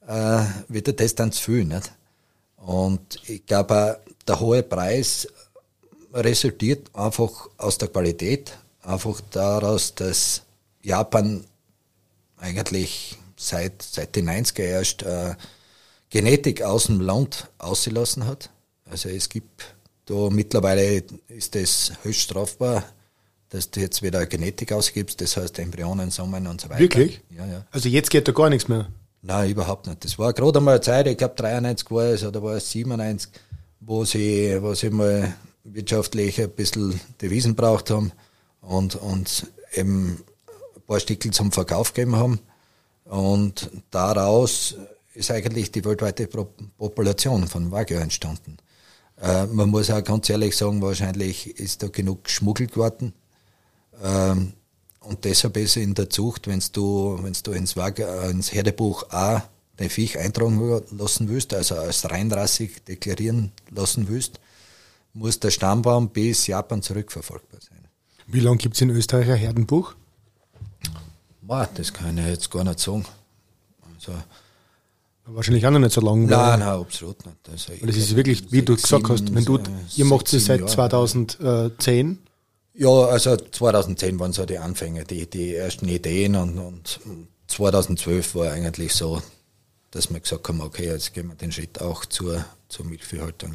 äh, 0.06 0.42
wird 0.68 0.88
er 0.88 0.94
das 0.94 1.14
dann 1.14 1.32
zu 1.32 1.42
viel. 1.42 1.64
Nicht? 1.64 1.92
Und 2.56 3.18
ich 3.26 3.44
glaube, 3.44 4.00
der 4.26 4.40
hohe 4.40 4.62
Preis 4.62 5.26
resultiert 6.12 6.94
einfach 6.94 7.48
aus 7.56 7.78
der 7.78 7.88
Qualität, 7.88 8.52
einfach 8.82 9.20
daraus, 9.30 9.94
dass 9.94 10.42
Japan 10.82 11.44
eigentlich 12.36 13.18
seit, 13.36 13.82
seit 13.82 14.14
den 14.16 14.28
90er 14.28 14.62
erst 14.62 15.02
äh, 15.02 15.34
Genetik 16.10 16.62
aus 16.62 16.86
dem 16.86 17.00
Land 17.00 17.48
ausgelassen 17.58 18.26
hat. 18.26 18.50
Also 18.84 19.08
es 19.08 19.28
gibt 19.28 19.74
da 20.06 20.28
mittlerweile 20.30 21.02
ist 21.28 21.56
es 21.56 21.92
höchst 22.02 22.22
strafbar, 22.22 22.84
dass 23.48 23.70
du 23.70 23.80
jetzt 23.80 24.02
wieder 24.02 24.24
Genetik 24.26 24.72
ausgibst, 24.72 25.20
das 25.20 25.36
heißt 25.36 25.58
Embryonen 25.58 26.10
sammeln 26.10 26.46
und 26.46 26.60
so 26.60 26.68
weiter. 26.68 26.80
Wirklich? 26.80 27.20
Ja, 27.30 27.46
ja. 27.46 27.66
Also 27.70 27.88
jetzt 27.88 28.10
geht 28.10 28.26
da 28.26 28.32
gar 28.32 28.48
nichts 28.48 28.68
mehr? 28.68 28.88
Nein, 29.20 29.50
überhaupt 29.50 29.86
nicht. 29.86 30.04
Das 30.04 30.18
war 30.18 30.32
gerade 30.32 30.58
einmal 30.58 30.74
eine 30.74 30.80
Zeit, 30.80 31.06
ich 31.06 31.16
glaube 31.16 31.34
93 31.36 31.90
war 31.90 32.04
es 32.04 32.24
oder 32.24 32.42
war 32.42 32.54
es 32.54 32.70
97, 32.70 33.30
wo 33.80 34.04
sie, 34.04 34.56
wo 34.60 34.74
sie 34.74 34.90
mal 34.90 35.34
wirtschaftlich 35.64 36.40
ein 36.40 36.50
bisschen 36.50 37.00
Devisen 37.20 37.54
braucht 37.54 37.90
haben 37.90 38.12
und, 38.60 38.96
und 38.96 39.46
eben 39.74 40.18
ein 40.74 40.82
paar 40.86 40.98
Stickel 40.98 41.30
zum 41.30 41.52
Verkauf 41.52 41.92
gegeben 41.92 42.16
haben. 42.16 42.40
Und 43.04 43.70
daraus 43.90 44.76
ist 45.14 45.30
eigentlich 45.30 45.70
die 45.70 45.84
weltweite 45.84 46.26
Population 46.26 47.46
von 47.46 47.70
Wagyu 47.70 47.98
entstanden. 47.98 48.56
Äh, 49.22 49.46
man 49.46 49.70
muss 49.70 49.88
auch 49.90 50.02
ganz 50.02 50.28
ehrlich 50.28 50.56
sagen, 50.56 50.82
wahrscheinlich 50.82 51.58
ist 51.58 51.82
da 51.82 51.88
genug 51.88 52.24
geschmuggelt 52.24 52.76
worden. 52.76 53.14
Ähm, 54.02 54.52
und 55.00 55.24
deshalb 55.24 55.56
ist 55.56 55.76
in 55.76 55.94
der 55.94 56.10
Zucht, 56.10 56.48
wenn 56.48 56.62
du, 56.72 57.18
wenn's 57.22 57.42
du 57.42 57.52
ins, 57.52 57.76
Wag 57.76 58.00
äh, 58.00 58.30
ins 58.30 58.52
Herdebuch 58.52 59.10
A 59.10 59.42
den 59.78 59.90
Viech 59.90 60.18
eintragen 60.18 60.82
lassen 60.90 61.28
willst, 61.28 61.54
also 61.54 61.76
als 61.76 62.10
reinrassig 62.10 62.84
deklarieren 62.84 63.52
lassen 63.70 64.08
willst, 64.08 64.40
muss 65.14 65.38
der 65.40 65.50
Stammbaum 65.50 66.10
bis 66.10 66.46
Japan 66.46 66.82
zurückverfolgbar 66.82 67.60
sein. 67.60 67.88
Wie 68.26 68.40
lange 68.40 68.58
gibt 68.58 68.74
es 68.74 68.80
in 68.80 68.90
Österreich 68.90 69.30
ein 69.30 69.36
Herdenbuch? 69.36 69.94
Boah, 71.42 71.68
das 71.74 71.92
kann 71.92 72.18
ich 72.18 72.26
jetzt 72.26 72.50
gar 72.50 72.64
nicht 72.64 72.80
sagen. 72.80 73.04
Also, 73.94 74.12
Wahrscheinlich 75.24 75.64
auch 75.66 75.70
noch 75.70 75.78
nicht 75.78 75.92
so 75.92 76.00
lange. 76.00 76.26
Nein, 76.26 76.60
nein, 76.60 76.68
absolut 76.68 77.24
nicht. 77.24 77.36
Also 77.50 77.72
das 77.80 77.96
ist 77.96 78.16
wirklich, 78.16 78.50
wie 78.50 78.62
du 78.62 78.74
gesagt 78.74 79.08
hast, 79.08 79.32
wenn 79.34 79.44
du, 79.44 79.58
ihr 79.96 80.04
macht 80.04 80.32
es 80.32 80.44
seit 80.44 80.68
2010. 80.68 82.18
Ja, 82.74 82.88
also 82.88 83.36
2010 83.36 84.18
waren 84.18 84.32
so 84.32 84.44
die 84.46 84.58
Anfänge, 84.58 85.04
die, 85.04 85.28
die 85.28 85.54
ersten 85.54 85.88
Ideen 85.88 86.34
und, 86.34 86.58
und 86.58 86.98
2012 87.48 88.34
war 88.34 88.50
eigentlich 88.50 88.94
so, 88.94 89.22
dass 89.90 90.10
wir 90.10 90.18
gesagt 90.18 90.48
haben, 90.48 90.60
okay, 90.60 90.86
jetzt 90.86 91.12
gehen 91.12 91.28
wir 91.28 91.34
den 91.34 91.52
Schritt 91.52 91.80
auch 91.80 92.04
zur, 92.06 92.44
zur 92.68 92.86
Milchviehhaltung. 92.86 93.52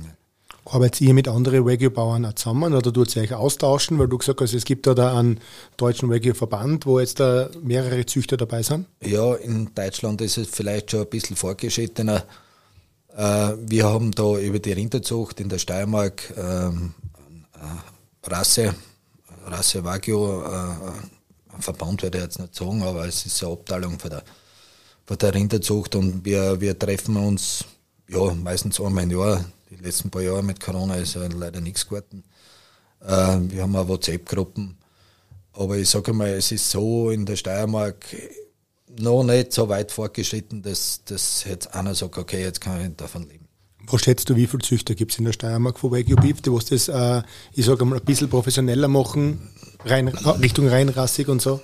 Arbeitet 0.70 1.02
ihr 1.02 1.14
mit 1.14 1.28
anderen 1.28 1.66
Wagyu-Bauern 1.66 2.36
zusammen 2.36 2.74
oder 2.74 2.92
tut 2.92 3.16
ihr 3.16 3.22
euch 3.22 3.34
austauschen? 3.34 3.98
Weil 4.00 4.08
du 4.08 4.18
gesagt 4.18 4.42
hast, 4.42 4.54
es 4.54 4.66
gibt 4.66 4.86
da, 4.86 4.94
da 4.94 5.18
einen 5.18 5.40
deutschen 5.78 6.10
Wagyu-Verband, 6.10 6.86
wo 6.86 7.00
jetzt 7.00 7.20
da 7.20 7.50
mehrere 7.62 8.06
Züchter 8.06 8.38
dabei 8.38 8.64
sind. 8.64 8.86
Ja, 9.04 9.34
in 9.36 9.70
Deutschland 9.74 10.22
ist 10.22 10.38
es 10.38 10.50
vielleicht 10.50 10.92
schon 10.92 11.02
ein 11.02 11.10
bisschen 11.10 11.36
fortgeschrittener. 11.36 12.26
Äh, 13.16 13.54
wir 13.66 13.86
haben 13.86 14.12
da 14.12 14.38
über 14.38 14.60
die 14.60 14.74
Rinderzucht 14.74 15.40
in 15.40 15.50
der 15.50 15.58
Steiermark 15.58 16.34
ähm, 16.38 16.94
Rasse, 18.24 18.76
Rasse 19.46 19.84
Wagyu, 19.84 20.42
äh, 20.44 21.60
Verband 21.60 22.04
werde 22.04 22.20
ich 22.20 22.24
jetzt 22.26 22.40
nicht 22.40 22.56
sagen, 22.56 22.84
aber 22.84 23.08
es 23.08 23.26
ist 23.26 23.44
eine 23.44 23.54
Abteilung 23.54 23.98
von 24.00 24.10
der, 24.10 24.24
von 25.06 25.18
der 25.18 25.34
Rinderzucht 25.34 25.96
und 25.96 26.24
wir, 26.24 26.60
wir 26.62 26.78
treffen 26.78 27.16
uns 27.18 27.66
ja, 28.08 28.34
meistens 28.34 28.80
einmal 28.80 29.04
im 29.04 29.12
Jahr. 29.12 29.46
Die 29.78 29.84
letzten 29.84 30.10
paar 30.10 30.22
Jahre 30.22 30.44
mit 30.44 30.60
Corona 30.60 30.96
ist 30.96 31.16
ja 31.16 31.28
leider 31.28 31.62
nichts 31.62 31.86
geworden. 31.86 32.24
Äh, 33.02 33.38
wir 33.52 33.62
haben 33.63 33.76
auch 33.76 33.88
WhatsApp-Gruppen. 33.88 34.78
Aber 35.54 35.78
ich 35.78 35.90
sage 35.90 36.13
mal, 36.13 36.30
es 36.30 36.52
ist 36.52 36.70
so 36.70 37.10
in 37.10 37.26
der 37.26 37.36
Steiermark 37.36 38.06
noch 39.00 39.24
nicht 39.24 39.54
so 39.54 39.70
weit 39.70 39.92
fortgeschritten, 39.92 40.62
dass, 40.62 41.04
dass 41.06 41.44
jetzt 41.44 41.74
einer 41.74 41.94
sagt, 41.94 42.18
okay, 42.18 42.42
jetzt 42.42 42.62
kann 42.62 42.82
ich 42.82 42.96
davon 42.96 43.28
leben. 43.28 43.48
Was 43.90 44.02
schätzt 44.02 44.30
du, 44.30 44.36
wie 44.36 44.48
viele 44.48 44.63
Züchter 44.63 44.96
gibt 44.96 45.13
es 45.13 45.20
in 45.20 45.26
der 45.26 45.34
Steiermark 45.34 45.80
von 45.80 45.92
Wagyu 45.92 46.16
Beef, 46.16 46.42
die 46.42 46.52
was 46.52 46.66
das, 46.66 46.88
äh, 46.90 47.22
ich 47.54 47.66
sage 47.66 47.86
mal, 47.86 47.98
ein 47.98 48.06
bisschen 48.06 48.30
professioneller 48.30 48.88
machen, 48.88 49.50
rein, 49.86 50.08
Richtung 50.10 50.68
reinrassig 50.68 51.28
und 51.28 51.42
so? 51.42 51.62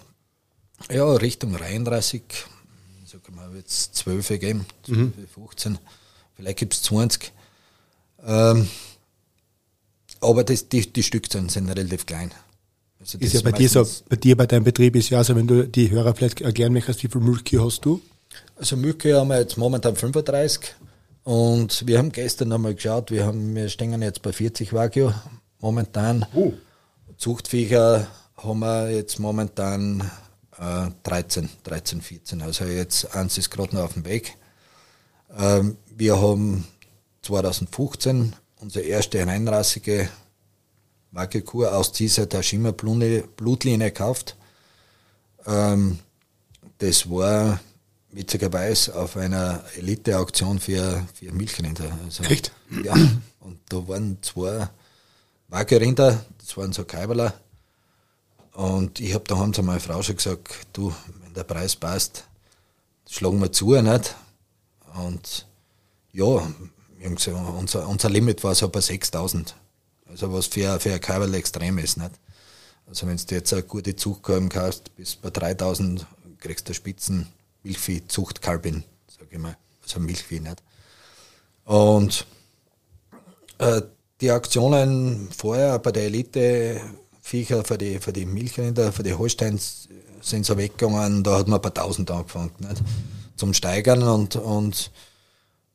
Ja, 0.89 1.11
Richtung 1.13 1.55
reinrassig, 1.55 2.23
ich 3.03 3.11
sage 3.11 3.31
mal, 3.31 3.53
wird 3.53 3.67
es 3.67 3.91
12 3.91 4.39
geben, 4.39 4.65
12, 4.83 4.97
mhm. 4.97 5.13
15, 5.33 5.77
vielleicht 6.35 6.59
gibt 6.59 6.73
es 6.73 6.81
20. 6.83 7.31
Ähm, 8.25 8.67
aber 10.21 10.43
das, 10.43 10.69
die, 10.69 10.91
die 10.91 11.03
Stückzahlen 11.03 11.49
sind 11.49 11.69
relativ 11.69 12.05
klein. 12.05 12.31
Also 12.99 13.17
ist 13.17 13.33
ja 13.33 13.41
bei 13.41 13.51
dir 13.51 13.67
so, 13.67 13.85
bei 14.07 14.15
dir, 14.15 14.37
bei 14.37 14.45
deinem 14.45 14.63
Betrieb 14.63 14.95
ist 14.95 15.09
ja 15.09 15.23
so, 15.23 15.35
wenn 15.35 15.47
du 15.47 15.67
die 15.67 15.91
Hörer 15.91 16.15
vielleicht 16.15 16.41
erklären 16.41 16.71
möchtest, 16.71 17.03
wie 17.03 17.09
viel 17.09 17.19
Milchkühe 17.19 17.63
hast 17.63 17.81
du? 17.83 18.01
Also 18.55 18.77
Milchkühe 18.77 19.19
haben 19.19 19.27
wir 19.27 19.39
jetzt 19.39 19.57
momentan 19.57 19.95
35 19.95 20.75
und 21.23 21.85
wir 21.85 21.97
haben 21.97 22.11
gestern 22.11 22.49
nochmal 22.49 22.75
geschaut, 22.75 23.11
wir, 23.11 23.25
haben, 23.25 23.55
wir 23.55 23.67
stehen 23.67 24.01
jetzt 24.01 24.21
bei 24.21 24.31
40 24.31 24.71
Wagyu 24.71 25.11
momentan. 25.59 26.25
Uh. 26.33 26.53
Zuchtviecher 27.17 28.07
haben 28.37 28.59
wir 28.59 28.89
jetzt 28.91 29.19
momentan 29.19 30.09
äh, 30.57 30.89
13, 31.03 31.49
13, 31.63 32.01
14. 32.01 32.41
Also 32.41 32.65
jetzt 32.65 33.15
eins 33.15 33.37
ist 33.37 33.49
gerade 33.49 33.75
noch 33.75 33.83
auf 33.83 33.93
dem 33.93 34.05
Weg. 34.05 34.37
Ähm, 35.37 35.77
wir 35.95 36.21
haben 36.21 36.65
2015 37.23 38.35
unsere 38.59 38.85
erste 38.85 39.25
reinrassige 39.25 40.09
Wagyu-Kuh 41.11 41.65
aus 41.65 41.91
dieser 41.91 42.27
Tashima 42.29 42.71
Blutlinie 42.71 43.91
gekauft. 43.91 44.35
Ähm, 45.45 45.99
das 46.79 47.09
war 47.09 47.59
witzigerweise 48.11 48.95
auf 48.95 49.17
einer 49.17 49.63
Elite-Auktion 49.75 50.59
für, 50.59 51.05
für 51.13 51.31
Milchrinder. 51.31 51.97
Also, 52.03 52.23
Echt? 52.23 52.51
Ja, 52.83 52.93
und 53.39 53.59
da 53.69 53.87
waren 53.87 54.17
zwei 54.21 54.69
Wagyu-Rinder, 55.49 56.25
das 56.39 56.57
waren 56.57 56.73
so 56.73 56.83
Kaiberler. 56.83 57.33
Und 58.53 58.99
ich 58.99 59.13
habe 59.13 59.23
daheim 59.25 59.53
zu 59.53 59.63
meiner 59.63 59.79
Frau 59.79 60.01
schon 60.03 60.17
gesagt, 60.17 60.67
du, 60.73 60.93
wenn 61.23 61.33
der 61.33 61.43
Preis 61.43 61.75
passt, 61.75 62.25
schlagen 63.09 63.39
wir 63.41 63.51
zu, 63.51 63.73
nicht? 63.81 64.15
Und 64.95 65.47
ja, 66.11 66.47
unser, 67.05 67.87
unser 67.87 68.09
Limit 68.09 68.43
war 68.43 68.55
so 68.55 68.69
bei 68.69 68.81
6000. 68.81 69.55
Also 70.09 70.31
was 70.31 70.47
für, 70.47 70.79
für 70.79 70.93
ein 70.93 71.01
Kaiberl 71.01 71.33
extrem 71.33 71.77
ist, 71.77 71.97
nicht? 71.97 72.11
Also 72.87 73.07
wenn 73.07 73.17
du 73.17 73.35
jetzt 73.35 73.53
eine 73.53 73.63
gute 73.63 73.95
Zuchtkalben 73.95 74.49
kaufst, 74.49 74.95
bis 74.95 75.15
bei 75.15 75.29
3000 75.29 76.05
kriegst 76.39 76.67
du 76.67 76.73
Spitzen 76.73 77.27
Milchvieh-Zuchtkalbin, 77.63 78.83
sag 79.07 79.27
ich 79.31 79.37
mal. 79.37 79.57
Also 79.81 79.99
Milchvieh 79.99 80.41
nicht. 80.41 80.61
Und 81.65 82.25
äh, 83.57 83.81
die 84.19 84.31
Aktionen 84.31 85.29
vorher 85.35 85.79
bei 85.79 85.91
der 85.91 86.03
Elite 86.03 86.81
Viecher 87.21 87.63
für 87.63 87.77
die, 87.77 87.99
für 87.99 88.11
die 88.11 88.25
Milchrinder, 88.25 88.91
für 88.91 89.03
die 89.03 89.13
Holsteins 89.13 89.87
sind 90.21 90.45
so 90.45 90.57
weggegangen, 90.57 91.23
da 91.23 91.39
hat 91.39 91.47
man 91.47 91.59
ein 91.59 91.61
paar 91.61 91.73
tausend 91.73 92.11
angefangen, 92.11 92.51
nicht? 92.59 92.81
Zum 93.35 93.53
Steigern 93.53 94.03
und, 94.03 94.35
und 94.35 94.91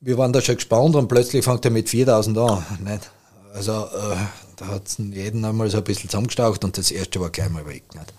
wir 0.00 0.18
waren 0.18 0.32
da 0.32 0.40
schon 0.40 0.56
gespannt 0.56 0.94
und 0.96 1.08
plötzlich 1.08 1.44
fängt 1.44 1.64
er 1.64 1.70
mit 1.70 1.88
4000 1.88 2.38
an, 2.38 2.64
nicht? 2.84 3.11
Also, 3.52 3.72
äh, 3.87 4.16
da 4.56 4.66
hat 4.68 4.87
es 4.87 4.98
jeden 4.98 5.44
einmal 5.44 5.70
so 5.70 5.78
ein 5.78 5.84
bisschen 5.84 6.11
zusammengestaucht 6.11 6.64
und 6.64 6.76
das 6.76 6.90
erste 6.90 7.20
war 7.20 7.30
gleich 7.30 7.50
mal 7.50 7.66
weg, 7.66 7.94
nicht? 7.94 8.12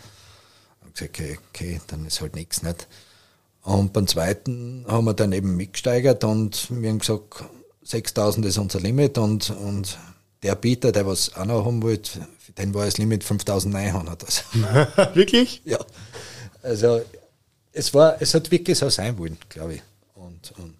Ich 0.87 0.93
gesagt, 0.93 1.19
okay, 1.19 1.39
okay, 1.49 1.81
dann 1.87 2.05
ist 2.05 2.21
halt 2.21 2.35
nichts, 2.35 2.63
nicht? 2.63 2.87
Und 3.63 3.93
beim 3.93 4.07
zweiten 4.07 4.85
haben 4.87 5.05
wir 5.05 5.13
dann 5.13 5.31
eben 5.31 5.55
mitgesteigert 5.55 6.23
und 6.23 6.67
wir 6.69 6.89
haben 6.89 6.99
gesagt, 6.99 7.43
6000 7.83 8.45
ist 8.45 8.57
unser 8.57 8.79
Limit 8.79 9.17
und, 9.17 9.49
und 9.49 9.97
der 10.43 10.55
Bieter, 10.55 10.91
der 10.91 11.05
was 11.05 11.35
auch 11.35 11.45
noch 11.45 11.65
haben 11.65 11.83
wollte, 11.83 12.27
für 12.39 12.51
den 12.53 12.73
war 12.73 12.85
das 12.85 12.97
Limit 12.97 13.23
5900. 13.23 14.23
Also, 14.23 15.15
wirklich? 15.15 15.61
Ja. 15.65 15.79
Also 16.61 17.01
es 17.71 17.93
war, 17.93 18.21
es 18.21 18.33
hat 18.33 18.51
wirklich 18.51 18.77
so 18.77 18.89
sein 18.89 19.17
wollen, 19.17 19.37
glaube 19.49 19.75
ich. 19.75 19.81
Und, 20.15 20.53
und 20.57 20.75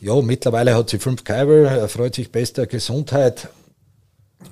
ja, 0.00 0.20
mittlerweile 0.22 0.74
hat 0.74 0.90
sie 0.90 0.98
fünf 0.98 1.24
Kaiber, 1.24 1.70
er 1.70 1.88
freut 1.88 2.14
sich 2.14 2.30
bester 2.30 2.66
Gesundheit, 2.66 3.48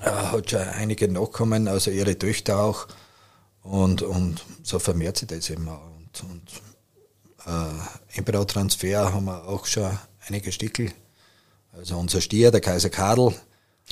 hat 0.00 0.50
schon 0.50 0.61
einige 0.61 1.09
Nachkommen, 1.09 1.68
also 1.68 1.90
ihre 1.90 2.18
Töchter 2.18 2.59
auch. 2.59 2.87
Und, 3.62 4.02
und 4.02 4.44
so 4.62 4.78
vermehrt 4.78 5.18
sie 5.18 5.26
das 5.26 5.50
auch. 5.50 5.56
Und, 5.56 6.24
und 6.30 6.62
äh, 7.46 8.18
Emperor-Transfer 8.18 9.12
haben 9.12 9.24
wir 9.24 9.46
auch 9.46 9.66
schon 9.66 9.98
einige 10.26 10.52
Stickel. 10.52 10.92
Also 11.72 11.98
unser 11.98 12.20
Stier, 12.20 12.50
der 12.50 12.61
Kaiser 12.61 12.90
Kadel, 12.90 13.35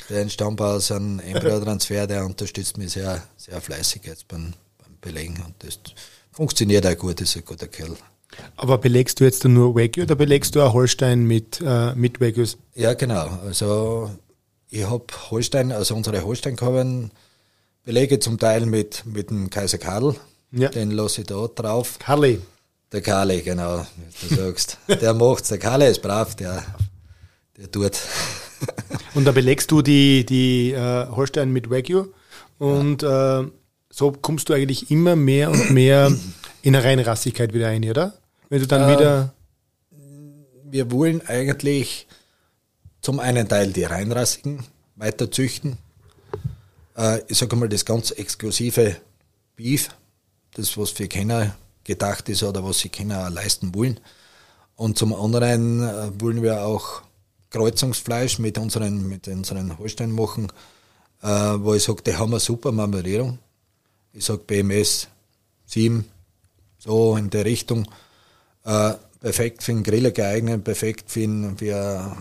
der 0.08 0.22
entstammt 0.22 0.60
aus 0.60 0.90
einem 0.90 1.20
Embryo-Transfer, 1.20 2.06
der 2.06 2.24
unterstützt 2.24 2.78
mich 2.78 2.92
sehr, 2.92 3.22
sehr 3.36 3.60
fleißig 3.60 4.02
jetzt 4.04 4.28
beim, 4.28 4.54
beim 4.78 4.96
Belegen. 5.00 5.42
Und 5.44 5.54
das 5.58 5.78
funktioniert 6.32 6.86
auch 6.86 6.96
gut, 6.96 7.20
ist 7.20 7.36
ein 7.36 7.44
guter 7.44 7.68
Kerl. 7.68 7.96
Aber 8.56 8.78
belegst 8.78 9.20
du 9.20 9.24
jetzt 9.24 9.44
nur 9.44 9.74
Wagyu 9.74 10.04
oder 10.04 10.14
belegst 10.14 10.54
du 10.54 10.62
auch 10.62 10.72
Holstein 10.72 11.24
mit, 11.24 11.60
äh, 11.64 11.94
mit 11.94 12.20
Wagyus? 12.20 12.56
Ja, 12.74 12.94
genau. 12.94 13.38
Also 13.44 14.10
ich 14.70 14.88
habe 14.88 15.04
Holstein, 15.30 15.72
also 15.72 15.94
unsere 15.94 16.24
holstein 16.24 16.56
belege 17.84 18.18
zum 18.18 18.38
Teil 18.38 18.66
mit, 18.66 19.04
mit 19.06 19.30
dem 19.30 19.50
Kaiser 19.50 19.78
Karl. 19.78 20.16
Ja. 20.52 20.68
Den 20.68 20.90
lasse 20.90 21.22
ich 21.22 21.26
da 21.26 21.46
drauf. 21.48 21.98
Karli. 21.98 22.40
Der 22.92 23.02
Kali, 23.02 23.42
genau, 23.42 23.84
wie 24.20 24.34
du 24.34 24.42
sagst. 24.42 24.78
Der 24.88 25.14
macht's. 25.14 25.48
Der 25.48 25.58
Kali 25.58 25.86
ist 25.86 26.00
brav, 26.00 26.36
der, 26.36 26.64
der 27.56 27.70
tut. 27.70 27.98
Und 29.14 29.24
da 29.24 29.32
belegst 29.32 29.70
du 29.70 29.82
die, 29.82 30.24
die 30.24 30.72
äh, 30.72 31.08
Holstein 31.08 31.52
mit 31.52 31.70
Wagyu 31.70 32.06
und 32.58 33.02
ja. 33.02 33.40
äh, 33.40 33.46
so 33.90 34.12
kommst 34.12 34.48
du 34.48 34.54
eigentlich 34.54 34.90
immer 34.90 35.16
mehr 35.16 35.50
und 35.50 35.70
mehr 35.70 36.12
in 36.62 36.74
eine 36.74 36.84
reine 36.84 37.06
Rassigkeit 37.06 37.52
wieder 37.52 37.68
ein, 37.68 37.88
oder? 37.88 38.14
Wenn 38.54 38.60
du 38.60 38.68
dann 38.68 38.88
äh, 38.88 38.96
wieder. 38.96 39.34
Wir 40.62 40.92
wollen 40.92 41.26
eigentlich 41.26 42.06
zum 43.00 43.18
einen 43.18 43.48
Teil 43.48 43.72
die 43.72 43.82
Reinrassigen 43.82 44.62
weiter 44.94 45.28
züchten. 45.28 45.76
Äh, 46.96 47.22
ich 47.26 47.36
sage 47.36 47.56
mal, 47.56 47.68
das 47.68 47.84
ganz 47.84 48.12
exklusive 48.12 48.94
Beef, 49.56 49.88
das 50.52 50.78
was 50.78 50.96
wir 51.00 51.08
kennen, 51.08 51.50
gedacht 51.82 52.28
ist 52.28 52.44
oder 52.44 52.62
was 52.62 52.78
sie 52.78 52.90
können 52.90 53.34
leisten 53.34 53.74
wollen. 53.74 53.98
Und 54.76 54.98
zum 54.98 55.12
anderen 55.14 55.82
äh, 55.82 56.20
wollen 56.20 56.40
wir 56.40 56.62
auch 56.64 57.02
Kreuzungsfleisch 57.50 58.38
mit 58.38 58.56
unseren, 58.56 59.08
mit 59.08 59.26
unseren 59.26 59.76
Holstein 59.80 60.12
machen, 60.12 60.52
äh, 61.22 61.26
wo 61.26 61.74
ich 61.74 61.82
sage, 61.82 62.04
die 62.04 62.14
haben 62.14 62.30
eine 62.30 62.38
super 62.38 62.70
Marmorierung. 62.70 63.36
Ich 64.12 64.24
sage 64.24 64.44
BMS 64.46 65.08
7, 65.66 66.08
so 66.78 67.16
in 67.16 67.30
der 67.30 67.46
Richtung. 67.46 67.88
Äh, 68.64 68.94
perfekt 69.20 69.62
für 69.62 69.72
den 69.72 69.82
Griller 69.82 70.10
geeignet, 70.10 70.64
perfekt 70.64 71.10
für, 71.10 71.22
einen, 71.22 71.56
für, 71.56 72.16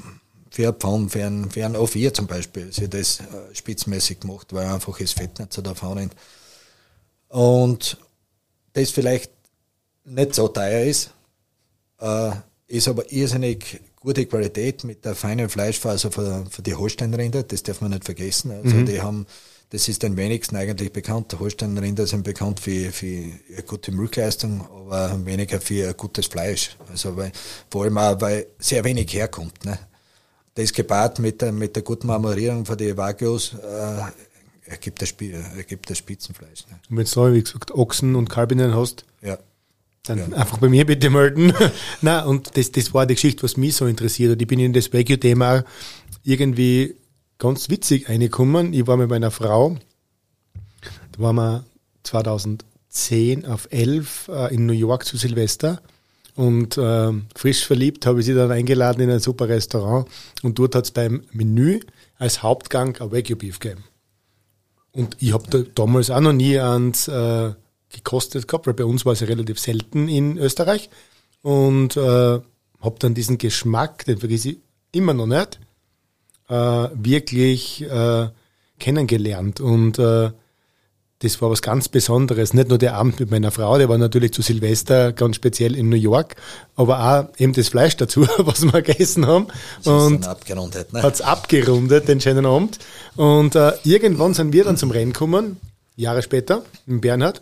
für 0.49 0.63
eine 0.63 0.73
Pfanne, 0.73 1.09
für 1.09 1.25
einen, 1.25 1.51
für 1.51 1.65
einen 1.65 1.75
O4 1.75 2.13
zum 2.13 2.27
Beispiel. 2.27 2.71
Sie 2.71 2.89
das 2.89 3.19
äh, 3.19 3.53
spitzmäßig 3.53 4.21
gemacht, 4.21 4.53
weil 4.53 4.67
einfach 4.67 4.97
das 4.97 5.13
Fett 5.13 5.39
nicht 5.39 5.53
so 5.53 5.61
davon 5.61 5.97
rennt. 5.97 6.15
Und 7.29 7.97
das 8.73 8.91
vielleicht 8.91 9.31
nicht 10.05 10.35
so 10.35 10.47
teuer 10.47 10.85
ist, 10.85 11.11
äh, 11.99 12.31
ist 12.67 12.87
aber 12.87 13.11
irrsinnig 13.11 13.81
gute 13.99 14.25
Qualität 14.25 14.83
mit 14.83 15.05
der 15.05 15.15
feinen 15.15 15.49
Fleischfaser 15.49 16.11
für, 16.11 16.45
für 16.49 16.61
die 16.61 16.75
Holsteinrinder, 16.75 17.43
das 17.43 17.63
darf 17.63 17.81
man 17.81 17.91
nicht 17.91 18.03
vergessen. 18.03 18.51
Also 18.51 18.75
mhm. 18.75 18.85
die 18.85 19.01
haben, 19.01 19.25
das 19.73 19.87
ist 19.87 20.03
den 20.03 20.15
wenigsten 20.17 20.55
eigentlich 20.55 20.93
bekannt. 20.93 21.31
Die 21.31 21.39
Holsteinrinder 21.39 22.05
sind 22.05 22.23
bekannt 22.23 22.59
für, 22.59 22.91
für 22.91 23.07
eine 23.07 23.63
gute 23.65 23.91
Milchleistung, 23.91 24.61
aber 24.61 25.25
weniger 25.25 25.59
für 25.59 25.87
ein 25.87 25.97
gutes 25.97 26.27
Fleisch. 26.27 26.77
Also 26.91 27.17
weil, 27.17 27.31
vor 27.71 27.83
allem 27.83 27.97
auch, 27.97 28.21
weil 28.21 28.45
sehr 28.59 28.83
wenig 28.83 29.11
herkommt. 29.11 29.65
Ne? 29.65 29.79
Das 30.53 30.71
gepaart 30.71 31.17
mit 31.17 31.41
der, 31.41 31.51
mit 31.51 31.75
der 31.75 31.81
guten 31.81 32.05
Marmorierung 32.05 32.67
von 32.67 32.77
den 32.77 32.95
Wagyus, 32.95 33.55
äh, 33.55 34.69
ergibt 34.69 35.01
das, 35.01 35.11
ergibt 35.57 35.89
das 35.89 35.97
Spitzenfleisch. 35.97 36.67
Ne? 36.69 36.79
Und 36.91 36.97
wenn 36.97 37.05
du, 37.05 37.33
wie 37.33 37.41
gesagt, 37.41 37.71
Ochsen 37.71 38.15
und 38.15 38.29
Kalbinnen 38.29 38.75
hast, 38.75 39.05
ja. 39.23 39.39
Dann 40.03 40.19
ja. 40.19 40.37
einfach 40.37 40.59
bei 40.59 40.69
mir 40.69 40.85
bitte 40.85 41.09
melden. 41.09 41.51
Na 42.01 42.25
und 42.25 42.57
das, 42.57 42.71
das 42.71 42.93
war 42.93 43.07
die 43.07 43.15
Geschichte, 43.15 43.41
was 43.41 43.57
mich 43.57 43.75
so 43.75 43.87
interessiert. 43.87 44.39
Ich 44.39 44.47
bin 44.47 44.59
in 44.59 44.73
das 44.73 44.93
Veggie-Thema 44.93 45.63
irgendwie 46.23 46.95
ganz 47.37 47.69
witzig 47.69 48.09
reingekommen. 48.09 48.73
Ich 48.73 48.87
war 48.87 48.97
mit 48.97 49.09
meiner 49.09 49.31
Frau, 49.31 49.77
da 51.11 51.19
waren 51.19 51.35
wir 51.35 51.65
2010 52.03 53.45
auf 53.45 53.67
11 53.71 54.29
äh, 54.29 54.53
in 54.53 54.65
New 54.65 54.73
York 54.73 55.05
zu 55.05 55.17
Silvester. 55.17 55.81
Und 56.35 56.77
äh, 56.77 57.11
frisch 57.35 57.65
verliebt 57.65 58.05
habe 58.05 58.19
ich 58.19 58.25
sie 58.25 58.33
dann 58.33 58.51
eingeladen 58.51 59.01
in 59.01 59.11
ein 59.11 59.19
super 59.19 59.47
Restaurant 59.47 60.07
und 60.41 60.57
dort 60.57 60.73
hat 60.73 60.85
es 60.85 60.91
beim 60.91 61.23
Menü 61.31 61.79
als 62.17 62.41
Hauptgang 62.41 62.97
ein 62.99 63.11
Wagyu 63.11 63.35
Beef 63.35 63.59
gegeben. 63.59 63.83
Und 64.91 65.17
ich 65.19 65.33
habe 65.33 65.45
da 65.49 65.59
damals 65.75 66.09
auch 66.09 66.21
noch 66.21 66.33
nie 66.33 66.57
ans 66.57 67.07
äh, 67.07 67.53
gekostet 67.89 68.47
gehabt, 68.47 68.67
weil 68.67 68.73
bei 68.73 68.85
uns 68.85 69.05
war 69.05 69.13
es 69.13 69.19
ja 69.19 69.27
relativ 69.27 69.59
selten 69.59 70.07
in 70.07 70.37
Österreich. 70.37 70.89
Und 71.41 71.97
äh, 71.97 72.01
habe 72.83 72.99
dann 72.99 73.13
diesen 73.13 73.37
Geschmack, 73.37 74.05
den 74.05 74.17
vergesse 74.17 74.49
ich 74.49 74.57
immer 74.91 75.13
noch 75.13 75.25
nicht, 75.25 75.59
äh, 76.53 76.89
wirklich 76.93 77.81
äh, 77.89 78.27
kennengelernt. 78.79 79.59
Und 79.59 79.97
äh, 79.97 80.31
das 81.19 81.41
war 81.41 81.49
was 81.49 81.61
ganz 81.61 81.87
Besonderes. 81.87 82.53
Nicht 82.53 82.69
nur 82.69 82.77
der 82.77 82.95
Abend 82.95 83.19
mit 83.19 83.31
meiner 83.31 83.49
Frau, 83.51 83.77
der 83.77 83.89
war 83.89 83.97
natürlich 83.97 84.33
zu 84.33 84.41
Silvester 84.41 85.13
ganz 85.13 85.37
speziell 85.37 85.75
in 85.75 85.89
New 85.89 85.95
York, 85.95 86.35
aber 86.75 86.99
auch 86.99 87.39
eben 87.39 87.53
das 87.53 87.69
Fleisch 87.69 87.95
dazu, 87.97 88.27
was 88.37 88.63
wir 88.63 88.81
gegessen 88.81 89.25
haben. 89.25 89.47
Das 89.83 89.87
und 89.87 90.27
abgerundet, 90.27 90.93
ne? 90.93 91.01
hat's 91.01 91.21
abgerundet, 91.21 92.07
den 92.07 92.19
schönen 92.21 92.45
Abend. 92.45 92.77
Und 93.15 93.55
äh, 93.55 93.71
irgendwann 93.83 94.33
sind 94.33 94.53
wir 94.53 94.65
dann 94.65 94.77
zum 94.77 94.91
Rennen 94.91 95.13
gekommen, 95.13 95.57
Jahre 95.95 96.21
später, 96.21 96.63
in 96.87 97.01
Bernhard. 97.01 97.41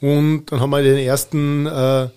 Und 0.00 0.46
dann 0.46 0.60
haben 0.60 0.70
wir 0.70 0.82
den 0.82 0.96
ersten 0.96 1.66
äh, 1.66 2.08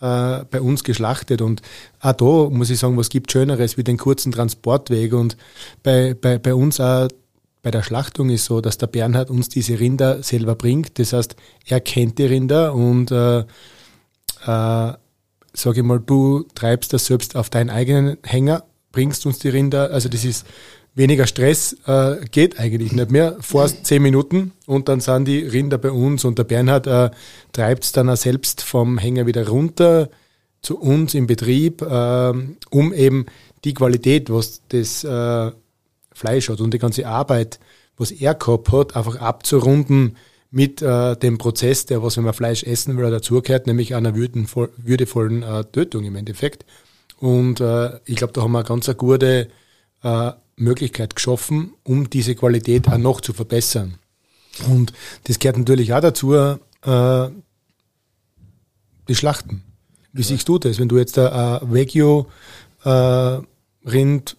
äh, 0.00 0.44
bei 0.50 0.60
uns 0.60 0.84
geschlachtet. 0.84 1.42
Und 1.42 1.62
auch 2.00 2.12
da 2.12 2.50
muss 2.50 2.70
ich 2.70 2.78
sagen, 2.78 2.96
was 2.96 3.08
gibt 3.08 3.32
Schöneres 3.32 3.76
wie 3.76 3.84
den 3.84 3.96
kurzen 3.96 4.32
Transportweg. 4.32 5.12
Und 5.12 5.36
bei, 5.82 6.14
bei, 6.14 6.38
bei 6.38 6.54
uns 6.54 6.80
auch 6.80 7.08
bei 7.62 7.70
der 7.70 7.82
Schlachtung 7.82 8.30
ist 8.30 8.44
so, 8.44 8.60
dass 8.60 8.78
der 8.78 8.86
Bernhard 8.86 9.30
uns 9.30 9.48
diese 9.48 9.78
Rinder 9.80 10.22
selber 10.22 10.54
bringt. 10.54 10.98
Das 10.98 11.12
heißt, 11.12 11.36
er 11.66 11.80
kennt 11.80 12.18
die 12.18 12.26
Rinder 12.26 12.74
und 12.74 13.10
äh, 13.10 13.40
äh, 13.40 13.44
sag 15.52 15.76
ich 15.76 15.82
mal, 15.82 16.00
du 16.00 16.46
treibst 16.54 16.92
das 16.92 17.06
selbst 17.06 17.36
auf 17.36 17.50
deinen 17.50 17.70
eigenen 17.70 18.18
Hänger, 18.22 18.64
bringst 18.92 19.26
uns 19.26 19.38
die 19.40 19.48
Rinder. 19.48 19.90
Also 19.90 20.08
das 20.08 20.24
ist 20.24 20.46
weniger 20.94 21.26
Stress, 21.26 21.76
äh, 21.86 22.16
geht 22.30 22.58
eigentlich 22.58 22.92
nicht 22.92 23.10
mehr. 23.10 23.36
Vor 23.40 23.68
zehn 23.68 24.02
Minuten 24.02 24.52
und 24.66 24.88
dann 24.88 25.00
sind 25.00 25.26
die 25.26 25.40
Rinder 25.40 25.78
bei 25.78 25.90
uns 25.90 26.24
und 26.24 26.38
der 26.38 26.44
Bernhard 26.44 26.86
äh, 26.86 27.10
treibt 27.52 27.84
es 27.84 27.92
dann 27.92 28.10
auch 28.10 28.16
selbst 28.16 28.62
vom 28.62 28.98
Hänger 28.98 29.26
wieder 29.26 29.48
runter 29.48 30.10
zu 30.60 30.78
uns 30.78 31.14
im 31.14 31.26
Betrieb, 31.26 31.82
äh, 31.82 32.32
um 32.70 32.92
eben 32.92 33.26
die 33.64 33.74
Qualität, 33.74 34.30
was 34.30 34.62
das 34.68 35.04
äh, 35.04 35.52
Fleisch 36.12 36.48
hat 36.48 36.60
und 36.60 36.74
die 36.74 36.78
ganze 36.78 37.06
Arbeit, 37.06 37.60
was 37.96 38.10
er 38.10 38.34
gehabt 38.34 38.72
hat, 38.72 38.96
einfach 38.96 39.16
abzurunden 39.16 40.16
mit 40.50 40.82
äh, 40.82 41.16
dem 41.16 41.38
Prozess, 41.38 41.86
der, 41.86 42.02
was 42.02 42.16
wenn 42.16 42.24
man 42.24 42.34
Fleisch 42.34 42.64
essen 42.64 42.96
will, 42.96 43.10
dazugehört, 43.10 43.66
nämlich 43.66 43.94
einer 43.94 44.16
würdenvoll, 44.16 44.70
würdevollen 44.76 45.42
äh, 45.42 45.64
Tötung 45.64 46.04
im 46.04 46.16
Endeffekt. 46.16 46.64
Und 47.20 47.60
ich 48.04 48.14
glaube, 48.14 48.32
da 48.32 48.42
haben 48.42 48.52
wir 48.52 48.60
eine 48.60 48.68
ganz 48.68 48.88
eine 48.88 48.94
gute 48.94 49.48
Möglichkeit 50.58 51.14
geschaffen, 51.14 51.72
um 51.84 52.10
diese 52.10 52.34
Qualität 52.34 52.88
auch 52.88 52.98
noch 52.98 53.20
zu 53.20 53.32
verbessern. 53.32 53.98
Und 54.68 54.92
das 55.24 55.38
gehört 55.38 55.58
natürlich 55.58 55.92
auch 55.92 56.00
dazu, 56.00 56.34
äh, 56.34 57.28
die 59.08 59.14
Schlachten. 59.14 59.62
Wie 60.12 60.22
ja. 60.22 60.28
siehst 60.28 60.48
du 60.48 60.58
das, 60.58 60.78
wenn 60.78 60.88
du 60.88 60.98
jetzt 60.98 61.18
ein 61.18 61.72
Veggie 61.72 62.24
äh, 62.84 63.40
Rind 63.84 64.36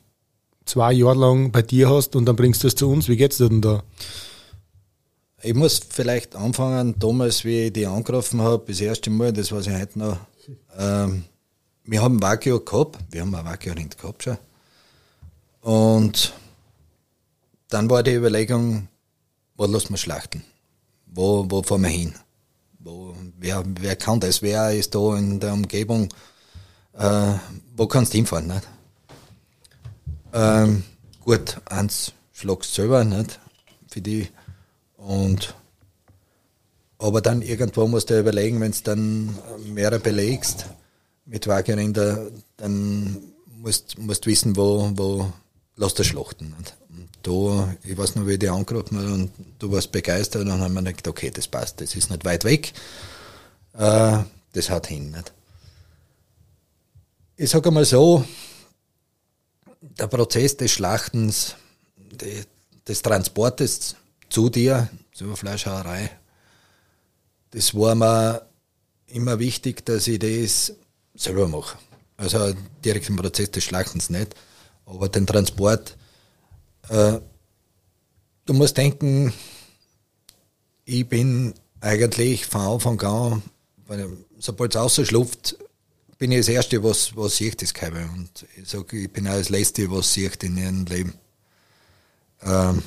zwei 0.66 0.94
Jahre 0.94 1.18
lang 1.18 1.52
bei 1.52 1.62
dir 1.62 1.90
hast 1.90 2.16
und 2.16 2.26
dann 2.26 2.36
bringst 2.36 2.64
du 2.64 2.68
es 2.68 2.76
zu 2.76 2.90
uns. 2.90 3.08
Wie 3.08 3.18
geht's 3.18 3.38
dir 3.38 3.50
denn 3.50 3.62
da? 3.62 3.84
Ich 5.42 5.56
muss 5.56 5.80
vielleicht 5.90 6.36
anfangen, 6.36 6.96
damals, 7.00 7.46
wie 7.46 7.68
ich 7.68 7.74
die 7.74 7.86
angerufen 7.86 8.42
habe, 8.42 8.66
das 8.68 8.82
erste 8.82 9.10
Mal, 9.10 9.32
das 9.32 9.52
weiß 9.52 9.68
ich 9.68 9.74
heute 9.74 10.00
noch. 10.00 10.18
Ähm, 10.78 11.24
wir 11.86 12.02
haben 12.02 12.22
Wagyu 12.22 12.60
gehabt, 12.60 13.00
wir 13.10 13.22
haben 13.22 13.34
ein 13.34 13.46
Wagyu-Rind 13.46 13.98
gehabt 13.98 14.24
schon. 14.24 14.38
Und 15.70 16.34
dann 17.68 17.92
war 17.92 18.02
die 18.02 18.16
Überlegung, 18.16 18.88
wo 19.56 19.68
lassen 19.68 19.92
wir 19.92 19.98
schlachten? 19.98 20.44
Wo, 21.06 21.46
wo 21.48 21.62
fahren 21.62 21.84
wir 21.84 21.90
hin? 21.90 22.16
Wo, 22.80 23.16
wer, 23.38 23.64
wer 23.80 23.96
kann 23.96 24.20
das? 24.20 24.42
Wer 24.42 24.72
ist 24.72 24.96
da 24.96 25.16
in 25.16 25.40
der 25.40 25.54
Umgebung? 25.54 26.10
Äh, 26.94 27.34
wo 27.76 27.86
kannst 27.86 28.14
du 28.14 28.18
hinfahren? 28.18 28.48
Nicht? 28.48 28.68
Ähm, 30.34 30.84
gut, 31.24 31.62
eins 31.66 32.14
schlagst 32.34 32.74
selber, 32.74 33.04
nicht? 33.04 33.40
Für 33.92 34.02
die. 34.02 34.28
Und 34.98 35.54
aber 36.98 37.22
dann 37.22 37.44
irgendwo 37.44 37.88
musst 37.88 38.10
du 38.10 38.20
überlegen, 38.20 38.60
wenn 38.60 38.72
du 38.72 38.80
dann 38.86 39.38
mehrere 39.68 40.00
belegst 40.00 40.66
mit 41.26 41.46
Wagerinder, 41.46 42.32
dann 42.58 43.18
musst 43.56 43.98
du 44.00 44.26
wissen, 44.26 44.58
wo, 44.58 44.92
wo 44.96 45.32
lass 45.80 45.94
du 45.94 46.04
schlachten. 46.04 46.54
Und 46.58 46.76
da, 47.24 47.74
ich 47.84 47.98
weiß 47.98 48.16
noch, 48.16 48.28
wie 48.28 48.34
ich 48.34 48.40
dich 48.40 48.52
angerufen 48.52 48.98
habe 48.98 49.14
und 49.14 49.32
du 49.58 49.72
warst 49.72 49.92
begeistert 49.92 50.44
und 50.44 50.50
dann 50.50 50.62
haben 50.62 50.74
wir 50.74 50.82
gedacht, 50.84 51.08
okay, 51.08 51.32
das 51.32 51.48
passt, 51.48 51.82
das 51.82 51.96
ist 51.96 52.12
nicht 52.12 52.26
weit 52.26 52.44
weg. 52.44 52.74
Äh, 53.74 54.20
das 54.54 54.70
haut 54.70 54.88
hin. 54.88 55.12
Nicht? 55.12 55.32
Ich 57.38 57.50
sage 57.50 57.70
einmal 57.70 57.86
so, 57.86 58.26
der 59.82 60.08
Prozess 60.08 60.58
des 60.58 60.72
Schlachtens, 60.72 61.56
de, 61.96 62.44
des 62.86 63.02
Transportes 63.02 63.96
zu 64.30 64.50
dir, 64.50 64.90
zur 65.14 65.38
Fleischhauerei, 65.38 66.12
das 67.52 67.74
war 67.74 67.96
mir 67.96 68.46
immer 69.08 69.40
wichtig, 69.40 69.86
dass 69.86 70.08
ich 70.08 70.20
das 70.20 70.74
selber 71.16 71.48
mache. 71.48 71.78
Also 72.18 72.54
direkt 72.84 73.08
im 73.08 73.16
Prozess 73.16 73.50
des 73.52 73.64
Schlachtens 73.64 74.10
nicht, 74.10 74.36
aber 74.90 75.10
den 75.10 75.28
Transport. 75.28 75.98
Äh, 76.90 77.20
du 78.46 78.54
musst 78.54 78.78
denken, 78.78 79.34
ich 80.86 81.08
bin 81.08 81.54
eigentlich 81.82 82.46
von 82.46 82.62
Anfang 82.62 83.02
an, 83.02 83.44
sobald 84.40 84.76
es 84.76 84.82
rausschlupft, 84.82 85.58
bin 86.18 86.32
ich 86.32 86.40
das 86.40 86.50
Erste, 86.50 86.84
was, 86.84 87.16
was 87.16 87.38
sieht, 87.38 87.62
das 87.62 87.74
Kaibe. 87.74 88.10
Und 88.14 88.46
ich 88.58 88.68
sage, 88.68 89.00
ich 89.00 89.12
bin 89.12 89.28
auch 89.28 89.38
das 89.38 89.50
Letzte, 89.50 89.90
was 89.90 90.14
sieht 90.14 90.44
in 90.44 90.58
ihrem 90.58 90.86
Leben. 90.86 91.14
Ähm, 92.44 92.84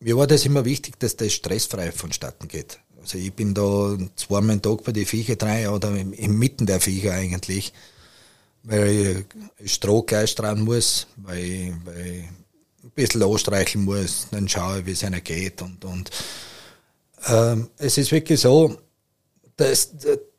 mir 0.00 0.16
war 0.16 0.26
das 0.26 0.46
immer 0.46 0.64
wichtig, 0.64 0.98
dass 0.98 1.16
das 1.16 1.32
stressfrei 1.32 1.92
vonstatten 1.92 2.48
geht. 2.48 2.78
Also 3.00 3.18
ich 3.18 3.32
bin 3.32 3.52
da 3.54 3.96
zweimal 4.16 4.56
am 4.56 4.62
Tag 4.62 4.84
bei 4.84 4.92
den 4.92 5.06
Viecher, 5.06 5.36
drei 5.36 5.68
oder 5.68 5.94
inmitten 5.94 6.66
der 6.66 6.80
Viecher 6.80 7.12
eigentlich, 7.12 7.72
weil 8.62 9.24
ich 9.58 9.74
Stroh 9.74 10.02
gleich 10.02 10.34
dran 10.34 10.60
muss, 10.60 11.06
weil, 11.16 11.38
ich, 11.38 11.72
weil 11.84 12.06
ich 12.06 12.24
ein 12.84 12.90
bisschen 12.94 13.22
anstreicheln 13.22 13.84
muss, 13.84 14.26
dann 14.30 14.48
schaue 14.48 14.80
ich, 14.80 14.86
wie 14.86 14.92
es 14.92 15.04
einer 15.04 15.20
geht 15.20 15.62
und, 15.62 15.84
und 15.84 16.10
ähm, 17.26 17.68
es 17.78 17.98
ist 17.98 18.12
wirklich 18.12 18.40
so, 18.40 18.76
dass, 19.56 19.90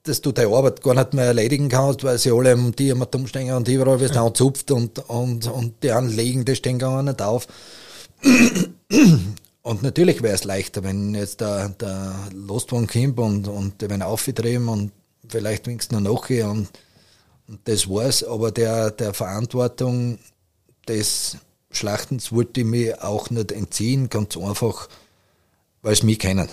dass 0.03 0.21
du 0.21 0.31
deine 0.31 0.55
Arbeit 0.55 0.81
gar 0.81 0.93
nicht 0.93 1.13
mehr 1.13 1.25
erledigen 1.25 1.69
kannst, 1.69 2.03
weil 2.03 2.17
sie 2.17 2.31
alle 2.31 2.55
um 2.55 2.75
die 2.75 2.89
immer 2.89 3.07
umstehen 3.13 3.53
und 3.53 3.67
überall 3.67 3.99
wirst 3.99 4.15
du 4.15 4.21
anzupft 4.21 4.71
und, 4.71 4.99
und, 5.09 5.47
und 5.47 5.83
die 5.83 5.91
Anliegen, 5.91 6.45
die 6.45 6.55
stehen 6.55 6.79
gar 6.79 7.03
nicht 7.03 7.21
auf. 7.21 7.47
Und 9.61 9.83
natürlich 9.83 10.23
wäre 10.23 10.35
es 10.35 10.45
leichter, 10.45 10.83
wenn 10.83 11.13
jetzt 11.13 11.41
der, 11.41 11.69
der 11.69 12.15
Lostwagen 12.33 12.87
kommt 12.87 13.19
und, 13.19 13.47
und 13.47 13.81
werden 13.81 14.01
aufgetrieben 14.01 14.69
und 14.69 14.91
vielleicht 15.27 15.67
winkst 15.67 15.91
du 15.91 15.99
noch 15.99 16.13
nachher 16.13 16.49
und 16.49 16.69
das 17.65 17.89
war's. 17.89 18.23
Aber 18.23 18.51
der, 18.51 18.91
der 18.91 19.13
Verantwortung 19.13 20.19
des 20.87 21.37
Schlachtens 21.71 22.31
wollte 22.31 22.61
ich 22.61 22.65
mir 22.65 23.03
auch 23.03 23.29
nicht 23.29 23.51
entziehen, 23.51 24.09
ganz 24.09 24.37
einfach, 24.37 24.89
weil 25.81 25.93
es 25.93 26.03
mich 26.03 26.19
kennen 26.19 26.49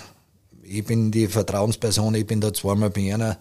ich 0.68 0.84
bin 0.84 1.10
die 1.10 1.28
Vertrauensperson, 1.28 2.14
ich 2.14 2.26
bin 2.26 2.40
da 2.40 2.52
zweimal 2.52 2.90
bei 2.90 3.12
einer. 3.12 3.38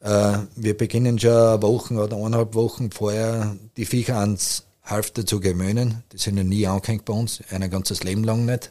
Äh, 0.00 0.38
wir 0.56 0.76
beginnen 0.76 1.18
schon 1.18 1.62
Wochen 1.62 1.98
oder 1.98 2.16
eineinhalb 2.16 2.54
Wochen 2.54 2.90
vorher 2.90 3.56
die 3.76 3.86
Viecher 3.86 4.18
ans 4.18 4.64
Halfter 4.84 5.24
zu 5.24 5.40
gewöhnen. 5.40 6.02
Die 6.12 6.18
sind 6.18 6.36
ja 6.36 6.44
nie 6.44 6.66
angehängt 6.66 7.04
bei 7.04 7.14
uns, 7.14 7.42
ein 7.50 7.68
ganzes 7.70 8.02
Leben 8.02 8.24
lang 8.24 8.44
nicht. 8.44 8.70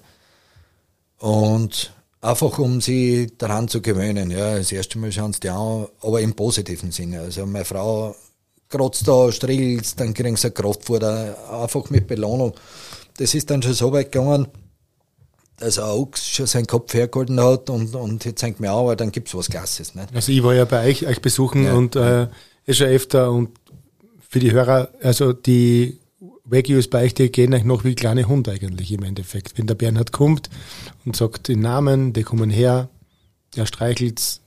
Und 1.17 1.93
einfach 2.21 2.59
um 2.59 2.79
sie 2.81 3.31
daran 3.37 3.67
zu 3.67 3.81
gewöhnen. 3.81 4.31
Ja, 4.31 4.57
das 4.57 4.71
erste 4.71 4.99
Mal 4.99 5.11
schauen 5.11 5.33
sie 5.33 5.41
die 5.41 5.49
an, 5.49 5.87
aber 6.01 6.21
im 6.21 6.33
positiven 6.33 6.91
Sinne. 6.91 7.21
Also 7.21 7.45
meine 7.45 7.65
Frau 7.65 8.15
kratzt 8.69 9.07
da, 9.07 9.31
striegelt, 9.31 9.99
dann 9.99 10.13
kriegen 10.13 10.37
sie 10.37 10.51
Kraftfutter, 10.51 11.35
einfach 11.61 11.89
mit 11.89 12.07
Belohnung. 12.07 12.53
Das 13.17 13.33
ist 13.33 13.49
dann 13.49 13.61
schon 13.61 13.73
so 13.73 13.91
weit 13.91 14.11
gegangen, 14.11 14.47
dass 15.57 15.77
er 15.77 15.87
auch 15.87 16.09
schon 16.15 16.47
seinen 16.47 16.67
Kopf 16.67 16.93
hergehalten 16.93 17.39
hat 17.41 17.69
und, 17.69 17.93
und 17.95 18.25
jetzt 18.25 18.41
denkt 18.41 18.59
mir 18.59 18.71
auch, 18.71 18.81
aber 18.81 18.95
dann 18.95 19.11
gibt 19.11 19.27
es 19.27 19.35
was 19.35 19.49
Klasses. 19.49 19.93
Nicht? 19.93 20.07
Also 20.13 20.31
ich 20.31 20.41
war 20.43 20.55
ja 20.55 20.65
bei 20.65 20.87
euch, 20.87 21.05
euch 21.05 21.21
besuchen 21.21 21.65
ja. 21.65 21.73
und 21.73 21.95
äh, 21.95 22.27
ist 22.65 22.77
schon 22.77 22.87
öfter 22.87 23.31
und 23.31 23.49
für 24.27 24.39
die 24.39 24.51
Hörer, 24.51 24.89
also 25.01 25.33
die 25.33 25.99
Wagyus 26.43 26.87
bei 26.87 27.03
euch, 27.03 27.15
die 27.15 27.31
gehen 27.31 27.53
euch 27.53 27.63
noch 27.63 27.83
wie 27.83 27.95
kleine 27.95 28.27
Hunde 28.27 28.51
eigentlich 28.51 28.91
im 28.91 29.03
Endeffekt. 29.03 29.57
Wenn 29.57 29.65
der 29.65 29.75
Bernhard 29.75 30.11
kommt 30.11 30.49
und 31.03 31.15
sagt 31.15 31.47
den 31.47 31.61
Namen, 31.61 32.13
die 32.13 32.23
kommen 32.23 32.51
her, 32.51 32.89
er 33.55 33.65
streichelt's 33.65 34.41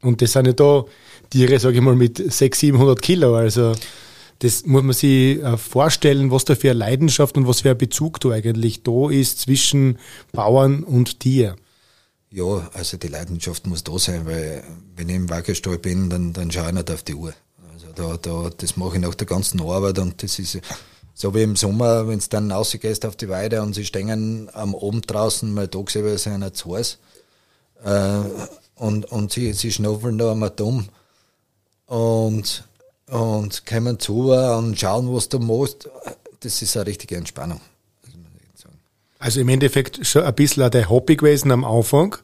und 0.00 0.22
das 0.22 0.32
sind 0.32 0.46
ja 0.46 0.52
da 0.52 0.84
Tiere, 1.30 1.58
sage 1.58 1.76
ich 1.76 1.82
mal, 1.82 1.96
mit 1.96 2.16
600, 2.18 2.54
700 2.54 3.02
Kilo. 3.02 3.34
Also 3.36 3.74
das 4.38 4.64
muss 4.64 4.82
man 4.82 4.92
sich 4.92 5.42
äh, 5.42 5.56
vorstellen, 5.58 6.30
was 6.30 6.44
da 6.44 6.54
für 6.54 6.70
eine 6.70 6.78
Leidenschaft 6.78 7.36
und 7.36 7.46
was 7.46 7.60
für 7.62 7.70
ein 7.70 7.78
Bezug 7.78 8.20
da 8.20 8.30
eigentlich 8.30 8.82
da 8.82 9.10
ist 9.10 9.40
zwischen 9.40 9.98
Bauern 10.32 10.84
und 10.84 11.20
Tier. 11.20 11.56
Ja, 12.30 12.70
also 12.72 12.96
die 12.96 13.08
Leidenschaft 13.08 13.66
muss 13.66 13.84
da 13.84 13.98
sein, 13.98 14.24
weil 14.24 14.62
wenn 14.96 15.08
ich 15.08 15.16
im 15.16 15.28
Wackerstall 15.30 15.78
bin, 15.78 16.08
dann, 16.08 16.32
dann 16.32 16.50
schaue 16.50 16.68
ich 16.68 16.74
nicht 16.74 16.90
auf 16.90 17.02
die 17.02 17.14
Uhr. 17.14 17.34
Also 17.72 17.86
da, 17.94 18.16
da, 18.16 18.50
das 18.56 18.76
mache 18.76 18.96
ich 18.96 19.02
nach 19.02 19.14
der 19.14 19.26
ganzen 19.26 19.60
Arbeit 19.60 19.98
und 19.98 20.22
das 20.22 20.38
ist 20.38 20.60
so 21.18 21.34
wie 21.34 21.42
im 21.42 21.56
Sommer, 21.56 22.06
wenn 22.06 22.20
du 22.20 22.26
dann 22.30 22.52
rausgehst 22.52 23.04
auf 23.04 23.16
die 23.16 23.28
Weide 23.28 23.60
und 23.62 23.74
sie 23.74 23.84
stehen 23.84 24.48
am 24.52 24.72
oben 24.72 25.02
draußen, 25.02 25.52
mal 25.52 25.66
tagsüber 25.66 26.16
einer 26.26 26.54
zu 26.54 26.76
heiß, 26.76 26.98
äh, 27.84 28.20
und, 28.76 29.04
und 29.06 29.32
sie, 29.32 29.52
sie 29.52 29.72
schnuffeln 29.72 30.16
da 30.16 30.30
einmal 30.30 30.50
dumm 30.50 30.88
und, 31.86 32.62
und 33.08 33.66
kommen 33.66 33.98
zu 33.98 34.30
und 34.32 34.78
schauen, 34.78 35.12
was 35.12 35.28
du 35.28 35.40
machst. 35.40 35.90
Das 36.38 36.62
ist 36.62 36.76
eine 36.76 36.86
richtige 36.86 37.16
Entspannung. 37.16 37.60
Also 39.18 39.40
im 39.40 39.48
Endeffekt 39.48 40.06
schon 40.06 40.22
ein 40.22 40.34
bisschen 40.36 40.70
der 40.70 40.88
Hobby 40.88 41.16
gewesen 41.16 41.50
am 41.50 41.64
Anfang, 41.64 42.16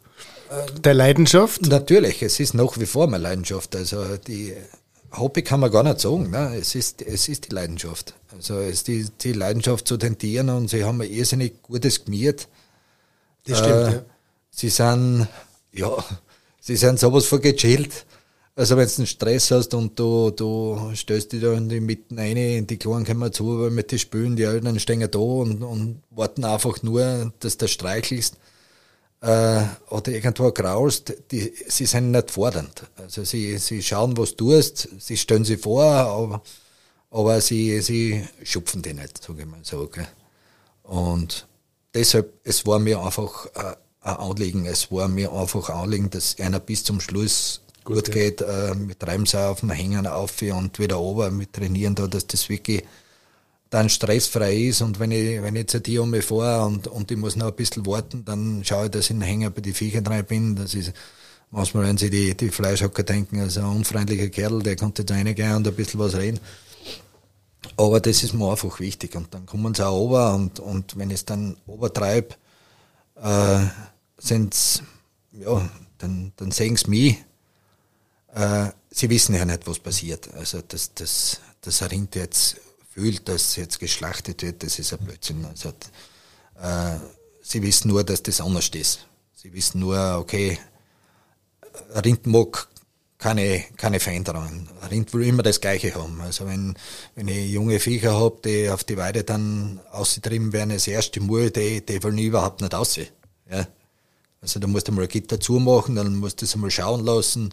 der 0.85 0.95
Leidenschaft? 0.95 1.67
Natürlich, 1.67 2.23
es 2.23 2.39
ist 2.39 2.55
nach 2.55 2.79
wie 2.79 2.87
vor 2.87 3.09
meine 3.09 3.25
Leidenschaft. 3.25 3.75
Also 3.75 4.17
die 4.19 4.55
Hobby 5.19 5.43
kann 5.43 5.61
man 5.61 5.71
gar 5.71 5.83
nicht 5.83 6.01
sagen. 6.01 6.31
Ne? 6.31 6.57
Es, 6.59 6.75
ist, 6.75 7.03
es 7.03 7.29
ist 7.29 7.51
die 7.51 7.55
Leidenschaft. 7.55 8.15
Also 8.33 8.59
es 8.59 8.75
ist 8.75 8.89
die, 8.89 9.07
die 9.21 9.33
Leidenschaft 9.33 9.87
zu 9.87 9.97
den 9.97 10.19
Tieren 10.19 10.51
und 10.51 10.69
sie 10.69 10.85
haben 10.85 11.01
ein 11.01 11.11
irrsinnig 11.11 11.63
gutes 11.63 12.05
Gemiert. 12.05 12.49
Das 13.47 13.59
stimmt, 13.59 13.75
äh, 13.75 13.93
ja. 13.93 14.03
Sie 14.51 14.69
sind, 14.69 15.29
ja, 15.73 16.05
sie 16.61 16.77
sind 16.77 16.99
sowas 16.99 17.27
von 17.27 17.41
gechillt. 17.41 18.07
Also 18.57 18.77
wenn 18.77 18.87
du 18.87 18.95
einen 18.99 19.07
Stress 19.07 19.51
hast 19.51 19.75
und 19.75 19.99
du, 19.99 20.31
du 20.31 20.93
stößt 20.95 21.33
dich 21.33 21.43
da 21.43 21.55
in 21.55 21.69
die 21.69 21.81
Mitten 21.81 22.19
rein, 22.19 22.37
in 22.37 22.67
die 22.69 22.77
Kleinen 22.77 23.05
kommen 23.05 23.33
zu, 23.33 23.61
weil 23.61 23.71
mit 23.71 23.91
die 23.91 23.99
spülen, 23.99 24.37
die 24.37 24.45
Eltern 24.45 24.79
stehen 24.79 25.09
da 25.11 25.19
und, 25.19 25.63
und 25.65 26.03
warten 26.11 26.45
einfach 26.45 26.83
nur, 26.85 27.33
dass 27.41 27.59
du 27.59 27.67
streichelst 27.67 28.37
oder 29.25 30.09
irgendwo 30.09 30.53
graust, 30.53 31.15
die, 31.31 31.55
sie 31.67 31.87
sind 31.87 32.11
nicht 32.11 32.31
fordernd. 32.31 32.85
Also 32.97 33.25
sie, 33.25 33.57
sie 33.57 33.83
schauen, 33.83 34.17
was 34.19 34.37
du 34.37 34.51
tust, 34.51 34.89
sie 34.99 35.17
stellen 35.17 35.45
sie 35.45 35.57
vor, 35.57 35.85
aber, 35.85 36.43
aber 37.11 37.41
sie, 37.41 37.81
sie 37.81 38.23
schupfen 38.43 38.83
die 38.83 38.93
nicht, 38.93 39.23
sage 39.23 39.41
ich 39.41 39.47
mal 39.47 39.61
so. 39.63 39.87
Gell. 39.87 40.07
Und 40.83 41.47
deshalb, 41.95 42.35
es 42.45 42.67
war 42.67 42.79
mir 42.79 43.01
einfach 43.01 43.47
äh, 43.55 43.77
ein 44.03 44.17
Anliegen, 44.17 44.67
es 44.67 44.93
war 44.93 45.09
mir 45.09 45.33
einfach 45.33 45.71
ein 45.71 45.77
Anliegen, 45.77 46.11
dass 46.11 46.39
einer 46.39 46.61
bis 46.61 46.85
zum 46.85 47.01
Schluss 47.01 47.63
gut, 47.83 47.97
gut 47.97 48.13
geht. 48.13 48.43
Äh, 48.43 48.75
treiben 48.99 49.25
sie 49.25 49.41
auf 49.41 49.61
dem 49.61 49.71
Hängen 49.71 50.07
auf 50.07 50.43
und 50.43 50.79
wieder 50.79 51.01
ober. 51.01 51.31
Wir 51.31 51.51
trainieren 51.51 51.95
da, 51.95 52.09
dass 52.09 52.27
das 52.27 52.51
wirklich 52.51 52.83
dann 53.75 53.89
stressfrei 53.89 54.55
ist. 54.55 54.83
Und 54.83 55.01
wenn 55.01 55.11
ich, 55.11 55.43
wenn 55.43 55.57
ich 55.57 55.63
jetzt 55.63 55.75
ein 55.75 55.83
Tier 55.83 56.03
um 56.03 56.11
mich 56.11 56.25
fahre 56.25 56.67
und, 56.67 56.87
und 56.87 57.11
ich 57.11 57.17
muss 57.17 57.35
noch 57.35 57.49
ein 57.49 57.55
bisschen 57.55 57.85
warten, 57.87 58.25
dann 58.25 58.63
schaue 58.65 58.87
ich, 58.87 58.91
dass 58.93 59.07
ich 59.07 59.11
in 59.11 59.21
den 59.21 59.29
Hänger 59.29 59.51
bei 59.51 59.61
den 59.61 59.75
Viecher 59.75 60.01
drin 60.01 60.25
bin. 60.25 60.57
Das 60.57 60.75
ist, 60.75 60.93
manchmal, 61.51 61.85
wenn 61.85 61.99
sie 61.99 62.11
die, 62.11 62.37
die 62.37 62.51
Fleischhocker 62.51 63.03
denken, 63.03 63.41
also 63.41 63.61
ein 63.61 63.67
unfreundlicher 63.67 64.29
Kerl, 64.29 64.63
der 64.63 64.77
kommt 64.77 64.99
jetzt 64.99 65.11
reingehen 65.11 65.57
und 65.57 65.67
ein 65.67 65.75
bisschen 65.75 65.99
was 65.99 66.15
reden. 66.17 66.39
Aber 67.77 67.99
das 67.99 68.23
ist 68.23 68.33
mir 68.35 68.49
einfach 68.49 68.79
wichtig. 68.79 69.17
Und 69.17 69.35
dann 69.35 69.47
kommen 69.47 69.75
sie 69.75 69.85
auch 69.85 69.99
ober 69.99 70.35
und, 70.35 70.61
und 70.61 70.97
wenn 70.97 71.11
ich 71.11 71.17
es 71.17 71.25
dann 71.25 71.57
obertreibe, 71.67 72.37
äh, 73.21 73.61
sind's, 74.19 74.83
ja, 75.33 75.69
dann, 75.99 76.33
dann 76.37 76.53
sehen 76.53 76.77
sie 76.77 76.91
mich 76.91 77.17
äh, 78.35 78.69
sie 78.91 79.11
wissen 79.11 79.35
ja 79.35 79.45
nicht, 79.45 79.67
was 79.67 79.79
passiert. 79.79 80.33
Also 80.35 80.61
das, 80.67 80.95
das, 80.95 81.41
das 81.61 81.91
Rind 81.91 82.15
jetzt 82.15 82.57
fühlt, 82.95 83.29
dass 83.29 83.57
jetzt 83.57 83.81
geschlachtet 83.81 84.43
wird, 84.43 84.63
das 84.63 84.79
ist 84.79 84.93
ein 84.93 85.01
Blödsinn. 85.01 85.45
Also, 85.45 85.71
äh, 86.61 86.97
sie 87.43 87.63
wissen 87.63 87.89
nur, 87.89 88.05
dass 88.05 88.23
das 88.23 88.41
anders 88.41 88.69
ist. 88.69 89.07
Sie 89.35 89.53
wissen 89.53 89.81
nur, 89.81 90.19
okay, 90.19 90.59
Rind 92.05 92.27
mag 92.27 92.69
keine, 93.19 93.65
keine 93.77 94.01
Veränderungen. 94.01 94.69
Rind 94.91 95.13
will 95.13 95.27
immer 95.27 95.43
das 95.43 95.61
Gleiche 95.61 95.95
haben. 95.95 96.21
Also 96.21 96.47
wenn, 96.47 96.75
wenn 97.15 97.29
ich 97.29 97.51
junge 97.51 97.81
Viecher 97.81 98.15
habe, 98.15 98.41
die 98.45 98.69
auf 98.69 98.85
die 98.85 98.97
Weide 98.97 99.25
dann 99.25 99.81
ausgetrieben 99.91 100.53
werden, 100.53 100.71
das 100.71 100.87
erste 100.87 101.21
Mal, 101.21 101.51
die, 101.51 101.85
die 101.85 102.03
wollen 102.03 102.19
überhaupt 102.19 102.61
nicht 102.61 102.75
aussehen. 102.75 103.09
Ja. 103.51 103.67
Also 104.41 104.61
da 104.61 104.67
musst 104.67 104.89
du 104.89 104.93
mal 104.93 105.03
ein 105.03 105.09
Gitter 105.09 105.41
zumachen, 105.41 105.97
dann 105.97 106.17
musst 106.17 106.43
du 106.43 106.45
es 106.45 106.55
mal 106.57 106.71
schauen 106.71 107.05
lassen 107.05 107.53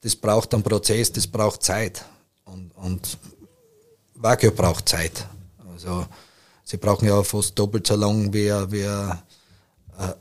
das 0.00 0.16
braucht 0.16 0.54
einen 0.54 0.62
Prozess, 0.62 1.12
das 1.12 1.26
braucht 1.26 1.62
Zeit. 1.62 2.04
Und, 2.44 2.72
und 2.76 3.18
Wagyu 4.20 4.50
braucht 4.50 4.88
Zeit. 4.88 5.26
Also 5.72 6.06
sie 6.64 6.76
brauchen 6.76 7.08
ja 7.08 7.22
fast 7.22 7.58
doppelt 7.58 7.86
so 7.86 7.96
lang 7.96 8.32
wie, 8.32 8.50
wie 8.70 8.86
ein, 8.86 9.18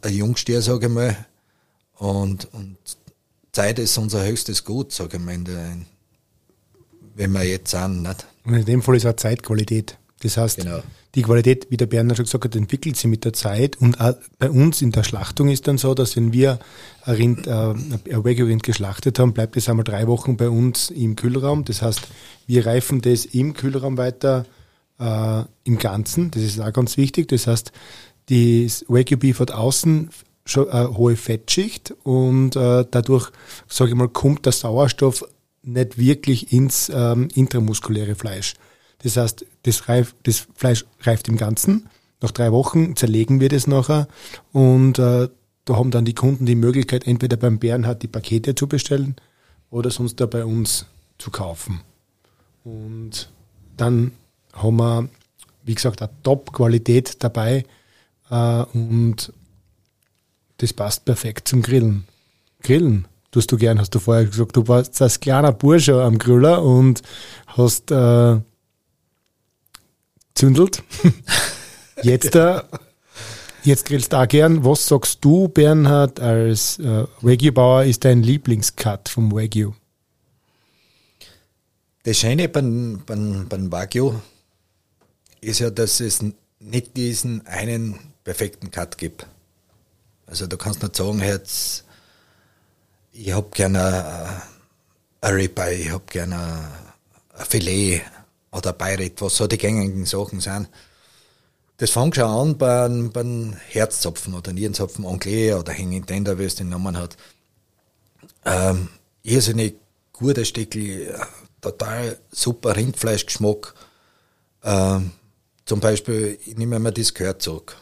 ein 0.02 0.14
Jungstier, 0.14 0.62
sage 0.62 0.88
ich 0.88 0.92
mal. 0.92 1.26
Und, 1.98 2.48
und 2.54 2.78
Zeit 3.52 3.78
ist 3.80 3.98
unser 3.98 4.26
höchstes 4.26 4.64
Gut, 4.64 4.94
sage 4.94 5.18
ich 5.18 5.24
mal, 5.24 5.34
in 5.34 5.46
der, 5.46 5.78
wenn 7.16 7.32
wir 7.32 7.44
jetzt 7.44 7.72
sind. 7.72 8.08
Und 8.46 8.54
in 8.54 8.66
dem 8.66 8.82
Fall 8.82 8.96
ist 8.96 9.06
auch 9.06 9.16
Zeitqualität. 9.16 9.98
Das 10.22 10.38
heißt, 10.38 10.58
genau 10.58 10.82
die 11.16 11.24
Qualität, 11.24 11.68
wie 11.70 11.78
der 11.78 11.88
Berner 11.88 12.16
schon 12.16 12.26
gesagt 12.26 12.46
hat, 12.46 12.56
entwickelt 12.56 12.96
sich 12.96 13.10
mit 13.10 13.26
der 13.26 13.34
Zeit. 13.34 13.78
Und 13.78 14.00
auch 14.00 14.14
bei 14.38 14.50
uns 14.50 14.82
in 14.82 14.92
der 14.92 15.04
Schlachtung 15.04 15.50
ist 15.50 15.68
dann 15.68 15.78
so, 15.78 15.96
dass 15.96 16.16
wenn 16.16 16.34
wir 16.34 16.60
ein, 17.04 17.16
Rind, 17.16 17.48
äh, 17.48 17.52
ein 17.52 18.24
Wagyu-Rind 18.24 18.64
geschlachtet 18.64 19.18
haben, 19.18 19.34
bleibt 19.34 19.58
es 19.58 19.68
einmal 19.70 19.84
drei 19.84 20.08
Wochen 20.08 20.38
bei 20.38 20.50
uns 20.50 20.92
im 20.92 21.16
Kühlraum. 21.16 21.66
Das 21.66 21.82
heißt, 21.82 22.02
wir 22.46 22.66
reifen 22.66 23.02
das 23.02 23.26
im 23.26 23.54
Kühlraum 23.54 23.98
weiter 23.98 24.46
äh, 25.00 25.44
im 25.64 25.80
Ganzen. 25.80 26.30
Das 26.32 26.44
ist 26.44 26.60
auch 26.60 26.74
ganz 26.74 26.98
wichtig. 26.98 27.28
Das 27.30 27.48
heißt, 27.48 27.72
das 28.30 28.86
Wagyu-Beef 28.88 29.40
hat 29.40 29.52
außen 29.52 30.10
schon 30.46 30.70
eine 30.70 30.96
hohe 30.96 31.16
Fettschicht 31.16 31.94
und 32.04 32.56
äh, 32.56 32.86
dadurch, 32.90 33.32
sage 33.68 33.92
ich 33.92 33.96
mal, 33.96 34.10
kommt 34.10 34.46
der 34.46 34.54
Sauerstoff 34.54 35.24
nicht 35.64 35.98
wirklich 35.98 36.54
ins 36.54 36.92
ähm, 36.94 37.30
intramuskuläre 37.34 38.16
Fleisch. 38.16 38.54
Das 39.04 39.18
heißt, 39.18 39.46
das, 39.64 39.88
reif, 39.88 40.16
das 40.24 40.48
Fleisch 40.56 40.86
reift 41.02 41.28
im 41.28 41.38
Ganzen. 41.38 41.90
Nach 42.22 42.32
drei 42.32 42.52
Wochen 42.52 42.96
zerlegen 42.96 43.40
wir 43.40 43.50
das 43.50 43.66
nachher 43.66 44.08
und 44.52 45.00
äh, 45.00 45.30
da 45.66 45.76
haben 45.76 45.92
dann 45.92 46.04
die 46.04 46.16
Kunden 46.16 46.46
die 46.46 46.56
Möglichkeit, 46.56 47.08
entweder 47.08 47.38
beim 47.38 47.60
Bärenhardt 47.60 48.04
die 48.04 48.08
Pakete 48.08 48.56
zu 48.56 48.68
bestellen 48.68 49.16
oder 49.70 49.90
sonst 49.92 50.20
da 50.20 50.26
bei 50.26 50.44
uns 50.44 50.86
zu 51.18 51.32
kaufen. 51.32 51.82
Und 52.64 53.30
dann 53.78 54.12
haben 54.54 54.78
wir, 54.78 55.10
wie 55.64 55.76
gesagt, 55.76 56.02
eine 56.02 56.12
Top-Qualität 56.24 57.24
dabei 57.24 57.66
äh, 58.30 58.64
und 58.74 59.32
das 60.58 60.74
passt 60.74 61.06
perfekt 61.06 61.48
zum 61.48 61.62
Grillen. 61.62 62.06
Grillen 62.62 63.08
tust 63.32 63.52
du 63.52 63.58
gern, 63.58 63.80
hast 63.80 63.96
du 63.96 64.00
vorher 64.00 64.26
gesagt. 64.26 64.56
Du 64.56 64.68
warst 64.68 65.02
als 65.02 65.20
kleiner 65.20 65.52
Bursche 65.52 66.02
am 66.04 66.18
Griller 66.18 66.64
und 66.64 67.02
hast 67.48 67.92
äh, 67.92 68.40
zündelt. 70.36 70.84
Jetzt, 72.04 72.34
äh, 72.36 72.62
jetzt 73.64 73.86
grillst 73.86 74.14
du 74.14 74.18
auch 74.22 74.28
gern. 74.28 74.64
Was 74.64 74.88
sagst 74.88 75.20
du, 75.20 75.50
Bernhard, 75.50 76.20
als 76.22 76.80
äh, 76.80 77.06
Wagyu-Bauer 77.22 77.84
ist 77.84 78.06
dein 78.06 78.24
Lieblingscut 78.24 79.10
vom 79.10 79.34
Wagyu? 79.34 79.74
Das 82.04 82.18
Schöne 82.18 82.48
beim, 82.48 83.04
beim, 83.06 83.48
beim 83.50 83.70
Wagyu 83.70 84.14
ist 85.42 85.60
ja, 85.60 85.70
dass 85.70 86.00
es 86.00 86.24
nicht 86.60 86.96
diesen 86.96 87.46
einen 87.46 88.00
perfekten 88.24 88.72
Cut 88.72 88.98
gibt. 88.98 89.28
Also 90.26 90.48
du 90.48 90.58
kannst 90.58 90.82
nicht 90.82 90.96
sagen, 90.96 91.20
jetzt, 91.20 91.84
ich 93.12 93.32
habe 93.34 93.50
gerne 93.52 94.42
ein 95.22 95.34
Ribeye, 95.34 95.74
ich 95.74 95.92
habe 95.92 96.04
gerne 96.08 96.70
ein 97.34 97.46
Filet, 97.46 98.02
oder 98.52 98.74
Bayreuth, 98.74 99.22
was 99.22 99.38
so 99.38 99.48
die 99.48 99.58
gängigen 99.58 100.06
Sachen 100.06 100.40
sind. 100.40 100.70
Das 101.78 101.92
fängt 101.92 102.16
schon 102.16 102.26
an 102.26 102.58
beim, 102.58 103.12
beim 103.12 103.56
Herzzapfen 103.70 104.34
oder 104.34 104.52
Nierenzapfen, 104.52 105.06
Anglais 105.06 105.54
oder 105.54 105.74
Hanging 105.74 106.06
Tender, 106.06 106.38
wie 106.38 106.44
es 106.44 106.56
den 106.56 106.70
Namen 106.70 106.98
hat. 106.98 107.16
Ähm, 108.46 108.90
irrsinnig 109.24 109.76
guter 110.12 110.44
Stückel, 110.44 111.18
total 111.62 112.20
super 112.32 112.76
Rindfleischgeschmack. 112.76 113.74
Ähm, 114.64 115.12
zum 115.66 115.80
Beispiel, 115.80 116.38
ich 116.46 116.58
nehme 116.58 116.80
mir 116.80 116.92
das 116.92 117.14
Gehör 117.14 117.40
zurück. 117.40 117.78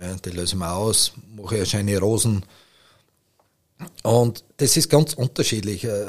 Ja, 0.00 0.14
die 0.14 0.30
löse 0.30 0.54
ich 0.54 0.58
mir 0.58 0.72
aus, 0.72 1.12
mache 1.36 1.56
eine 1.56 1.66
schöne 1.66 1.98
Rosen. 1.98 2.44
Und 4.02 4.44
das 4.56 4.76
ist 4.76 4.90
ganz 4.90 5.14
unterschiedlich. 5.14 5.84
Äh, 5.84 6.06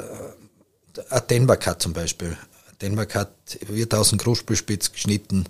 ein 1.10 1.22
Denver 1.30 1.56
Cut 1.56 1.80
zum 1.82 1.92
Beispiel. 1.92 2.36
Dänemark 2.80 3.14
hat, 3.14 3.32
wird 3.66 3.94
aus 3.94 4.10
dem 4.10 4.18
Großspielspitz 4.18 4.92
geschnitten. 4.92 5.46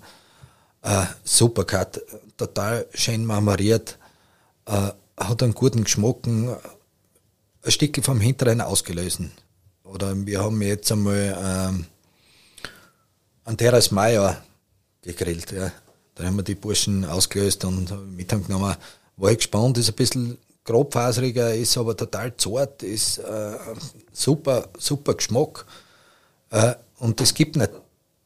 Äh, 0.81 1.05
super 1.23 1.65
Cut, 1.65 2.01
total 2.37 2.87
schön 2.93 3.25
marmoriert, 3.25 3.97
äh, 4.65 4.91
hat 5.17 5.43
einen 5.43 5.53
guten 5.53 5.83
Geschmack, 5.83 6.25
ein 6.25 6.57
Stück 7.67 8.03
vom 8.03 8.19
Hinteren 8.19 8.61
ausgelöst. 8.61 9.21
oder 9.83 10.15
wir 10.25 10.41
haben 10.41 10.61
jetzt 10.61 10.91
einmal 10.91 11.37
ähm, 11.43 11.85
an 13.43 13.57
Terras 13.57 13.91
Maya 13.91 14.41
gegrillt. 15.01 15.51
Ja. 15.51 15.71
Da 16.15 16.23
haben 16.23 16.35
wir 16.35 16.43
die 16.43 16.55
Burschen 16.55 17.05
ausgelöst 17.05 17.65
und 17.65 18.15
mit 18.15 18.29
genommen. 18.29 18.75
War 19.17 19.31
ich 19.31 19.37
gespannt, 19.37 19.77
ist 19.77 19.89
ein 19.89 19.95
bisschen 19.95 20.37
grobfaseriger, 20.63 21.53
ist 21.53 21.77
aber 21.77 21.97
total 21.97 22.35
zart, 22.37 22.83
ist 22.83 23.17
äh, 23.17 23.57
super, 24.11 24.69
super 24.77 25.15
Geschmack. 25.15 25.65
Äh, 26.51 26.75
und 26.99 27.21
es 27.21 27.33
gibt 27.33 27.55
nicht 27.55 27.71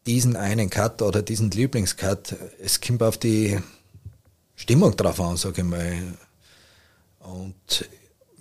diesen 0.05 0.35
einen 0.35 0.69
Cut 0.69 1.01
oder 1.01 1.21
diesen 1.21 1.51
Lieblingscut. 1.51 2.35
Es 2.61 2.81
kommt 2.81 3.01
auf 3.03 3.17
die 3.17 3.59
Stimmung 4.55 4.95
drauf 4.95 5.19
an, 5.21 5.37
sage 5.37 5.61
ich 5.61 5.67
mal. 5.67 5.93
Und 7.19 7.89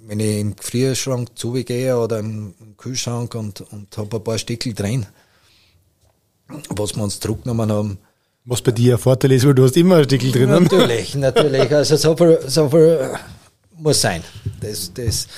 wenn 0.07 0.21
ich 0.21 0.41
im 0.41 0.57
Gefrierschrank 0.57 1.31
zugehe 1.37 1.97
oder 1.97 2.19
im 2.19 2.55
Kühlschrank 2.77 3.35
und, 3.35 3.61
und 3.61 3.97
habe 3.97 4.17
ein 4.17 4.25
paar 4.25 4.39
Stickel 4.39 4.75
drin, 4.75 5.07
was 6.71 6.97
wir 6.97 7.03
uns 7.05 7.21
zurückgenommen 7.21 7.71
haben. 7.71 7.99
Was 8.45 8.61
bei 8.61 8.73
dir 8.73 8.97
ein 8.97 8.99
Vorteil 8.99 9.33
ist, 9.33 9.47
weil 9.47 9.55
du 9.55 9.63
hast 9.63 9.77
immer 9.77 9.99
ein 9.99 10.05
Stickel 10.05 10.33
drin. 10.33 10.51
Natürlich, 10.51 11.15
natürlich. 11.15 11.73
Also 11.73 11.97
so 11.97 12.17
viel, 12.17 12.41
so 12.47 12.69
viel 12.69 13.15
muss 13.79 14.01
sein. 14.01 14.25
Das, 14.61 14.93
das, 14.93 15.29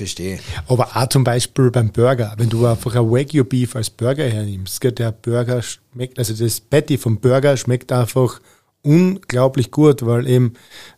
das 0.00 0.10
bestehe. 0.10 0.38
Aber 0.68 0.96
auch 0.96 1.08
zum 1.08 1.24
Beispiel 1.24 1.70
beim 1.70 1.90
Burger, 1.90 2.34
wenn 2.36 2.48
du 2.48 2.66
einfach 2.66 2.94
ein 2.94 3.10
Wagyu 3.10 3.44
Beef 3.44 3.76
als 3.76 3.90
Burger 3.90 4.24
hernimmst, 4.24 4.82
der 4.82 5.12
Burger 5.12 5.62
schmeckt, 5.62 6.18
also 6.18 6.34
das 6.34 6.60
Patty 6.60 6.98
vom 6.98 7.18
Burger 7.18 7.56
schmeckt 7.56 7.92
einfach 7.92 8.40
unglaublich 8.82 9.70
gut, 9.70 10.04
weil 10.04 10.26
eben 10.26 10.54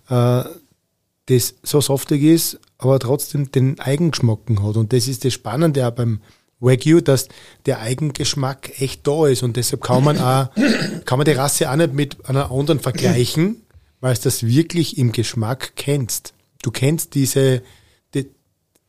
äh, 0.09 0.45
das 1.27 1.55
so 1.63 1.81
softig 1.81 2.23
ist, 2.23 2.59
aber 2.79 2.99
trotzdem 2.99 3.51
den 3.53 3.79
Eigengeschmacken 3.81 4.63
hat. 4.63 4.77
Und 4.77 4.93
das 4.93 5.09
ist 5.09 5.25
das 5.25 5.33
Spannende 5.33 5.87
auch 5.87 5.93
beim 5.93 6.21
Wagyu, 6.61 7.01
dass 7.01 7.29
der 7.67 7.81
Eigengeschmack 7.81 8.81
echt 8.81 9.07
da 9.07 9.27
ist 9.27 9.43
und 9.43 9.57
deshalb 9.57 9.83
kann 9.83 10.05
man 10.05 10.19
auch, 10.19 10.49
kann 11.05 11.19
man 11.19 11.25
die 11.25 11.33
Rasse 11.33 11.71
auch 11.71 11.77
nicht 11.77 11.93
mit 11.93 12.29
einer 12.29 12.51
anderen 12.51 12.81
vergleichen, 12.81 13.63
weil 14.01 14.15
du 14.15 14.21
das 14.23 14.47
wirklich 14.47 14.97
im 14.99 15.13
Geschmack 15.13 15.73
kennst. 15.77 16.35
Du 16.63 16.71
kennst 16.71 17.15
diese, 17.15 17.59
die, 17.61 17.67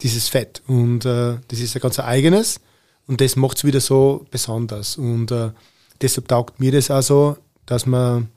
dieses 0.04 0.28
Fett 0.28 0.62
und 0.68 1.06
äh, 1.06 1.38
das 1.47 1.60
ist 1.60 1.76
ein 1.76 1.82
ganz 1.82 1.99
eigenes 1.99 2.60
und 3.08 3.22
das 3.22 3.36
macht 3.36 3.58
es 3.58 3.64
wieder 3.64 3.80
so 3.80 4.26
besonders 4.30 4.97
und 4.97 5.32
äh, 5.32 5.51
deshalb 6.01 6.28
taugt 6.28 6.60
mir 6.60 6.72
das 6.72 6.91
auch 6.91 7.01
so, 7.01 7.38
dass 7.66 7.86
man 7.86 8.30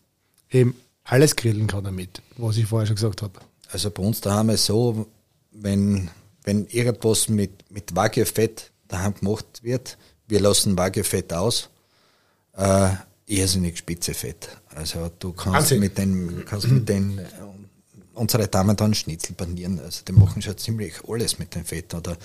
eben 0.51 0.77
alles 1.05 1.37
grillen 1.37 1.67
kann 1.67 1.85
damit, 1.85 2.23
was 2.37 2.57
ich 2.57 2.67
vorher 2.67 2.87
schon 2.87 2.97
gesagt 2.97 3.23
habe. 3.23 3.41
Also 3.71 3.91
bei 3.91 4.03
uns 4.03 4.21
daheim 4.21 4.51
ist 4.51 4.67
so, 4.67 5.07
wenn, 5.53 6.11
wenn 6.45 6.67
irgendwas 6.67 7.29
mit, 7.29 7.71
mit 7.71 7.95
Wagyu-Fett 7.95 8.71
daheim 8.89 9.15
gemacht 9.15 9.63
wird, 9.63 9.99
wir 10.29 10.41
lassen 10.41 10.79
Wagyu-Fett 10.79 11.33
aus, 11.33 11.69
äh, 12.57 12.91
irrsinnig 13.27 13.79
spitze 13.79 14.15
Fett. 14.15 14.49
Also 14.75 15.11
du 15.19 15.33
kannst 15.33 15.55
Wahnsinn. 15.55 15.81
mit 15.81 15.99
den, 15.99 16.45
kannst 16.45 16.69
mit 16.69 16.89
den, 16.89 17.21
unsere 18.17 18.49
Damen 18.49 18.77
dann 18.77 18.95
Schnitzel 18.95 19.35
panieren, 19.35 19.79
also 19.81 20.03
die 20.07 20.13
machen 20.13 20.43
schon 20.43 20.57
ziemlich 20.59 20.95
alles 21.07 21.39
mit 21.39 21.55
dem 21.55 21.65
Fett. 21.65 21.95
Oder 21.95 22.17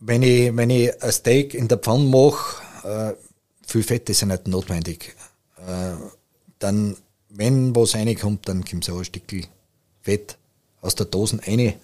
wenn 0.00 0.22
ich, 0.22 0.54
wenn 0.56 0.70
ich 0.70 1.02
ein 1.02 1.12
Steak 1.12 1.54
in 1.54 1.68
der 1.68 1.78
Pfanne 1.78 2.04
mache, 2.04 2.62
äh, 2.86 3.14
viel 3.66 3.82
Fett 3.82 4.10
ist 4.10 4.20
ja 4.20 4.26
nicht 4.26 4.48
notwendig. 4.48 5.14
Äh, 5.58 5.94
dann, 6.58 6.96
wenn 7.28 7.74
was 7.74 7.94
reinkommt, 7.94 8.48
dann 8.48 8.64
kommt 8.64 8.84
so 8.84 8.98
ein 8.98 9.04
Stückchen 9.04 9.46
Fett 10.02 10.36
aus 10.80 10.96
der 10.96 11.06
Dose 11.06 11.38
rein, 11.46 11.74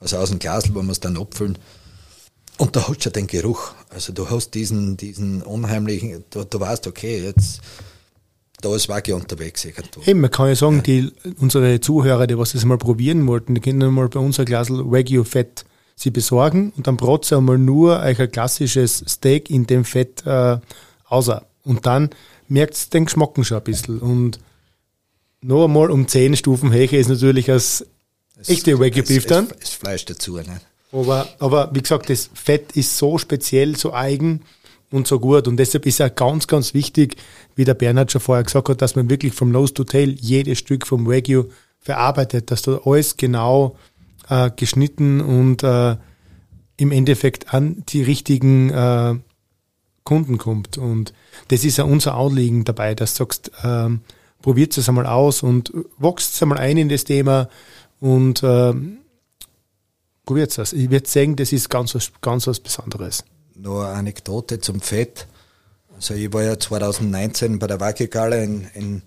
also 0.00 0.18
aus 0.18 0.28
dem 0.28 0.38
Glas, 0.38 0.72
wo 0.74 0.82
wir 0.82 0.92
es 0.92 1.00
dann 1.00 1.16
abfüllen. 1.16 1.58
Und 2.58 2.76
da 2.76 2.86
hast 2.86 2.98
du 2.98 3.02
schon 3.02 3.12
den 3.14 3.26
Geruch. 3.26 3.72
Also 3.88 4.12
du 4.12 4.30
hast 4.30 4.50
diesen, 4.50 4.96
diesen 4.96 5.42
unheimlichen, 5.42 6.24
du, 6.30 6.44
du 6.44 6.60
weißt, 6.60 6.86
okay, 6.86 7.24
jetzt 7.24 7.60
da 8.64 8.74
ist 8.74 8.88
Wagyu 8.88 9.16
unterwegs. 9.16 9.66
Eben, 10.06 10.20
man 10.20 10.30
kann 10.30 10.48
ja 10.48 10.56
sagen, 10.56 10.76
ja. 10.76 10.82
die, 10.82 11.12
unsere 11.38 11.80
Zuhörer, 11.80 12.26
die 12.26 12.38
was 12.38 12.52
das 12.52 12.64
mal 12.64 12.78
probieren 12.78 13.26
wollten, 13.26 13.54
die 13.54 13.60
können 13.60 13.92
mal 13.92 14.08
bei 14.08 14.20
uns 14.20 14.40
ein 14.40 14.46
Glas 14.46 14.70
Wagyu 14.70 15.24
Fett 15.24 15.64
sie 15.96 16.10
besorgen 16.10 16.72
und 16.76 16.86
dann 16.86 16.96
brot 16.96 17.24
sie 17.24 17.36
einmal 17.36 17.58
nur 17.58 18.00
euch 18.00 18.18
ein 18.18 18.30
klassisches 18.30 19.04
Steak 19.06 19.50
in 19.50 19.66
dem 19.66 19.84
Fett 19.84 20.26
äh, 20.26 20.58
außer. 21.04 21.46
Und 21.62 21.86
dann 21.86 22.10
merkt 22.48 22.74
es 22.74 22.88
den 22.88 23.04
Geschmack 23.04 23.32
schon 23.42 23.58
ein 23.58 23.64
bisschen. 23.64 23.98
Und 23.98 24.38
noch 25.40 25.64
einmal 25.64 25.90
um 25.90 26.08
10 26.08 26.36
Stufen 26.36 26.72
höher 26.72 26.92
ist 26.92 27.08
natürlich 27.08 27.50
als 27.50 27.86
echte 28.46 28.78
Wagyu 28.80 29.04
Beef 29.04 29.26
dann. 29.26 29.48
Das 29.60 29.70
Fleisch 29.70 30.04
dazu, 30.04 30.36
ne? 30.36 30.60
Aber, 30.90 31.28
aber 31.38 31.70
wie 31.72 31.82
gesagt, 31.82 32.08
das 32.08 32.30
Fett 32.34 32.72
ist 32.72 32.96
so 32.96 33.18
speziell, 33.18 33.76
so 33.76 33.92
eigen 33.92 34.42
und 34.94 35.06
so 35.06 35.18
gut. 35.20 35.48
Und 35.48 35.56
deshalb 35.56 35.86
ist 35.86 36.00
auch 36.00 36.14
ganz, 36.14 36.46
ganz 36.46 36.72
wichtig, 36.72 37.16
wie 37.56 37.64
der 37.64 37.74
Bernhard 37.74 38.12
schon 38.12 38.20
vorher 38.20 38.44
gesagt 38.44 38.68
hat, 38.68 38.80
dass 38.80 38.96
man 38.96 39.10
wirklich 39.10 39.34
vom 39.34 39.50
Nose 39.50 39.74
to 39.74 39.84
Tail 39.84 40.10
jedes 40.20 40.58
Stück 40.58 40.86
vom 40.86 41.06
Wagyu 41.06 41.44
verarbeitet, 41.80 42.50
dass 42.50 42.62
da 42.62 42.80
alles 42.84 43.16
genau 43.16 43.76
äh, 44.28 44.50
geschnitten 44.54 45.20
und 45.20 45.62
äh, 45.62 45.96
im 46.76 46.92
Endeffekt 46.92 47.52
an 47.52 47.84
die 47.88 48.02
richtigen 48.02 48.70
äh, 48.70 49.14
Kunden 50.04 50.38
kommt. 50.38 50.78
Und 50.78 51.12
das 51.48 51.64
ist 51.64 51.78
ja 51.78 51.84
unser 51.84 52.14
Anliegen 52.14 52.64
dabei, 52.64 52.94
dass 52.94 53.14
du 53.14 53.24
sagst, 53.24 53.50
ähm, 53.62 54.00
probiert 54.42 54.76
es 54.76 54.88
einmal 54.88 55.06
aus 55.06 55.42
und 55.42 55.72
wächst 55.98 56.34
es 56.34 56.42
einmal 56.42 56.58
ein 56.58 56.76
in 56.76 56.88
das 56.88 57.04
Thema 57.04 57.48
und 58.00 58.42
ähm, 58.44 58.98
probiert 60.26 60.56
es. 60.58 60.72
Ich 60.72 60.90
würde 60.90 61.08
sagen, 61.08 61.36
das 61.36 61.52
ist 61.52 61.70
ganz 61.70 61.94
was, 61.94 62.12
ganz 62.20 62.46
was 62.46 62.60
Besonderes. 62.60 63.24
Nur 63.56 63.86
eine 63.86 63.98
Anekdote 63.98 64.60
zum 64.60 64.80
Fett. 64.80 65.26
Also 65.94 66.14
ich 66.14 66.32
war 66.32 66.42
ja 66.42 66.58
2019 66.58 67.58
bei 67.58 67.66
der 67.66 67.80
Wackelgala 67.80 68.36
in, 68.36 68.68
in 68.74 69.02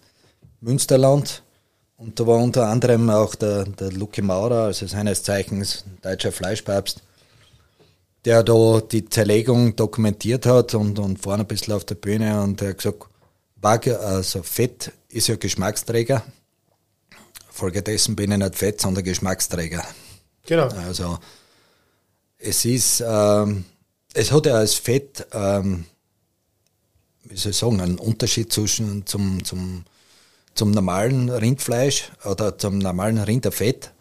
Münsterland 0.61 1.43
und 1.97 2.19
da 2.19 2.27
war 2.27 2.37
unter 2.37 2.67
anderem 2.67 3.09
auch 3.09 3.35
der, 3.35 3.65
der 3.65 3.91
Lucky 3.91 4.21
Maurer, 4.21 4.65
also 4.65 4.87
seines 4.87 5.23
Zeichens 5.23 5.83
deutscher 6.01 6.31
Fleischpapst, 6.31 7.01
der 8.23 8.43
da 8.43 8.81
die 8.81 9.09
Zerlegung 9.09 9.75
dokumentiert 9.75 10.45
hat 10.45 10.75
und, 10.75 10.99
und 10.99 11.19
vorne 11.19 11.43
ein 11.43 11.47
bisschen 11.47 11.73
auf 11.73 11.85
der 11.85 11.95
Bühne 11.95 12.41
und 12.41 12.61
der 12.61 12.69
hat 12.69 12.77
gesagt, 12.77 13.07
Wagyu, 13.57 13.95
also 13.95 14.43
Fett 14.43 14.91
ist 15.09 15.27
ja 15.27 15.35
Geschmacksträger. 15.35 16.23
Folgedessen 17.49 18.15
bin 18.15 18.31
ich 18.31 18.37
nicht 18.37 18.55
Fett, 18.55 18.79
sondern 18.79 19.03
Geschmacksträger. 19.03 19.83
Genau. 20.45 20.67
Also 20.67 21.17
es 22.37 22.63
ist, 22.65 23.03
ähm, 23.05 23.65
es 24.17 24.31
hat 24.31 24.47
ja 24.47 24.55
als 24.55 24.73
Fett, 24.73 25.27
ähm, 25.31 25.85
wie 27.23 27.37
soll 27.37 27.51
ich 27.51 27.57
sagen, 27.57 27.79
einen 27.81 27.99
Unterschied 27.99 28.51
zwischen 28.51 29.05
zum, 29.05 29.43
zum, 29.43 29.83
zum 30.55 30.71
normalen 30.71 31.29
Rindfleisch 31.29 32.11
oder 32.25 32.57
zum 32.57 32.79
normalen 32.79 33.19
Rinderfett. 33.19 33.91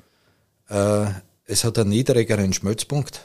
Äh, 0.71 1.07
es 1.45 1.65
hat 1.65 1.79
einen 1.79 1.91
niedrigeren 1.91 2.53
Schmelzpunkt. 2.53 3.21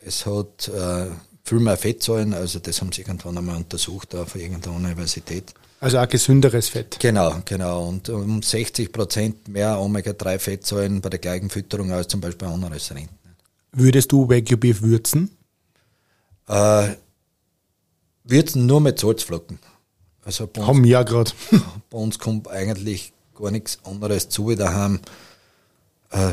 Es 0.00 0.26
hat 0.26 0.68
äh, 0.68 1.06
viel 1.44 1.60
mehr 1.60 1.78
Fettsäuren, 1.78 2.34
also 2.34 2.58
das 2.58 2.80
haben 2.80 2.92
sie 2.92 3.02
irgendwann 3.02 3.38
einmal 3.38 3.56
untersucht 3.56 4.14
auf 4.14 4.34
irgendeiner 4.34 4.76
Universität. 4.76 5.54
Also 5.80 5.98
auch 5.98 6.08
gesünderes 6.08 6.68
Fett. 6.68 6.98
Genau, 7.00 7.40
genau. 7.44 7.88
Und 7.88 8.08
um 8.10 8.42
60 8.42 8.92
Prozent 8.92 9.48
mehr 9.48 9.78
Omega-3-Fettsäuren 9.80 11.00
bei 11.00 11.08
der 11.08 11.18
gleichen 11.18 11.50
Fütterung 11.50 11.90
als 11.90 12.08
zum 12.08 12.20
Beispiel 12.20 12.48
anderes 12.48 12.94
Rind. 12.94 13.08
Würdest 13.72 14.12
du 14.12 14.28
Wagyu 14.28 14.56
Beef 14.56 14.82
würzen? 14.82 15.30
Äh, 16.48 16.94
würzen 18.24 18.66
nur 18.66 18.80
mit 18.80 18.98
Salzflocken. 18.98 19.58
Also 20.24 20.48
Haben 20.58 20.84
wir 20.84 20.90
ja 20.90 21.02
gerade. 21.02 21.30
Bei 21.90 21.98
uns 21.98 22.18
kommt 22.18 22.48
eigentlich 22.48 23.12
gar 23.34 23.50
nichts 23.50 23.78
anderes 23.84 24.28
zu 24.28 24.48
wie 24.48 24.56
daheim. 24.56 25.00
Äh, 26.10 26.32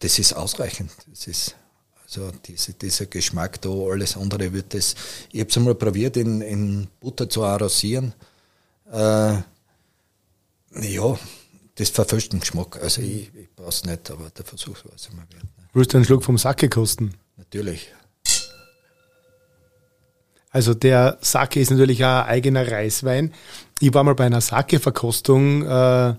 das 0.00 0.18
ist 0.18 0.34
ausreichend. 0.34 0.90
Das 1.08 1.26
ist 1.26 1.56
also 2.04 2.30
diese, 2.44 2.74
dieser 2.74 3.06
Geschmack 3.06 3.62
da, 3.62 3.70
alles 3.70 4.16
andere 4.18 4.52
wird 4.52 4.74
das. 4.74 4.94
Ich 5.30 5.40
habe 5.40 5.48
es 5.48 5.56
einmal 5.56 5.74
probiert, 5.74 6.16
in, 6.18 6.42
in 6.42 6.88
Butter 7.00 7.28
zu 7.28 7.42
arrosieren. 7.42 8.12
Äh, 8.92 9.36
ja, 10.80 11.18
das 11.76 11.88
verfälscht 11.88 12.32
den 12.32 12.40
Geschmack. 12.40 12.78
Also 12.82 13.00
ich, 13.00 13.34
ich 13.34 13.50
brauche 13.54 13.70
es 13.70 13.84
nicht, 13.84 14.10
aber 14.10 14.28
der 14.30 14.44
Versuch 14.44 14.84
war 14.84 14.92
es 14.94 15.06
immer 15.06 15.22
wert. 15.30 15.44
Ne? 15.44 15.68
Willst 15.72 15.92
du 15.92 15.96
einen 15.96 16.04
Schluck 16.04 16.22
vom 16.22 16.36
Sake 16.36 16.68
kosten? 16.68 17.14
Natürlich. 17.36 17.92
Also 20.52 20.74
der 20.74 21.16
Sake 21.22 21.60
ist 21.60 21.70
natürlich 21.70 22.04
auch 22.04 22.24
ein 22.24 22.26
eigener 22.26 22.70
Reiswein. 22.70 23.32
Ich 23.80 23.92
war 23.94 24.04
mal 24.04 24.14
bei 24.14 24.26
einer 24.26 24.42
Sake-Verkostung. 24.42 25.66
Äh, 25.66 26.14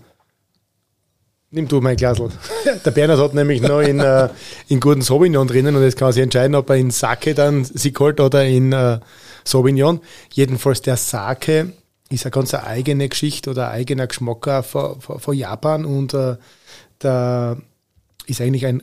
nimm 1.52 1.68
du 1.68 1.80
mein 1.80 1.96
Glasl. 1.96 2.30
Der 2.86 2.92
Bernhard 2.92 3.20
hat 3.20 3.34
nämlich 3.36 3.62
noch 3.62 3.80
in, 3.80 4.00
äh, 4.00 4.30
in 4.68 4.80
guten 4.80 5.02
Sauvignon 5.02 5.48
drinnen 5.48 5.76
und 5.76 5.84
jetzt 5.84 5.98
kann 5.98 6.10
er 6.10 6.14
sich 6.14 6.24
entscheiden, 6.24 6.56
ob 6.56 6.70
er 6.72 6.78
in 6.78 6.90
Sake 6.90 7.36
dann 7.36 7.64
sich 7.64 7.94
holt 8.00 8.20
oder 8.20 8.44
in 8.44 8.74
äh, 8.74 9.00
Sauvignon. 9.46 10.02
Jedenfalls 10.32 10.82
der 10.82 10.98
Sake 10.98 11.72
ist 12.10 12.26
eine 12.26 12.32
ganz 12.32 12.54
eigene 12.56 13.08
Geschichte 13.08 13.52
oder 13.52 13.70
ein 13.70 13.82
eigener 13.82 14.08
Geschmack 14.08 14.66
von, 14.66 15.00
von, 15.00 15.20
von 15.20 15.38
Japan 15.38 15.86
und 15.86 16.14
äh, 16.16 16.38
da 17.00 17.58
ist 18.26 18.42
eigentlich 18.42 18.66
ein 18.66 18.82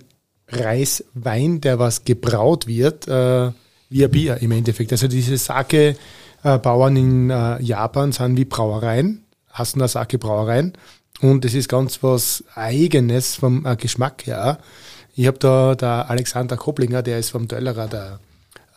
Reiswein, 0.48 1.60
der 1.60 1.78
was 1.78 2.04
gebraut 2.04 2.66
wird, 2.66 3.08
äh, 3.08 3.50
wie 3.90 4.04
ein 4.04 4.10
Bier 4.10 4.38
im 4.40 4.52
Endeffekt. 4.52 4.92
Also 4.92 5.08
diese 5.08 5.36
Sake-Bauern 5.36 6.96
in 6.96 7.30
äh, 7.30 7.60
Japan 7.62 8.12
sind 8.12 8.36
wie 8.36 8.44
Brauereien, 8.44 9.24
hassen 9.50 9.86
Sake-Brauereien. 9.86 10.72
Und 11.20 11.44
es 11.44 11.54
ist 11.54 11.68
ganz 11.68 12.02
was 12.02 12.42
Eigenes 12.54 13.34
vom 13.34 13.66
äh, 13.66 13.76
Geschmack 13.76 14.26
her. 14.26 14.58
Ich 15.14 15.26
habe 15.26 15.38
da 15.38 15.74
der 15.74 16.08
Alexander 16.08 16.56
Koblinger, 16.56 17.02
der 17.02 17.18
ist 17.18 17.30
vom 17.30 17.46
Döllerer, 17.46 17.88
der 17.88 18.20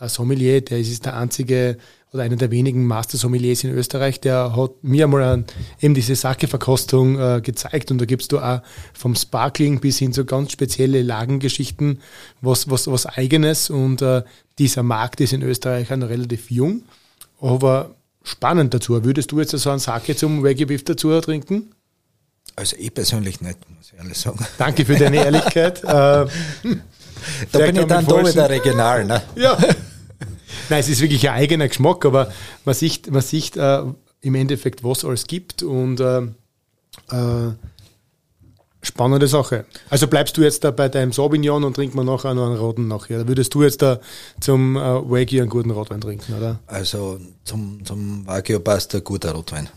Sommelier, 0.09 0.61
der 0.61 0.79
ist 0.79 1.05
der 1.05 1.17
einzige 1.17 1.77
oder 2.13 2.23
einer 2.23 2.35
der 2.35 2.51
wenigen 2.51 2.85
Master-Sommeliers 2.85 3.63
in 3.63 3.71
Österreich, 3.71 4.21
der 4.21 4.55
hat 4.55 4.71
mir 4.83 5.05
einmal 5.05 5.23
an, 5.23 5.45
eben 5.81 5.95
diese 5.95 6.15
Sake-Verkostung 6.15 7.19
äh, 7.19 7.41
gezeigt 7.41 7.89
und 7.89 7.97
da 7.97 8.05
gibst 8.05 8.31
du 8.31 8.39
auch 8.39 8.61
vom 8.93 9.15
Sparkling 9.15 9.79
bis 9.79 9.97
hin 9.97 10.13
zu 10.13 10.23
ganz 10.23 10.51
spezielle 10.51 11.01
Lagengeschichten 11.01 12.01
was, 12.41 12.69
was, 12.69 12.85
was 12.87 13.07
Eigenes 13.07 13.71
und 13.71 14.03
äh, 14.03 14.21
dieser 14.59 14.83
Markt 14.83 15.21
ist 15.21 15.33
in 15.33 15.41
Österreich 15.41 15.89
noch 15.89 16.09
relativ 16.09 16.51
jung, 16.51 16.83
aber 17.41 17.95
spannend 18.21 18.73
dazu. 18.73 19.03
Würdest 19.03 19.31
du 19.31 19.39
jetzt 19.39 19.51
so 19.51 19.69
einen 19.71 19.79
Sake 19.79 20.15
zum 20.15 20.43
Wagyu 20.43 20.67
Beef 20.67 20.85
dazu 20.85 21.19
trinken? 21.19 21.73
Also 22.55 22.75
ich 22.77 22.93
persönlich 22.93 23.41
nicht, 23.41 23.57
muss 23.75 23.91
ich 23.91 23.97
ehrlich 23.97 24.17
sagen. 24.17 24.45
Danke 24.59 24.85
für 24.85 24.95
deine 24.95 25.17
Ehrlichkeit. 25.17 25.83
äh, 25.83 25.87
da 25.87 26.27
bin 27.53 27.75
ich 27.75 27.85
dann 27.85 28.05
da 28.05 28.27
wieder 28.27 28.49
regional. 28.49 29.05
Ne? 29.05 29.21
Ja. 29.35 29.57
Nein, 30.70 30.80
es 30.80 30.89
ist 30.89 31.01
wirklich 31.01 31.30
ein 31.30 31.36
eigener 31.36 31.68
Geschmack, 31.68 32.05
aber 32.05 32.32
man 32.66 32.76
sieht, 32.76 33.09
man 33.11 33.22
sieht 33.22 33.57
äh, 33.57 33.84
im 34.22 34.36
Endeffekt, 34.36 34.84
was 34.84 35.03
alles 35.05 35.28
gibt 35.28 35.64
und 35.64 35.99
äh, 35.99 36.22
äh, 37.11 37.53
spannende 38.82 39.28
Sache. 39.28 39.66
Also 39.89 40.07
bleibst 40.07 40.38
du 40.38 40.41
jetzt 40.41 40.64
da 40.64 40.72
bei 40.72 40.89
deinem 40.89 41.11
Sauvignon 41.11 41.64
und 41.64 41.74
trinkt 41.74 41.95
man 41.95 42.05
nachher 42.05 42.34
noch 42.34 42.47
einen 42.47 42.57
roten 42.57 42.88
nachher? 42.88 43.18
Oder 43.18 43.28
würdest 43.28 43.53
du 43.53 43.64
jetzt 43.64 43.82
da 43.82 43.99
zum 44.39 44.76
äh, 44.76 44.80
Wagyu 44.80 45.41
einen 45.41 45.49
guten 45.49 45.72
Rotwein 45.72 46.01
trinken, 46.01 46.34
oder? 46.36 46.59
Also 46.68 47.20
zum, 47.43 47.84
zum 47.86 48.28
Wagyu 48.28 48.59
passt 48.59 48.93
ein 48.95 49.03
guter 49.03 49.32
Rotwein. 49.32 49.70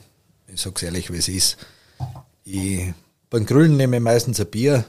Ich 0.52 0.60
sag's 0.60 0.82
ehrlich, 0.82 1.12
wie 1.12 1.18
es 1.18 1.28
ist. 1.28 1.56
Ich, 2.44 2.92
beim 3.30 3.46
Grillen 3.46 3.76
nehme 3.76 3.96
ich 3.96 4.02
meistens 4.02 4.40
ein 4.40 4.46
Bier. 4.46 4.84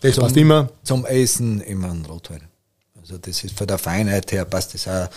Das 0.00 0.16
passt 0.16 0.36
immer. 0.36 0.70
Zum 0.82 1.04
Essen 1.06 1.60
immer 1.60 1.90
ein 1.90 2.04
Rotwein. 2.04 2.42
Also 3.08 3.18
das 3.18 3.44
ist 3.44 3.56
von 3.56 3.68
der 3.68 3.78
Feinheit 3.78 4.32
her 4.32 4.44
passt 4.44 4.74
das 4.74 4.88
auch 4.88 5.08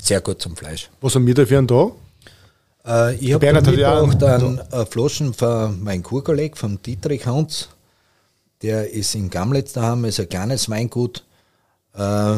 sehr 0.00 0.20
gut 0.20 0.40
zum 0.40 0.56
Fleisch. 0.56 0.88
Was 1.00 1.16
haben 1.16 1.26
wir 1.26 1.34
dafür 1.34 1.62
da? 1.62 1.90
Äh, 2.86 3.16
ich 3.16 3.32
habe 3.32 3.52
mitgebracht 3.52 4.22
einen 4.22 4.58
äh, 4.70 4.86
Flaschen 4.86 5.34
von 5.34 5.82
meinem 5.82 6.04
Kurkolleg, 6.04 6.56
vom 6.56 6.80
Dietrich 6.80 7.26
Hans. 7.26 7.70
Der 8.62 8.88
ist 8.88 9.16
in 9.16 9.30
Gamletz 9.30 9.72
daheim, 9.72 10.04
ist 10.04 10.20
ein 10.20 10.28
kleines 10.28 10.70
Weingut. 10.70 11.24
Äh, 11.96 12.36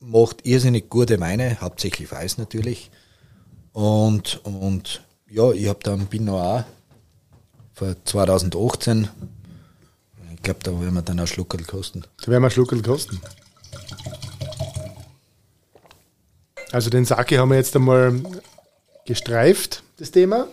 macht 0.00 0.44
irrsinnig 0.44 0.90
gute 0.90 1.18
Weine, 1.20 1.58
hauptsächlich 1.62 2.12
weiß 2.12 2.36
natürlich. 2.36 2.90
Und, 3.72 4.44
und 4.44 5.00
ja, 5.30 5.52
ich 5.52 5.68
habe 5.68 5.78
da 5.82 5.94
einen 5.94 6.06
Pinot 6.06 6.64
von 7.72 7.96
2018. 8.04 9.08
Ich 10.34 10.42
glaube, 10.42 10.60
da 10.62 10.72
werden 10.72 10.92
wir 10.92 11.02
dann 11.02 11.18
einen 11.18 11.26
Schluckerl 11.26 11.64
kosten. 11.64 12.02
Da 12.02 12.30
werden 12.30 12.42
wir 12.42 12.46
einen 12.46 12.50
Schluckerl 12.50 12.82
kosten. 12.82 13.22
Also 16.70 16.90
den 16.90 17.04
Sake 17.04 17.38
haben 17.38 17.50
wir 17.50 17.56
jetzt 17.56 17.74
einmal 17.74 18.20
gestreift, 19.06 19.82
das 19.98 20.10
Thema. 20.10 20.48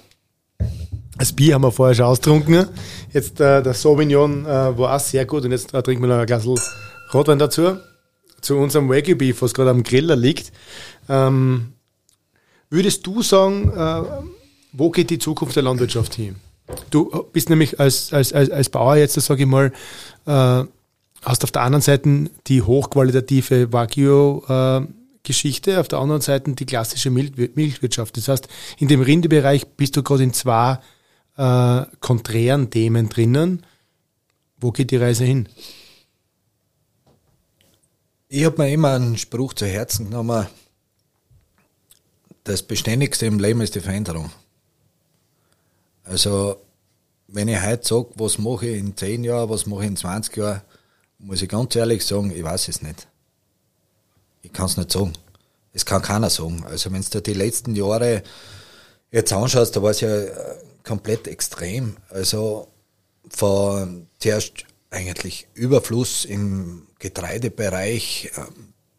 Das 1.18 1.34
Bier 1.34 1.56
haben 1.56 1.64
wir 1.64 1.72
vorher 1.72 1.96
schon 1.96 2.06
austrunken. 2.06 2.68
Jetzt 3.14 3.40
äh, 3.40 3.62
der 3.62 3.74
Sauvignon 3.74 4.46
äh, 4.46 4.78
war 4.78 4.96
auch 4.96 5.00
sehr 5.00 5.26
gut 5.26 5.44
und 5.46 5.52
jetzt 5.52 5.74
äh, 5.74 5.82
trinken 5.82 6.04
wir 6.04 6.08
noch 6.08 6.20
ein 6.20 6.26
Glas 6.26 6.46
Rotwein 7.14 7.40
dazu. 7.40 7.78
Zu 8.42 8.58
unserem 8.58 8.90
Wagyu 8.90 9.16
Beef, 9.16 9.42
was 9.42 9.54
gerade 9.54 9.72
am 9.72 9.84
Griller 9.84 10.16
liegt. 10.16 10.52
Ähm, 11.10 11.74
würdest 12.70 13.06
du 13.08 13.22
sagen, 13.22 13.72
äh, 13.76 14.04
wo 14.74 14.90
geht 14.92 15.10
die 15.10 15.20
Zukunft 15.20 15.56
der 15.56 15.64
Landwirtschaft 15.64 16.16
hin? 16.16 16.36
Du 16.90 17.26
bist 17.32 17.50
nämlich 17.50 17.80
als, 17.80 18.12
als, 18.12 18.34
als, 18.34 18.50
als 18.50 18.70
Bauer 18.70 18.96
jetzt, 18.96 19.14
sage 19.14 19.44
ich 19.44 19.50
mal, 19.50 19.72
äh, 20.26 20.64
hast 21.24 21.44
auf 21.44 21.52
der 21.52 21.62
anderen 21.62 21.82
Seite 21.82 22.30
die 22.48 22.62
hochqualitative 22.62 23.72
Wagyu 23.72 24.42
äh, 24.48 24.82
Geschichte, 25.26 25.80
auf 25.80 25.90
der 25.90 26.00
anderen 26.00 26.22
Seite 26.22 26.54
die 26.54 26.66
klassische 26.66 27.10
Milchwirtschaft. 27.10 28.16
Das 28.16 28.30
heißt, 28.30 28.48
in 28.78 28.88
dem 28.88 29.02
Rindebereich 29.02 29.68
bist 29.76 29.98
du 29.98 30.04
gerade 30.04 30.24
in 30.24 30.34
zwei 30.34 30.80
äh, 31.38 31.86
konträren 32.00 32.70
Themen 32.70 33.10
drinnen. 33.10 33.66
Wo 34.58 34.72
geht 34.72 34.92
die 34.92 34.98
Reise 34.98 35.26
hin? 35.26 35.50
Ich 38.30 38.46
habe 38.46 38.64
mir 38.64 38.72
immer 38.72 38.94
einen 38.94 39.18
Spruch 39.18 39.54
zu 39.54 39.66
Herzen 39.66 40.06
genommen, 40.06 40.48
das 42.46 42.62
Beständigste 42.62 43.26
im 43.26 43.40
Leben 43.40 43.62
ist 43.62 43.76
die 43.76 43.82
Veränderung. 43.82 44.32
Also, 46.04 46.58
wenn 47.28 47.48
ich 47.48 47.62
heute 47.62 47.86
sage, 47.86 48.10
was 48.16 48.38
mache 48.38 48.68
ich 48.68 48.78
in 48.78 48.96
10 48.96 49.24
Jahren, 49.24 49.50
was 49.50 49.66
mache 49.66 49.82
ich 49.82 49.88
in 49.88 49.98
20 49.98 50.38
Jahren, 50.38 50.62
muss 51.18 51.42
ich 51.42 51.50
ganz 51.50 51.76
ehrlich 51.76 52.06
sagen, 52.06 52.32
ich 52.32 52.44
weiß 52.44 52.68
es 52.68 52.84
nicht. 52.84 53.08
Ich 54.46 54.54
kann 54.54 54.68
es 54.68 54.78
nicht 54.78 54.92
sagen. 54.92 55.14
Es 55.74 55.86
kann 55.86 56.02
keiner 56.02 56.30
sagen. 56.30 56.64
Also 56.66 56.92
wenn 56.92 57.02
du 57.02 57.22
die 57.22 57.34
letzten 57.34 57.76
Jahre 57.76 58.24
jetzt 59.12 59.34
anschaust, 59.34 59.76
da 59.76 59.82
war 59.82 59.92
es 59.92 60.02
ja 60.02 60.16
äh, 60.16 60.34
komplett 60.84 61.28
extrem. 61.28 61.98
Also 62.10 62.68
von 63.30 64.08
zuerst 64.20 64.66
eigentlich 64.92 65.48
Überfluss 65.56 66.26
im 66.26 66.88
Getreidebereich, 67.00 68.32
äh, 68.36 68.42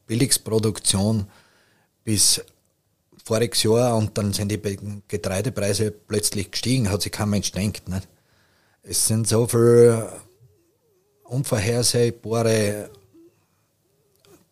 Billigsproduktion 0.07 1.29
bis 2.05 2.43
voriges 3.25 3.63
Jahr 3.63 3.97
und 3.97 4.19
dann 4.19 4.33
sind 4.33 4.51
die 4.51 5.03
Getreidepreise 5.09 5.91
plötzlich 5.91 6.51
gestiegen, 6.51 6.91
hat 6.91 7.03
sich 7.03 7.13
kein 7.13 7.31
Mensch 7.31 7.53
gedacht. 7.53 7.89
Nicht? 7.89 8.09
Es 8.83 9.07
sind 9.07 9.27
so 9.27 9.47
viele 9.47 10.13
unvorhersehbare 11.25 12.91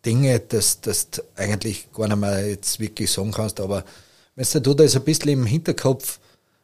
Dinge, 0.05 0.39
dass, 0.39 0.81
dass 0.81 1.09
du 1.09 1.21
eigentlich 1.35 1.91
gar 1.91 2.07
nicht 2.07 2.17
mehr 2.17 2.47
jetzt 2.47 2.79
wirklich 2.79 3.11
sagen 3.11 3.31
kannst, 3.31 3.59
aber 3.59 3.83
wenn 4.35 4.63
du 4.63 4.73
das 4.73 4.95
ein 4.95 5.03
bisschen 5.03 5.31
im 5.31 5.45
Hinterkopf 5.45 6.19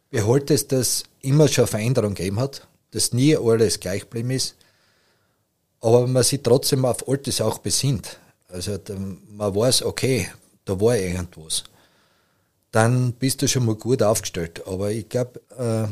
behaltest, 0.09 0.71
dass 0.71 1.03
immer 1.21 1.47
schon 1.47 1.67
Veränderung 1.67 2.13
gegeben 2.13 2.39
hat, 2.39 2.67
dass 2.91 3.13
nie 3.13 3.35
alles 3.37 3.79
gleich 3.79 4.01
geblieben 4.01 4.31
ist, 4.31 4.55
aber 5.79 6.05
man 6.05 6.23
sich 6.23 6.41
trotzdem 6.43 6.85
auf 6.85 7.07
Altes 7.07 7.41
auch 7.41 7.59
besinnt. 7.59 8.19
Also 8.49 8.77
man 9.29 9.55
weiß, 9.55 9.83
okay, 9.83 10.27
da 10.65 10.79
war 10.79 10.97
irgendwas. 10.97 11.63
Dann 12.71 13.13
bist 13.13 13.41
du 13.41 13.47
schon 13.47 13.65
mal 13.65 13.75
gut 13.75 14.03
aufgestellt. 14.03 14.65
Aber 14.67 14.91
ich 14.91 15.09
glaube, 15.09 15.41
äh, 15.57 15.87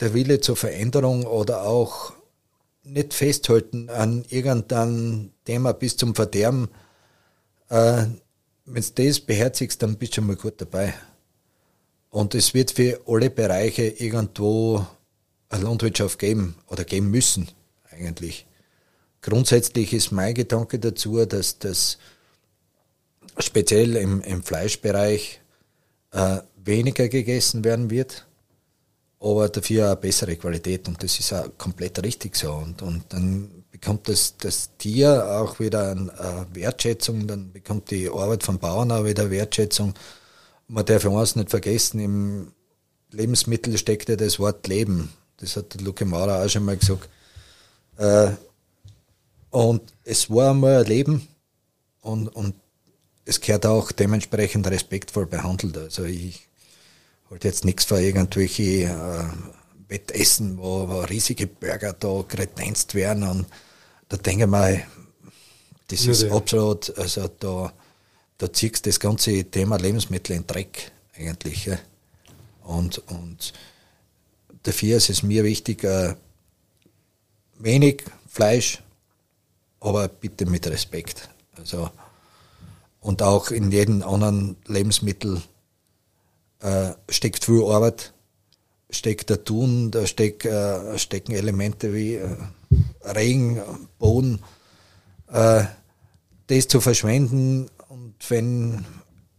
der 0.00 0.14
Wille 0.14 0.40
zur 0.40 0.56
Veränderung 0.56 1.24
oder 1.24 1.62
auch 1.62 2.12
nicht 2.82 3.14
festhalten 3.14 3.90
an 3.90 4.24
irgendeinem 4.28 5.32
Thema 5.44 5.72
bis 5.72 5.96
zum 5.96 6.14
Verderben, 6.14 6.68
äh, 7.68 8.06
wenn 8.64 8.82
du 8.82 9.06
das 9.06 9.20
beherzigst, 9.20 9.82
dann 9.82 9.96
bist 9.96 10.12
du 10.12 10.16
schon 10.16 10.26
mal 10.26 10.36
gut 10.36 10.60
dabei. 10.60 10.94
Und 12.10 12.34
es 12.34 12.54
wird 12.54 12.70
für 12.70 13.00
alle 13.06 13.30
Bereiche 13.30 13.84
irgendwo 13.84 14.86
eine 15.48 15.64
Landwirtschaft 15.64 16.18
geben 16.18 16.56
oder 16.66 16.84
geben 16.84 17.10
müssen, 17.10 17.48
eigentlich. 17.90 18.46
Grundsätzlich 19.20 19.92
ist 19.92 20.12
mein 20.12 20.34
Gedanke 20.34 20.78
dazu, 20.78 21.24
dass 21.24 21.58
das 21.58 21.98
speziell 23.38 23.96
im, 23.96 24.20
im 24.22 24.42
Fleischbereich 24.42 25.40
äh, 26.12 26.38
weniger 26.64 27.08
gegessen 27.08 27.64
werden 27.64 27.90
wird, 27.90 28.26
aber 29.20 29.48
dafür 29.48 29.86
eine 29.86 29.96
bessere 29.96 30.36
Qualität. 30.36 30.88
Und 30.88 31.02
das 31.02 31.18
ist 31.18 31.32
auch 31.32 31.50
komplett 31.58 32.02
richtig 32.02 32.36
so. 32.36 32.52
Und, 32.52 32.82
und 32.82 33.04
dann 33.12 33.64
bekommt 33.78 34.08
das, 34.08 34.38
das 34.38 34.70
Tier 34.78 35.38
auch 35.38 35.60
wieder 35.60 35.90
eine 35.90 36.10
äh, 36.12 36.54
Wertschätzung, 36.56 37.26
dann 37.26 37.52
bekommt 37.52 37.90
die 37.90 38.08
Arbeit 38.08 38.42
von 38.42 38.58
Bauern 38.58 38.90
auch 38.90 39.04
wieder 39.04 39.30
Wertschätzung. 39.30 39.92
Man 40.66 40.86
darf 40.86 41.04
eins 41.04 41.36
nicht 41.36 41.50
vergessen, 41.50 42.00
im 42.00 42.52
Lebensmittel 43.10 43.76
steckt 43.76 44.08
ja 44.08 44.16
das 44.16 44.38
Wort 44.38 44.66
Leben. 44.66 45.12
Das 45.36 45.56
hat 45.56 45.74
der 45.74 45.82
Luke 45.82 46.06
Maurer 46.06 46.42
auch 46.42 46.48
schon 46.48 46.64
mal 46.64 46.78
gesagt. 46.78 47.10
Äh, 47.98 48.30
und 49.50 49.82
es 50.04 50.30
war 50.30 50.52
einmal 50.52 50.78
ein 50.78 50.86
Leben 50.86 51.28
und, 52.00 52.28
und 52.28 52.54
es 53.26 53.42
gehört 53.42 53.66
auch 53.66 53.92
dementsprechend 53.92 54.66
respektvoll 54.68 55.26
behandelt. 55.26 55.76
Also 55.76 56.04
ich 56.04 56.48
halte 57.30 57.48
jetzt 57.48 57.66
nichts 57.66 57.84
für 57.84 58.00
irgendwelche 58.00 58.84
äh, 58.84 59.24
Wettessen, 59.88 60.56
wo, 60.56 60.88
wo 60.88 61.00
riesige 61.00 61.46
Burger 61.46 61.92
da 61.92 62.24
kredenzt 62.26 62.94
werden 62.94 63.22
und 63.22 63.46
da 64.08 64.16
denke 64.16 64.44
ich 64.44 64.50
mal, 64.50 64.86
das 65.88 66.04
ja, 66.04 66.12
ist 66.12 66.22
ja. 66.22 66.32
absolut, 66.32 66.96
also 66.98 67.28
da, 67.28 67.72
da 68.38 68.52
ziehst 68.52 68.86
das 68.86 69.00
ganze 69.00 69.44
Thema 69.44 69.76
Lebensmittel 69.76 70.36
in 70.36 70.46
Dreck 70.46 70.90
eigentlich. 71.16 71.66
Ja. 71.66 71.78
Und, 72.64 72.98
und 73.08 73.52
dafür 74.64 74.96
ist 74.96 75.10
es 75.10 75.22
mir 75.22 75.44
wichtig, 75.44 75.84
äh, 75.84 76.14
wenig 77.58 78.04
Fleisch, 78.28 78.82
aber 79.80 80.08
bitte 80.08 80.46
mit 80.46 80.66
Respekt. 80.66 81.28
Also, 81.56 81.90
Und 83.00 83.22
auch 83.22 83.50
in 83.50 83.70
jedem 83.70 84.02
anderen 84.02 84.56
Lebensmittel 84.66 85.40
äh, 86.60 86.90
steckt 87.08 87.44
viel 87.44 87.64
Arbeit, 87.64 88.12
steckt 88.96 89.30
der 89.30 89.44
Tun, 89.44 89.90
da 89.90 90.06
steck, 90.06 90.44
äh, 90.44 90.98
stecken 90.98 91.32
Elemente 91.32 91.94
wie 91.94 92.14
äh, 92.14 92.36
Regen, 93.02 93.60
Boden. 93.98 94.40
Äh, 95.28 95.64
das 96.48 96.68
zu 96.68 96.80
verschwenden 96.80 97.68
und 97.88 98.14
wenn 98.28 98.84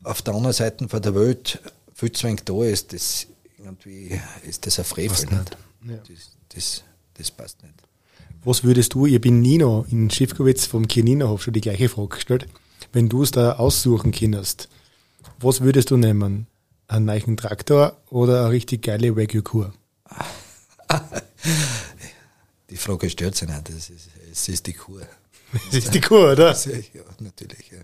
auf 0.03 0.22
der 0.22 0.34
anderen 0.34 0.53
Seite 0.53 0.88
von 0.88 1.01
der 1.01 1.16
Welt 1.16 1.62
viel 1.93 2.12
zu 2.12 2.28
wenig 2.28 2.41
da 2.43 2.64
ist, 2.64 2.93
das 2.93 3.28
irgendwie 3.58 4.20
ist 4.47 4.66
das 4.66 4.80
ein 4.80 4.86
Frevel. 4.86 5.26
Nicht. 5.26 5.58
Ja. 5.88 5.95
Das, 6.08 6.32
das, 6.49 6.84
das 7.16 7.32
passt 7.32 7.64
nicht. 7.64 7.76
Was 8.43 8.64
würdest 8.64 8.93
du, 8.93 9.05
ich 9.05 9.20
bin 9.20 9.41
Nino 9.41 9.86
in 9.89 10.10
Schiffkowitz 10.10 10.66
vom 10.66 10.88
Kieninerhof 10.88 11.43
schon 11.43 11.53
die 11.53 11.62
gleiche 11.62 11.89
Frage 11.89 12.16
gestellt, 12.16 12.47
wenn 12.93 13.10
du 13.10 13.24
es 13.24 13.32
da 13.32 13.53
aussuchen 13.53 14.12
könntest, 14.12 14.70
was 15.39 15.62
würdest 15.62 15.91
du 15.91 15.97
nehmen? 15.97 16.47
Einen 16.88 17.06
neuen 17.06 17.38
Traktor 17.38 17.98
oder 18.10 18.42
eine 18.42 18.52
richtig 18.52 18.84
geile 18.84 19.16
Wagyu-Kur? 19.16 19.74
Die 22.70 22.78
Frage 22.78 23.10
stört 23.10 23.36
sich 23.36 23.48
nicht, 23.48 23.70
es 23.70 23.90
ist, 23.90 24.10
es 24.32 24.50
ist 24.50 24.68
die 24.68 24.74
Kur. 24.74 25.02
Das 25.54 25.74
ist 25.74 25.94
die 25.94 26.02
Kur, 26.02 26.34
oder? 26.34 26.56
Ja, 26.94 27.02
natürlich, 27.20 27.72
ja. 27.72 27.80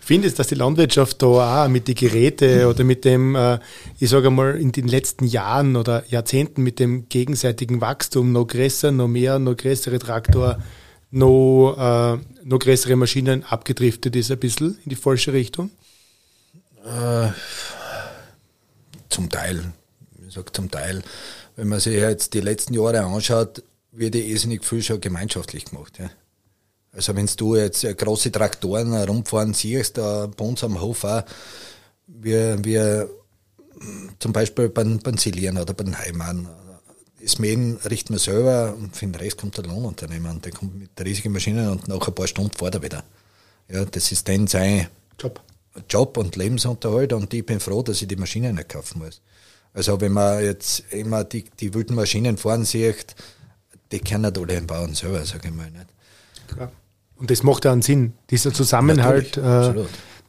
Findest, 0.00 0.38
dass 0.38 0.46
die 0.46 0.54
Landwirtschaft 0.54 1.20
da 1.20 1.64
auch 1.64 1.68
mit 1.68 1.88
den 1.88 1.96
Geräten 1.96 2.64
oder 2.66 2.84
mit 2.84 3.04
dem, 3.04 3.34
äh, 3.34 3.58
ich 3.98 4.08
sage 4.08 4.30
mal, 4.30 4.56
in 4.56 4.70
den 4.72 4.86
letzten 4.86 5.26
Jahren 5.26 5.76
oder 5.76 6.04
Jahrzehnten 6.08 6.62
mit 6.62 6.78
dem 6.78 7.08
gegenseitigen 7.08 7.80
Wachstum 7.80 8.32
noch 8.32 8.46
größer, 8.46 8.92
noch 8.92 9.08
mehr, 9.08 9.38
noch 9.38 9.56
größere 9.56 9.98
Traktor, 9.98 10.58
noch, 11.10 11.76
äh, 11.76 12.18
noch 12.44 12.58
größere 12.60 12.96
Maschinen 12.96 13.42
abgedriftet 13.44 14.14
ist 14.16 14.30
ein 14.30 14.38
bisschen 14.38 14.78
in 14.84 14.90
die 14.90 14.96
falsche 14.96 15.32
Richtung? 15.32 15.70
Äh, 16.84 17.28
zum 19.14 19.30
Teil. 19.30 19.72
Ich 20.26 20.34
sage 20.34 20.52
zum 20.52 20.70
Teil. 20.70 21.02
Wenn 21.56 21.68
man 21.68 21.80
sich 21.80 21.94
jetzt 21.94 22.34
die 22.34 22.40
letzten 22.40 22.74
Jahre 22.74 23.04
anschaut, 23.04 23.62
wird 23.92 24.14
irrsinnig 24.16 24.64
viel 24.64 24.82
schon 24.82 25.00
gemeinschaftlich 25.00 25.64
gemacht. 25.66 25.98
Ja. 25.98 26.10
Also 26.92 27.14
wenn 27.16 27.26
du 27.26 27.56
jetzt 27.56 27.82
große 27.82 28.30
Traktoren 28.32 28.92
herumfahren 28.92 29.54
siehst, 29.54 29.98
da 29.98 30.26
bei 30.26 30.44
uns 30.44 30.62
am 30.64 30.80
Hof 30.80 31.04
auch, 31.04 31.22
wir, 32.06 32.62
wir 32.64 33.08
zum 34.18 34.32
Beispiel 34.32 34.68
beim, 34.68 34.98
beim 34.98 35.16
Silieren 35.16 35.58
oder 35.58 35.74
beim 35.74 35.96
Heimann, 35.98 36.48
das 37.20 37.38
Mähen 37.38 37.78
richten 37.88 38.12
wir 38.12 38.20
selber 38.20 38.74
und 38.76 38.94
für 38.94 39.06
den 39.06 39.14
Rest 39.14 39.38
kommt 39.38 39.56
der 39.56 39.64
Lohnunternehmer 39.64 40.30
und 40.30 40.44
der 40.44 40.52
kommt 40.52 40.78
mit 40.78 40.90
riesigen 41.02 41.32
Maschinen 41.32 41.68
und 41.68 41.88
nach 41.88 42.06
ein 42.06 42.14
paar 42.14 42.26
Stunden 42.26 42.56
fährt 42.56 42.74
er 42.74 42.82
wieder. 42.82 43.04
Ja, 43.68 43.84
das 43.84 44.12
ist 44.12 44.28
dann 44.28 44.46
sein 44.46 44.88
Job. 45.18 45.40
Job 45.88 46.16
und 46.16 46.36
Lebensunterhalt 46.36 47.12
und 47.12 47.32
ich 47.34 47.44
bin 47.44 47.60
froh, 47.60 47.82
dass 47.82 48.00
ich 48.00 48.08
die 48.08 48.16
Maschinen 48.16 48.54
nicht 48.54 48.68
kaufen 48.68 49.00
muss. 49.00 49.20
Also 49.72 50.00
wenn 50.00 50.12
man 50.12 50.42
jetzt 50.42 50.84
immer 50.92 51.24
die, 51.24 51.44
die 51.60 51.74
wilden 51.74 51.96
Maschinen 51.96 52.36
fahren 52.36 52.64
sieht, 52.64 53.16
die 53.90 53.98
kennen 53.98 54.22
nicht 54.22 54.38
alle 54.38 54.46
den 54.46 54.66
Bauern 54.66 54.94
selber, 54.94 55.24
sage 55.24 55.48
ich 55.48 55.54
mal. 55.54 55.70
Nicht. 55.70 55.86
Klar. 56.48 56.70
Und 57.16 57.30
das 57.30 57.42
macht 57.42 57.64
ja 57.64 57.72
einen 57.72 57.82
Sinn, 57.82 58.12
dieser 58.30 58.52
Zusammenhalt, 58.52 59.36
äh, 59.36 59.74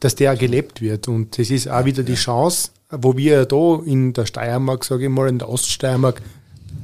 dass 0.00 0.14
der 0.14 0.36
gelebt 0.36 0.80
wird. 0.80 1.08
Und 1.08 1.38
das 1.38 1.50
ist 1.50 1.68
auch 1.68 1.84
wieder 1.84 2.02
die 2.02 2.14
Chance, 2.14 2.70
wo 2.90 3.16
wir 3.16 3.44
da 3.44 3.80
in 3.84 4.12
der 4.12 4.26
Steiermark, 4.26 4.84
sage 4.84 5.04
ich 5.04 5.10
mal, 5.10 5.28
in 5.28 5.38
der 5.38 5.48
Oststeiermark 5.48 6.22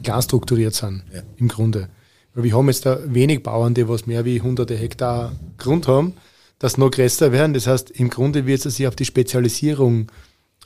klar 0.02 0.22
strukturiert 0.22 0.74
sind, 0.74 1.04
ja. 1.12 1.22
im 1.36 1.48
Grunde. 1.48 1.88
Weil 2.34 2.44
wir 2.44 2.56
haben 2.56 2.68
jetzt 2.68 2.86
da 2.86 2.98
wenig 3.06 3.42
Bauern, 3.42 3.74
die 3.74 3.88
was 3.88 4.06
mehr 4.06 4.24
wie 4.24 4.40
hunderte 4.40 4.76
Hektar 4.76 5.32
Grund 5.58 5.86
haben, 5.86 6.14
das 6.62 6.78
noch 6.78 6.90
größer 6.90 7.32
werden. 7.32 7.54
Das 7.54 7.66
heißt, 7.66 7.90
im 7.90 8.08
Grunde 8.08 8.46
wird 8.46 8.64
es 8.64 8.76
sich 8.76 8.86
auf 8.86 8.94
die 8.94 9.04
Spezialisierung 9.04 10.10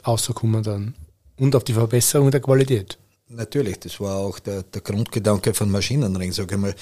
außerkommen 0.03 0.63
dann 0.63 0.95
und 1.37 1.57
auf 1.57 1.65
die 1.65 1.73
Verbesserung 1.73 2.31
der 2.31 2.41
Qualität. 2.41 2.99
Natürlich, 3.29 3.81
das 3.81 3.99
war 3.99 4.19
auch 4.19 4.39
der, 4.39 4.63
der 4.63 4.83
Grundgedanke 4.83 5.55
von 5.55 5.71
Maschinenring, 5.71 6.33
sage 6.33 6.55
ich 6.55 6.61
mal, 6.61 6.75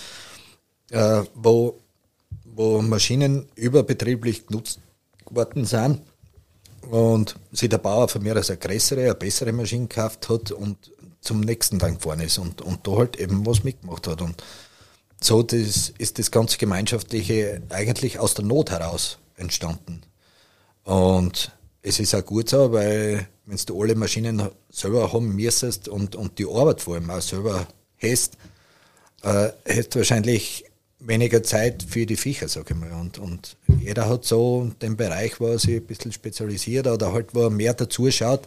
äh, 0.91 1.25
wo 1.35 1.79
wo 2.57 2.81
Maschinen 2.83 3.49
überbetrieblich 3.57 4.47
genutzt 4.47 4.79
worden 5.29 5.65
sind 5.65 6.03
und 6.91 7.37
sich 7.53 7.69
der 7.69 7.79
Bauer 7.79 8.09
von 8.09 8.23
mir 8.23 8.37
als 8.37 8.51
eine 8.51 8.59
größere, 8.59 9.01
eine 9.03 9.15
bessere 9.15 9.53
Maschine 9.53 9.89
gekauft 9.89 10.29
hat 10.29 10.53
und 10.53 10.93
zum 11.21 11.41
nächsten 11.41 11.79
dann 11.79 11.97
gefahren 11.97 12.21
ist 12.21 12.39
und, 12.39 12.63
und 12.63 12.87
da 12.87 12.93
halt 12.93 13.17
eben 13.17 13.45
was 13.47 13.65
mitgemacht 13.65 14.07
hat. 14.07 14.21
Und 14.23 14.43
so 15.25 15.43
das, 15.43 15.93
ist 15.99 16.19
das 16.19 16.31
ganze 16.31 16.59
Gemeinschaftliche 16.59 17.63
eigentlich 17.71 18.19
aus 18.19 18.35
der 18.35 18.45
Not 18.45 18.71
heraus 18.71 19.19
entstanden. 19.37 20.03
Und 20.85 21.51
es 21.83 21.99
ist 21.99 22.15
auch 22.15 22.25
gut 22.25 22.49
so, 22.49 22.73
weil 22.73 23.27
wenn 23.47 23.59
du 23.67 23.83
alle 23.83 23.95
Maschinen 23.95 24.43
selber 24.71 25.13
haben 25.13 25.35
müsstest 25.35 25.89
und, 25.89 26.17
und 26.17 26.39
die 26.39 26.47
Arbeit 26.47 26.81
vor 26.81 26.95
allem 26.95 27.11
auch 27.11 27.21
selber 27.21 27.67
hast, 27.99 28.37
äh, 29.23 29.51
du 29.85 29.99
wahrscheinlich 29.99 30.65
weniger 31.01 31.43
Zeit 31.43 31.83
für 31.83 32.07
die 32.07 32.17
Viecher, 32.17 32.49
sag 32.49 32.71
ich 32.71 32.77
mal. 32.77 32.93
Und, 32.93 33.19
und 33.19 33.57
jeder 33.81 34.09
hat 34.09 34.25
so 34.25 34.71
den 34.81 34.97
Bereich, 34.97 35.41
wo 35.41 35.47
er 35.47 35.59
sich 35.59 35.77
ein 35.77 35.87
bisschen 35.87 36.13
spezialisiert 36.13 36.87
oder 36.87 37.13
halt, 37.13 37.35
wo 37.35 37.43
er 37.43 37.51
mehr 37.51 37.75
dazu 37.75 38.11
schaut. 38.11 38.43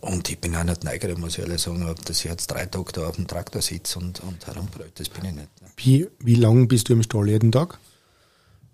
Und 0.00 0.28
ich 0.28 0.38
bin 0.38 0.54
auch 0.54 0.64
nicht 0.64 0.84
neugierig, 0.84 1.18
muss 1.18 1.38
ich 1.38 1.44
ehrlich 1.44 1.62
sagen, 1.62 1.94
dass 2.04 2.18
ich 2.18 2.24
jetzt 2.24 2.48
drei 2.48 2.66
Tage 2.66 2.92
da 2.92 3.08
auf 3.08 3.16
dem 3.16 3.26
Traktor 3.26 3.62
sitze 3.62 3.98
und, 3.98 4.20
und 4.20 4.46
herumbrüllt. 4.46 4.98
Das 5.00 5.08
bin 5.08 5.24
ich 5.24 5.32
nicht. 5.32 5.62
Ne? 5.62 5.68
Wie, 5.76 6.08
wie 6.18 6.34
lange 6.34 6.66
bist 6.66 6.88
du 6.88 6.92
im 6.92 7.02
Stall 7.02 7.28
jeden 7.28 7.50
Tag? 7.50 7.78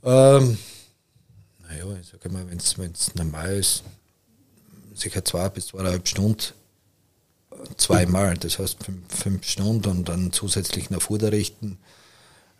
Ähm, 0.03 0.59
naja, 1.68 1.84
ich 2.01 2.09
sage 2.09 2.28
mal, 2.30 2.49
wenn 2.49 2.59
es 2.59 3.14
normal 3.14 3.57
ist, 3.57 3.84
sicher 4.94 5.24
zwei 5.24 5.49
bis 5.51 5.68
zweieinhalb 5.68 6.09
Stunden 6.09 6.53
zweimal, 7.76 8.36
das 8.36 8.59
heißt 8.59 8.84
fünf, 8.84 9.03
fünf 9.09 9.44
Stunden 9.44 9.88
und 9.88 10.09
dann 10.09 10.32
zusätzlich 10.32 10.90
noch 10.90 11.03
Futter 11.03 11.32
richten. 11.32 11.78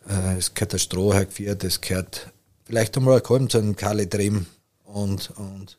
Äh, 0.07 0.37
es 0.37 0.53
gehört 0.53 0.73
der 0.73 0.77
Stroh 0.77 1.13
hergeführt, 1.13 1.63
es 1.63 1.81
gehört 1.81 2.31
vielleicht 2.65 2.97
einmal 2.97 3.17
ein 3.17 3.23
Kolben 3.23 3.49
zu 3.49 3.57
einem 3.57 3.75
Kalle 3.75 4.07
drin 4.07 4.45
und, 4.85 5.31
und 5.37 5.77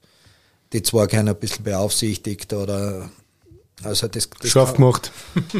die 0.72 0.82
zwei 0.82 1.06
gerne 1.06 1.30
ein 1.30 1.36
bisschen 1.36 1.64
beaufsichtigt 1.64 2.52
oder 2.52 3.10
also 3.82 4.08
das, 4.08 4.28
das 4.28 4.50
Scharf 4.50 4.74
gemacht. 4.74 5.10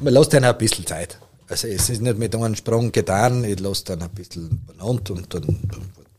Man 0.00 0.14
lässt 0.14 0.32
dann 0.32 0.44
ein 0.44 0.56
bisschen 0.56 0.86
Zeit. 0.86 1.18
Also 1.48 1.66
es 1.66 1.90
ist 1.90 2.00
nicht 2.00 2.16
mit 2.16 2.34
einem 2.34 2.54
Sprung 2.54 2.92
getan, 2.92 3.44
ich 3.44 3.58
lasse 3.58 3.84
dann 3.86 4.02
ein 4.02 4.10
bisschen 4.10 4.64
benannt 4.66 5.10
und 5.10 5.34
dann, 5.34 5.42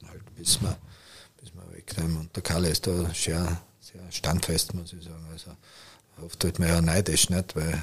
halt 0.08 0.36
bis 0.36 0.62
wir, 0.62 0.78
bis 1.40 1.54
wir 1.54 1.64
wegnehmen. 1.76 2.18
Und 2.18 2.36
der 2.36 2.44
Kalle 2.44 2.68
ist 2.70 2.86
da 2.86 2.92
sehr, 3.14 3.62
sehr 3.80 4.02
standfest, 4.12 4.74
muss 4.74 4.92
ich 4.94 5.04
sagen. 5.04 5.26
Also 5.32 5.52
Oft 6.26 6.44
wird 6.44 6.60
man 6.60 6.68
ja 6.68 6.82
neidisch, 6.82 7.30
nicht? 7.30 7.56
Weil 7.56 7.82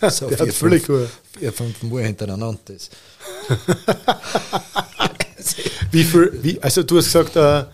so 0.10 0.28
vier, 0.28 0.52
fünf, 0.52 1.10
vier, 1.38 1.52
fünf 1.52 1.82
Mal 1.82 2.04
hintereinander 2.04 2.74
ist. 2.74 2.92
wie 5.90 6.04
viel, 6.04 6.38
wie, 6.42 6.62
also 6.62 6.82
du 6.82 6.98
hast 6.98 7.06
gesagt, 7.06 7.36
äh, 7.36 7.64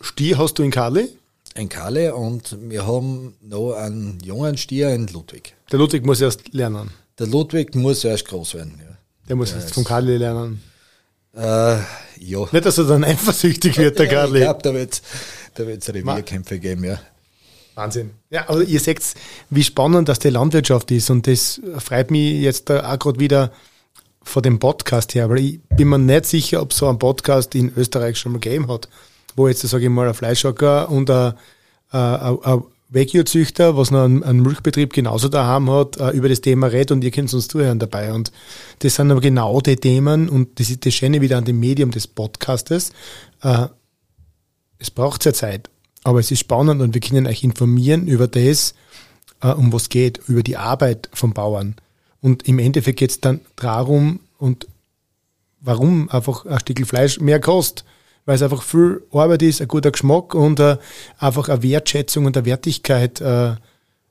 Stier 0.00 0.38
hast 0.38 0.58
du 0.58 0.62
in 0.62 0.70
Kali? 0.70 1.08
In 1.54 1.68
Kali 1.68 2.08
und 2.10 2.56
wir 2.68 2.86
haben 2.86 3.34
noch 3.40 3.74
einen 3.74 4.18
jungen 4.20 4.56
Stier 4.56 4.90
in 4.90 5.06
Ludwig. 5.08 5.54
Der 5.72 5.78
Ludwig 5.78 6.04
muss 6.04 6.20
erst 6.20 6.52
lernen. 6.52 6.90
Der 7.18 7.26
Ludwig 7.26 7.74
muss 7.74 8.04
erst 8.04 8.26
groß 8.26 8.54
werden, 8.54 8.80
ja. 8.80 8.96
Der 9.28 9.36
muss 9.36 9.52
erst 9.52 9.74
vom 9.74 9.84
Kali 9.84 10.16
lernen. 10.16 10.62
Äh, 11.34 11.76
ja. 12.20 12.46
Nicht, 12.50 12.64
dass 12.64 12.78
er 12.78 12.84
dann 12.84 13.04
eifersüchtig 13.04 13.76
wird, 13.78 13.98
der 13.98 14.06
ja, 14.06 14.12
Kali. 14.12 14.38
Ich 14.38 14.44
glaube, 14.44 14.62
da 14.62 14.74
wird 14.74 14.92
es 14.94 15.02
da 15.54 15.66
wird's 15.66 15.88
Revierkämpfe 15.88 16.58
geben, 16.58 16.84
ja. 16.84 17.00
Wahnsinn. 17.74 18.10
Ja, 18.30 18.48
also 18.48 18.62
ihr 18.62 18.80
seht, 18.80 19.00
wie 19.50 19.62
spannend 19.62 20.08
das 20.08 20.18
die 20.18 20.30
Landwirtschaft 20.30 20.90
ist 20.90 21.10
und 21.10 21.26
das 21.26 21.60
freut 21.78 22.10
mich 22.10 22.40
jetzt 22.40 22.70
auch 22.70 22.98
gerade 22.98 23.20
wieder 23.20 23.52
vor 24.28 24.42
dem 24.42 24.58
Podcast 24.58 25.14
her, 25.14 25.28
weil 25.30 25.38
ich 25.38 25.60
bin 25.76 25.88
mir 25.88 25.98
nicht 25.98 26.26
sicher, 26.26 26.62
ob 26.62 26.72
so 26.72 26.88
ein 26.88 26.98
Podcast 26.98 27.54
in 27.54 27.72
Österreich 27.76 28.18
schon 28.18 28.32
mal 28.32 28.40
gegeben 28.40 28.68
hat, 28.68 28.88
wo 29.36 29.48
jetzt, 29.48 29.62
sage 29.62 29.84
ich 29.84 29.90
mal, 29.90 30.08
ein 30.08 30.14
Fleischhocker 30.14 30.90
und 30.90 31.10
ein, 31.10 31.34
Wagyu-Züchter, 32.90 33.76
was 33.76 33.90
noch 33.90 34.04
einen, 34.04 34.22
einen, 34.22 34.40
Milchbetrieb 34.40 34.92
genauso 34.92 35.28
daheim 35.28 35.70
hat, 35.70 35.98
äh, 35.98 36.10
über 36.10 36.28
das 36.28 36.40
Thema 36.40 36.68
redet 36.68 36.92
und 36.92 37.04
ihr 37.04 37.10
könnt 37.10 37.32
uns 37.34 37.48
zuhören 37.48 37.78
dabei. 37.78 38.12
Und 38.12 38.32
das 38.78 38.94
sind 38.94 39.10
aber 39.10 39.20
genau 39.20 39.60
die 39.60 39.76
Themen 39.76 40.28
und 40.28 40.58
das 40.58 40.70
ist 40.70 40.86
das 40.86 40.94
Schöne 40.94 41.20
wieder 41.20 41.36
an 41.36 41.44
dem 41.44 41.60
Medium 41.60 41.90
des 41.90 42.06
Podcastes. 42.06 42.92
Äh, 43.42 43.66
es 44.78 44.90
braucht 44.90 45.24
ja 45.24 45.32
Zeit. 45.34 45.68
Aber 46.04 46.20
es 46.20 46.30
ist 46.30 46.40
spannend 46.40 46.80
und 46.80 46.94
wir 46.94 47.00
können 47.00 47.26
euch 47.26 47.44
informieren 47.44 48.06
über 48.06 48.26
das, 48.26 48.74
äh, 49.42 49.48
um 49.48 49.72
was 49.72 49.90
geht, 49.90 50.20
über 50.26 50.42
die 50.42 50.56
Arbeit 50.56 51.10
von 51.12 51.34
Bauern. 51.34 51.76
Und 52.20 52.48
im 52.48 52.58
Endeffekt 52.58 52.98
geht 52.98 53.10
es 53.10 53.20
dann 53.20 53.40
darum 53.56 54.20
und 54.38 54.66
warum 55.60 56.08
einfach 56.10 56.46
ein 56.46 56.58
Stück 56.60 56.86
Fleisch 56.86 57.20
mehr 57.20 57.40
kostet. 57.40 57.84
Weil 58.24 58.36
es 58.36 58.42
einfach 58.42 58.62
viel 58.62 59.02
Arbeit 59.10 59.42
ist, 59.42 59.62
ein 59.62 59.68
guter 59.68 59.90
Geschmack 59.90 60.34
und 60.34 60.60
äh, 60.60 60.76
einfach 61.18 61.48
eine 61.48 61.62
Wertschätzung 61.62 62.26
und 62.26 62.36
eine 62.36 62.44
Wertigkeit 62.44 63.22
äh, 63.22 63.54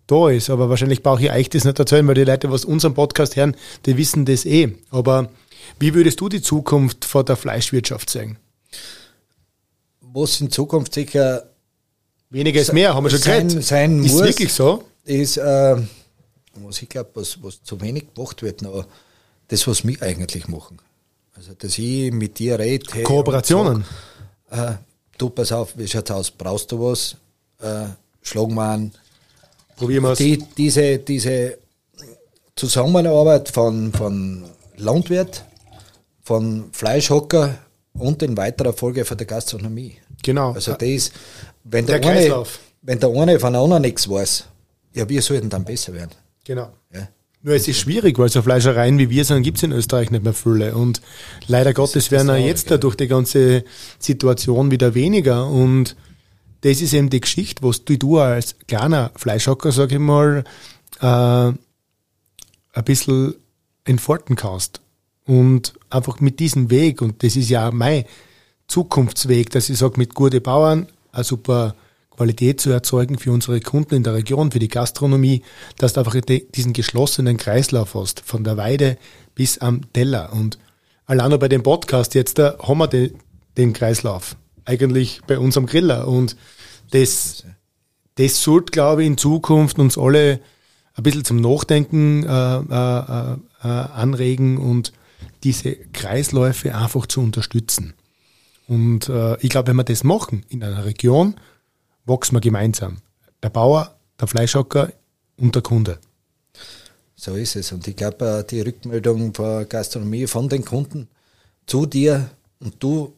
da 0.07 0.29
ist. 0.29 0.49
Aber 0.49 0.69
wahrscheinlich 0.69 1.03
brauche 1.03 1.21
ich 1.21 1.31
euch 1.31 1.49
das 1.49 1.65
nicht 1.65 1.77
erzählen, 1.77 2.07
weil 2.07 2.15
die 2.15 2.23
Leute, 2.23 2.51
was 2.51 2.65
unseren 2.65 2.95
Podcast 2.95 3.35
hören, 3.35 3.55
die 3.85 3.95
wissen 3.95 4.25
das 4.25 4.45
eh. 4.45 4.75
Aber 4.89 5.29
Wie 5.79 5.93
würdest 5.93 6.19
du 6.19 6.29
die 6.29 6.41
Zukunft 6.41 7.05
vor 7.05 7.23
der 7.23 7.35
Fleischwirtschaft 7.35 8.09
sehen? 8.09 8.37
Was 10.01 10.41
in 10.41 10.49
Zukunft 10.49 10.93
sicher 10.93 11.43
weniger 12.29 12.61
ist 12.61 12.73
mehr, 12.73 12.95
haben 12.95 13.03
wir 13.03 13.09
schon 13.09 13.19
sein, 13.19 13.47
geredet. 13.47 13.65
Sein 13.65 14.03
ist 14.03 14.13
muss, 14.13 14.23
wirklich 14.23 14.53
so? 14.53 14.83
Ist, 15.03 15.37
äh, 15.37 15.75
was 16.65 16.81
ich 16.81 16.89
glaube, 16.89 17.09
was, 17.15 17.41
was 17.41 17.63
zu 17.63 17.79
wenig 17.81 18.13
gemacht 18.13 18.41
wird, 18.41 18.65
aber 18.65 18.85
das, 19.47 19.67
was 19.67 19.85
wir 19.85 20.01
eigentlich 20.01 20.47
machen. 20.47 20.77
Also, 21.35 21.53
dass 21.53 21.77
ich 21.77 22.11
mit 22.11 22.39
dir 22.39 22.57
rede. 22.59 22.85
Hey, 22.91 23.03
Kooperationen. 23.03 23.85
Sag, 24.49 24.71
äh, 24.71 24.77
du, 25.17 25.29
pass 25.29 25.51
auf, 25.51 25.77
wie 25.77 25.87
schaut's 25.87 26.11
aus? 26.11 26.31
Brauchst 26.31 26.71
du 26.71 26.79
was? 26.81 27.15
Äh, 27.61 27.87
schlagen 28.21 28.55
wir 28.55 28.63
an. 28.63 28.91
Probieren 29.75 30.03
wir 30.03 30.11
es. 30.11 30.17
Die, 30.17 30.43
diese, 30.57 30.97
diese 30.97 31.59
Zusammenarbeit 32.55 33.49
von, 33.49 33.93
von 33.93 34.45
Landwirt, 34.77 35.43
von 36.23 36.69
Fleischhocker 36.71 37.55
und 37.93 38.23
in 38.23 38.35
weiterer 38.35 38.73
Folge 38.73 39.05
von 39.05 39.17
der 39.17 39.27
Gastronomie. 39.27 39.97
Genau. 40.23 40.53
Also 40.53 40.73
das 40.73 40.89
ist, 40.89 41.13
wenn 41.63 41.85
der, 41.85 41.99
der, 41.99 42.09
eine, 42.09 42.19
Kreislauf. 42.21 42.59
wenn 42.81 42.99
der 42.99 43.09
eine 43.09 43.39
von 43.39 43.53
der 43.53 43.61
anderen 43.61 43.83
nichts 43.83 44.09
weiß, 44.09 44.45
ja, 44.93 45.07
wir 45.07 45.21
sollten 45.21 45.49
dann 45.49 45.63
besser 45.63 45.93
werden. 45.93 46.11
Genau. 46.47 46.71
Ja. 46.93 47.09
Nur 47.43 47.55
es 47.55 47.67
ist 47.67 47.79
schwierig, 47.79 48.17
weil 48.17 48.29
so 48.29 48.41
Fleischereien 48.41 48.97
wie 48.97 49.09
wir 49.09 49.25
sind, 49.25 49.43
gibt 49.43 49.57
es 49.57 49.63
in 49.63 49.73
Österreich 49.73 50.11
nicht 50.11 50.23
mehr 50.23 50.33
viele. 50.33 50.75
Und 50.75 51.01
leider 51.47 51.73
Gottes 51.73 52.09
werden 52.09 52.29
auch 52.29 52.37
jetzt 52.37 52.71
da 52.71 52.77
durch 52.77 52.95
die 52.95 53.07
ganze 53.07 53.65
Situation 53.99 54.71
wieder 54.71 54.95
weniger. 54.95 55.45
Und 55.47 55.97
das 56.61 56.81
ist 56.81 56.93
eben 56.93 57.09
die 57.09 57.19
Geschichte, 57.19 57.63
was 57.63 57.83
du, 57.83 57.97
du 57.97 58.19
als 58.19 58.55
kleiner 58.65 59.11
Fleischhocker, 59.15 59.73
sag 59.73 59.91
ich 59.91 59.99
mal, 59.99 60.45
äh, 61.01 61.05
ein 61.05 61.57
bisschen 62.85 63.35
entfalten 63.83 64.37
kannst. 64.37 64.79
Und 65.25 65.73
einfach 65.89 66.21
mit 66.21 66.39
diesem 66.39 66.69
Weg, 66.69 67.01
und 67.01 67.23
das 67.23 67.35
ist 67.35 67.49
ja 67.49 67.71
mein 67.71 68.05
Zukunftsweg, 68.67 69.49
dass 69.49 69.69
ich 69.69 69.77
sage, 69.77 69.95
mit 69.97 70.13
guten 70.13 70.41
Bauern 70.41 70.87
eine 71.11 71.23
super 71.25 71.75
Qualität 72.17 72.59
zu 72.59 72.71
erzeugen 72.71 73.19
für 73.19 73.31
unsere 73.31 73.61
Kunden 73.61 73.95
in 73.95 74.03
der 74.03 74.15
Region, 74.15 74.51
für 74.51 74.59
die 74.59 74.67
Gastronomie, 74.67 75.43
dass 75.77 75.93
du 75.93 75.99
einfach 75.99 76.15
diesen 76.19 76.73
geschlossenen 76.73 77.37
Kreislauf 77.37 77.93
hast, 77.93 78.21
von 78.21 78.43
der 78.43 78.57
Weide 78.57 78.97
bis 79.35 79.59
am 79.59 79.93
Teller. 79.93 80.33
Und 80.33 80.57
allein 81.05 81.29
nur 81.29 81.37
bei 81.37 81.47
dem 81.47 81.61
Podcast 81.61 82.15
jetzt, 82.15 82.39
da 82.39 82.57
haben 82.59 82.79
wir 82.79 82.87
den, 82.87 83.73
Kreislauf. 83.73 84.35
Eigentlich 84.65 85.21
bei 85.27 85.37
unserem 85.37 85.67
Griller. 85.67 86.07
Und 86.07 86.35
das, 86.89 87.45
das 88.15 88.41
sollte, 88.41 88.71
glaube 88.71 89.03
ich, 89.03 89.07
in 89.07 89.17
Zukunft 89.17 89.77
uns 89.77 89.97
alle 89.97 90.39
ein 90.95 91.03
bisschen 91.03 91.23
zum 91.23 91.39
Nachdenken 91.39 92.23
äh, 92.23 92.57
äh, 92.57 93.33
äh, 93.63 93.67
anregen 93.67 94.57
und 94.57 94.91
diese 95.43 95.75
Kreisläufe 95.75 96.75
einfach 96.75 97.05
zu 97.05 97.21
unterstützen. 97.21 97.93
Und 98.67 99.07
äh, 99.07 99.37
ich 99.41 99.49
glaube, 99.49 99.67
wenn 99.67 99.75
wir 99.75 99.83
das 99.83 100.03
machen 100.03 100.43
in 100.49 100.63
einer 100.63 100.83
Region, 100.85 101.35
wachsen 102.07 102.35
wir 102.35 102.41
gemeinsam. 102.41 102.97
Der 103.43 103.49
Bauer, 103.49 103.95
der 104.19 104.27
Fleischhocker 104.27 104.91
und 105.37 105.53
der 105.53 105.61
Kunde. 105.61 105.99
So 107.15 107.35
ist 107.35 107.55
es. 107.55 107.71
Und 107.71 107.87
ich 107.87 107.95
glaube, 107.95 108.45
die 108.49 108.61
Rückmeldung 108.61 109.33
von 109.33 109.67
Gastronomie 109.67 110.27
von 110.27 110.49
den 110.49 110.63
Kunden 110.63 111.07
zu 111.65 111.85
dir 111.85 112.29
und 112.59 112.81
du 112.81 113.13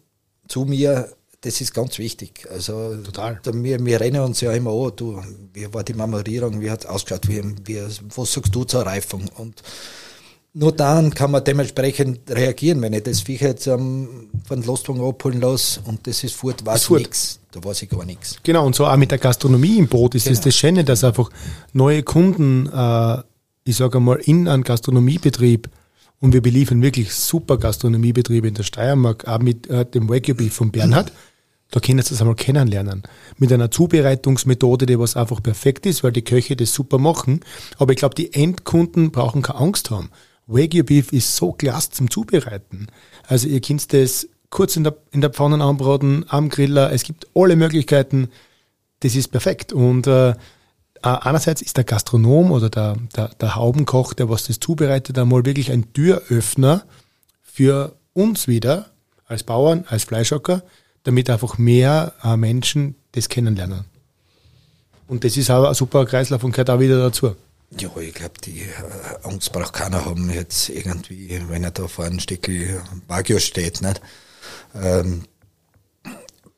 zu 0.47 0.65
mir, 0.65 1.09
das 1.41 1.61
ist 1.61 1.73
ganz 1.73 1.97
wichtig. 1.97 2.47
Also 2.49 2.97
Total. 3.03 3.39
Da, 3.43 3.53
wir, 3.53 3.85
wir 3.85 3.99
rennen 3.99 4.21
uns 4.21 4.41
ja 4.41 4.51
immer 4.53 4.71
an, 4.71 4.93
du, 4.95 5.21
wie 5.53 5.71
war 5.73 5.83
die 5.83 5.93
Marmorierung, 5.93 6.59
wie 6.59 6.71
hat 6.71 6.81
es 6.81 6.85
ausgeschaut, 6.85 7.27
wie, 7.27 7.43
wie, 7.65 7.81
was 8.15 8.33
sagst 8.33 8.53
du 8.55 8.63
zur 8.63 8.85
Reifung? 8.85 9.29
Und 9.37 9.61
nur 10.53 10.71
dann 10.71 11.13
kann 11.13 11.31
man 11.31 11.43
dementsprechend 11.43 12.29
reagieren. 12.29 12.81
Wenn 12.81 12.93
ich 12.93 13.03
das 13.03 13.21
Viech 13.21 13.41
jetzt 13.41 13.67
ähm, 13.67 14.29
von 14.47 14.63
Lastwagen 14.63 15.01
abholen 15.01 15.41
lasse 15.41 15.79
und 15.85 16.05
das 16.07 16.23
ist 16.23 16.35
fort, 16.35 16.65
weiß 16.65 16.85
ich 16.85 16.89
nichts. 16.97 17.39
Da 17.51 17.63
weiß 17.63 17.81
ich 17.83 17.89
gar 17.89 18.05
nichts. 18.05 18.37
Genau, 18.43 18.65
und 18.65 18.75
so 18.75 18.85
auch 18.85 18.97
mit 18.97 19.11
der 19.11 19.17
Gastronomie 19.17 19.77
im 19.77 19.87
Boot 19.87 20.15
ist 20.15 20.27
es 20.27 20.33
Genau. 20.39 20.43
das 20.45 20.55
Schöne, 20.55 20.83
dass 20.83 21.03
einfach 21.03 21.29
neue 21.73 22.03
Kunden, 22.03 22.67
äh, 22.67 23.17
ich 23.63 23.75
sage 23.75 23.97
einmal, 23.97 24.17
in 24.17 24.47
einen 24.47 24.63
Gastronomiebetrieb 24.63 25.69
und 26.19 26.33
wir 26.33 26.41
beliefern 26.41 26.81
wirklich 26.81 27.13
super 27.13 27.57
Gastronomiebetriebe 27.57 28.47
in 28.47 28.53
der 28.53 28.63
Steiermark, 28.63 29.27
auch 29.27 29.39
mit 29.39 29.67
äh, 29.69 29.85
dem 29.85 30.09
Wagyu 30.09 30.35
Beef 30.35 30.53
von 30.53 30.71
Bernhard. 30.71 31.11
Da 31.71 31.79
können 31.79 32.01
sie 32.01 32.09
das 32.09 32.21
einmal 32.21 32.35
kennenlernen. 32.35 33.03
Mit 33.37 33.53
einer 33.53 33.69
Zubereitungsmethode, 33.69 34.87
die 34.87 34.97
was 34.99 35.15
einfach 35.15 35.41
perfekt 35.41 35.85
ist, 35.85 36.03
weil 36.03 36.11
die 36.11 36.23
Köche 36.23 36.55
das 36.55 36.73
super 36.73 36.97
machen. 36.97 37.41
Aber 37.77 37.93
ich 37.93 37.99
glaube, 37.99 38.15
die 38.15 38.33
Endkunden 38.33 39.11
brauchen 39.11 39.43
keine 39.43 39.59
Angst 39.59 39.91
haben. 39.91 40.09
Wagyu 40.49 40.83
Beef 40.83 41.13
ist 41.13 41.35
so 41.35 41.51
klasse 41.51 41.91
zum 41.91 42.09
Zubereiten. 42.09 42.87
Also 43.27 43.47
ihr 43.47 43.61
könnt 43.61 43.93
das 43.93 44.27
kurz 44.49 44.75
in 44.75 44.83
der, 44.83 44.97
in 45.11 45.21
der 45.21 45.29
Pfanne 45.29 45.63
anbraten, 45.63 46.25
am 46.27 46.49
Griller. 46.49 46.91
Es 46.91 47.03
gibt 47.03 47.27
alle 47.35 47.55
Möglichkeiten. 47.55 48.29
Das 49.01 49.15
ist 49.15 49.27
perfekt. 49.27 49.73
Und 49.73 50.07
äh, 50.07 50.33
einerseits 51.01 51.61
ist 51.61 51.77
der 51.77 51.83
Gastronom 51.83 52.51
oder 52.51 52.69
der, 52.69 52.97
der, 53.15 53.29
der 53.39 53.55
Haubenkoch, 53.55 54.13
der 54.13 54.29
was 54.29 54.45
das 54.45 54.59
zubereitet, 54.59 55.17
einmal 55.19 55.45
wirklich 55.45 55.71
ein 55.71 55.93
Türöffner 55.93 56.83
für 57.43 57.95
uns 58.13 58.47
wieder 58.47 58.87
als 59.27 59.43
Bauern, 59.43 59.85
als 59.87 60.05
Fleischhocker, 60.05 60.63
damit 61.03 61.29
einfach 61.29 61.59
mehr 61.59 62.13
äh, 62.23 62.35
Menschen 62.37 62.95
das 63.11 63.29
kennenlernen. 63.29 63.85
Und 65.07 65.23
das 65.23 65.37
ist 65.37 65.51
auch 65.51 65.65
ein 65.65 65.75
super 65.75 66.05
Kreislauf 66.05 66.43
und 66.43 66.51
gehört 66.51 66.71
auch 66.71 66.79
wieder 66.79 66.99
dazu. 66.99 67.35
Ja, 67.77 67.95
ich 67.97 68.13
glaube, 68.13 68.33
die 68.43 68.61
äh, 68.61 68.67
Angst 69.23 69.51
braucht 69.51 69.73
keiner 69.73 70.05
haben, 70.05 70.31
jetzt 70.31 70.69
irgendwie, 70.69 71.39
wenn 71.49 71.63
er 71.63 71.71
da 71.71 71.87
vor 71.87 72.05
einem 72.05 72.19
Stückchen 72.19 72.81
Wagyu 73.07 73.39
steht. 73.39 73.81
Nicht? 73.81 74.01
Ähm, 74.73 75.25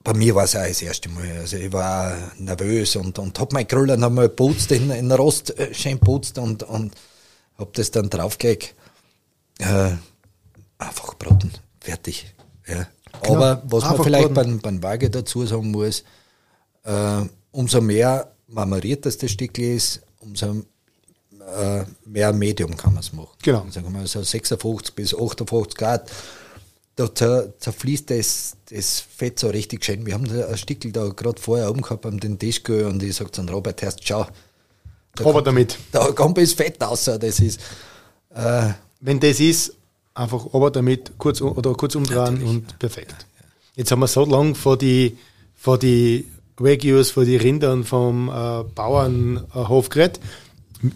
bei 0.04 0.14
mir 0.14 0.34
war 0.36 0.46
es 0.46 0.56
auch 0.56 0.66
das 0.66 0.82
erste 0.82 1.10
Mal. 1.10 1.30
Also 1.40 1.58
ich 1.58 1.72
war 1.74 2.18
nervös 2.38 2.96
und, 2.96 3.20
und 3.20 3.38
habe 3.40 3.54
meinen 3.54 3.68
Griller 3.68 3.98
noch 3.98 4.10
mal 4.10 4.30
geputzt, 4.30 4.72
in, 4.72 4.90
in 4.90 5.12
Rost 5.12 5.58
äh, 5.60 5.74
schön 5.74 6.00
putzt 6.00 6.38
und, 6.38 6.64
und 6.64 6.96
habe 7.58 7.72
das 7.74 7.92
dann 7.92 8.10
draufgelegt. 8.10 8.74
Äh, 9.60 9.92
einfach 10.78 11.14
braten, 11.16 11.52
fertig. 11.80 12.34
Ja. 12.68 12.88
Genau. 13.22 13.36
Aber 13.36 13.64
was 13.66 13.84
man 13.84 13.92
Einfach 13.92 14.04
vielleicht 14.06 14.34
braten. 14.34 14.60
beim, 14.62 14.80
beim 14.80 14.84
Wagyu 14.84 15.10
dazu 15.10 15.46
sagen 15.46 15.72
muss, 15.72 16.04
äh, 16.84 17.22
umso 17.52 17.82
mehr 17.82 18.32
marmoriert 18.48 19.06
das 19.06 19.18
das 19.18 19.32
Stück 19.32 19.58
ist, 19.58 20.02
umso 20.20 20.64
äh, 21.52 21.86
mehr 22.06 22.34
Medium 22.34 22.76
kann 22.78 22.94
man 22.94 23.02
es 23.02 23.14
machen. 23.14 23.30
Genau. 23.44 23.66
Sagen 23.70 23.86
wir 23.86 23.92
mal 23.92 24.08
so 24.08 24.22
56 24.22 24.96
bis 24.96 25.14
58 25.14 25.78
Grad. 25.78 26.12
Da 26.96 27.14
zer, 27.14 27.54
zerfließt 27.58 28.10
das, 28.10 28.58
das 28.70 29.00
Fett 29.00 29.40
so 29.40 29.50
richtig 29.50 29.84
schön. 29.84 30.06
Wir 30.06 30.14
haben 30.14 30.28
da 30.28 30.48
ein 30.48 30.58
Stückel 30.58 30.92
da 30.92 31.08
gerade 31.08 31.42
vorher 31.42 31.70
oben 31.70 31.82
gehabt 31.82 32.06
am 32.06 32.20
den 32.20 32.38
Tisch 32.38 32.64
geholt 32.64 32.86
und 32.86 33.04
ich 33.04 33.16
sag 33.16 33.34
zu 33.34 33.42
Robert, 33.44 33.82
erst 33.82 34.06
schau, 34.06 34.28
da 35.16 35.24
Aber 35.24 35.34
kommt, 35.34 35.48
damit, 35.48 35.78
da 35.92 36.12
kommt 36.12 36.38
das 36.38 36.54
Fett 36.54 36.82
raus. 36.82 37.06
Das 37.06 37.40
ist, 37.40 37.60
äh, 38.34 38.70
wenn 39.00 39.20
das 39.20 39.40
ist, 39.40 39.74
einfach 40.14 40.46
aber 40.54 40.72
damit 40.72 41.14
kurz 41.18 41.42
oder 41.42 41.74
kurz 41.74 41.96
umdrehen 41.96 42.18
Natürlich, 42.18 42.50
und 42.50 42.80
perfekt. 42.80 43.26
Jetzt 43.76 43.92
haben 43.92 44.00
wir 44.00 44.08
so 44.08 44.26
lange 44.26 44.56
vor 44.56 44.78
die, 44.78 45.18
vor 45.56 45.78
die 45.78 46.28
Wagyus, 46.58 47.12
vor 47.12 47.26
die 47.26 47.38
Rindern 47.38 47.84
vom 47.84 48.30
äh, 48.30 48.64
Bauernhof 48.64 49.90
geredet. 49.90 50.20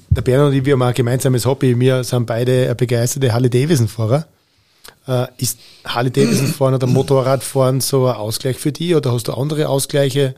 Der 0.09 0.21
Bernhard 0.21 0.49
und 0.49 0.57
ich, 0.57 0.65
wir 0.65 0.73
haben 0.73 0.81
ein 0.81 0.93
gemeinsames 0.93 1.45
Hobby. 1.45 1.79
Wir 1.79 2.03
sind 2.03 2.25
beide 2.25 2.73
begeisterte 2.75 3.33
Harley-Davidson-Fahrer. 3.33 4.27
Äh, 5.07 5.27
ist 5.37 5.59
Harley-Davidson-Fahren 5.85 6.75
oder 6.75 6.87
Motorradfahren 6.87 7.81
so 7.81 8.07
ein 8.07 8.15
Ausgleich 8.15 8.57
für 8.57 8.71
dich 8.71 8.95
oder 8.95 9.11
hast 9.11 9.27
du 9.27 9.33
andere 9.33 9.69
Ausgleiche? 9.69 10.35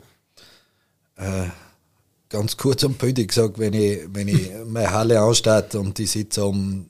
ganz 2.29 2.57
kurz 2.57 2.83
und 2.83 2.97
bündig 2.97 3.29
gesagt, 3.29 3.59
wenn 3.59 3.73
ich, 3.73 4.01
wenn 4.09 4.27
ich 4.27 4.51
meine 4.65 4.91
Halle 4.91 5.19
anstarte 5.19 5.79
und 5.79 5.97
die 5.97 6.05
sitze 6.05 6.45
um 6.45 6.89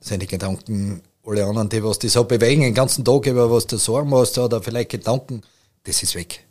seine 0.00 0.26
Gedanken, 0.26 1.02
alle 1.24 1.44
anderen, 1.44 1.68
die 1.68 1.82
was 1.82 1.98
die 1.98 2.08
so 2.08 2.24
bewegen, 2.24 2.62
den 2.62 2.74
ganzen 2.74 3.04
Tag 3.04 3.26
über 3.26 3.50
was 3.50 3.66
du 3.66 3.78
Sorgen 3.78 4.14
hast 4.14 4.38
oder 4.38 4.62
vielleicht 4.62 4.90
Gedanken, 4.90 5.42
das 5.84 6.02
ist 6.02 6.14
weg. 6.14 6.44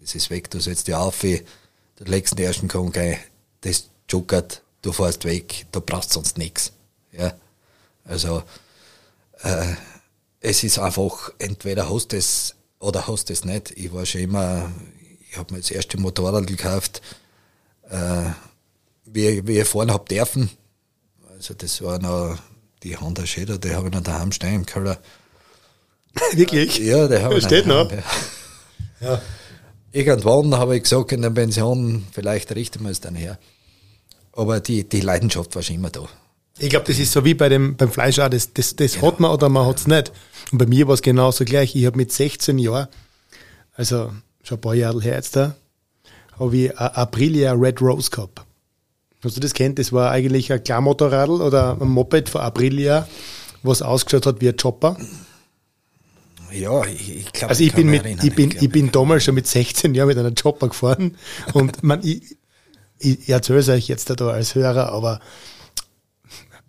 Das 0.00 0.14
ist 0.14 0.30
weg, 0.30 0.50
du 0.50 0.60
setzt 0.60 0.88
dich 0.88 0.94
auf, 0.94 1.20
du 1.20 2.04
legst 2.04 2.38
den 2.38 2.46
ersten 2.46 2.68
Kong 2.68 2.94
ein, 2.94 3.18
das 3.60 3.90
juckert, 4.10 4.62
du 4.82 4.92
fährst 4.92 5.24
weg, 5.24 5.66
du 5.72 5.80
brauchst 5.80 6.12
sonst 6.12 6.38
nichts. 6.38 6.72
Ja. 7.12 7.32
Also, 8.04 8.42
äh, 9.42 9.74
es 10.40 10.62
ist 10.62 10.78
einfach, 10.78 11.30
entweder 11.38 11.90
hast 11.90 12.12
du 12.12 12.16
es 12.16 12.54
oder 12.78 13.06
hast 13.08 13.28
du 13.28 13.32
es 13.32 13.44
nicht. 13.44 13.72
Ich 13.72 13.92
war 13.92 14.06
schon 14.06 14.20
immer, 14.22 14.70
ich 15.30 15.36
habe 15.36 15.52
mir 15.52 15.60
das 15.60 15.70
erste 15.70 15.98
Motorrad 15.98 16.46
gekauft, 16.46 17.02
äh, 17.90 18.30
wie, 19.04 19.46
wie 19.46 19.58
ich 19.60 19.68
fahren 19.68 19.92
hab 19.92 20.08
dürfen. 20.08 20.50
Also 21.30 21.54
das 21.54 21.82
war 21.82 21.98
noch 21.98 22.38
die 22.82 22.96
Honda 22.96 23.26
Shader, 23.26 23.58
die 23.58 23.74
habe 23.74 23.88
ich 23.88 23.94
noch 23.94 24.02
daheim 24.02 24.32
stehen 24.32 24.54
im 24.54 24.66
Keller. 24.66 24.98
Wirklich? 26.32 26.78
Ja, 26.78 27.08
der 27.08 27.22
habe 27.22 27.38
ich 27.38 27.44
Steht 27.44 27.66
noch? 27.66 27.88
daheim, 27.88 28.04
Ja. 29.00 29.20
Irgendwann 29.90 30.54
habe 30.56 30.76
ich 30.76 30.82
gesagt, 30.82 31.12
in 31.12 31.22
der 31.22 31.30
Pension, 31.30 32.06
vielleicht 32.12 32.54
richten 32.54 32.84
wir 32.84 32.90
es 32.90 33.00
dann 33.00 33.14
her. 33.14 33.38
Aber 34.38 34.60
die, 34.60 34.88
die 34.88 35.00
Leidenschaft 35.00 35.56
war 35.56 35.62
schon 35.62 35.74
immer 35.74 35.90
da. 35.90 36.08
Ich 36.60 36.70
glaube, 36.70 36.86
das 36.86 37.00
ist 37.00 37.10
so 37.10 37.24
wie 37.24 37.34
bei 37.34 37.48
dem, 37.48 37.76
beim 37.76 37.90
Fleisch 37.90 38.20
auch, 38.20 38.28
das, 38.28 38.52
das, 38.52 38.76
das 38.76 38.94
genau. 38.94 39.08
hat 39.08 39.18
man 39.18 39.32
oder 39.32 39.48
man 39.48 39.66
hat 39.66 39.78
es 39.78 39.88
nicht. 39.88 40.12
Und 40.52 40.58
bei 40.58 40.66
mir 40.66 40.86
war 40.86 40.94
es 40.94 41.02
genauso 41.02 41.44
gleich. 41.44 41.74
Ich 41.74 41.86
habe 41.86 41.96
mit 41.96 42.12
16 42.12 42.56
Jahren, 42.60 42.86
also 43.74 44.12
schon 44.44 44.58
ein 44.58 44.60
paar 44.60 44.76
Jahre 44.76 45.02
her 45.02 45.16
jetzt 45.16 45.34
da, 45.34 45.56
habe 46.38 46.56
ich 46.56 46.78
ein 46.78 46.86
Aprilia 46.86 47.52
Red 47.52 47.82
Rose 47.82 48.10
gehabt. 48.10 48.42
Hast 49.24 49.36
du 49.36 49.40
das 49.40 49.54
kennt? 49.54 49.80
Das 49.80 49.92
war 49.92 50.12
eigentlich 50.12 50.52
ein 50.52 50.62
Klarmotorradl 50.62 51.42
oder 51.42 51.76
ein 51.80 51.88
Moped 51.88 52.28
von 52.28 52.40
Aprilia, 52.40 53.08
was 53.64 53.82
ausgeschaut 53.82 54.24
hat 54.24 54.40
wie 54.40 54.50
ein 54.50 54.56
Chopper. 54.56 54.96
Ja, 56.52 56.84
ich 56.86 57.32
glaube, 57.32 57.50
Also 57.50 57.64
ich 57.64 57.74
bin, 57.74 57.90
mit, 57.90 58.06
ich 58.22 58.34
bin, 58.36 58.52
ich, 58.52 58.62
ich 58.62 58.70
bin 58.70 58.92
damals 58.92 59.24
schon 59.24 59.34
mit 59.34 59.48
16 59.48 59.96
Jahren 59.96 60.06
mit 60.06 60.16
einer 60.16 60.32
Chopper 60.32 60.68
gefahren 60.68 61.16
und 61.54 61.82
man, 61.82 62.06
ich, 62.06 62.38
ich 62.98 63.28
erzähle 63.28 63.60
es 63.60 63.68
euch 63.68 63.88
jetzt 63.88 64.10
da 64.10 64.28
als 64.28 64.54
Hörer, 64.54 64.92
aber 64.92 65.20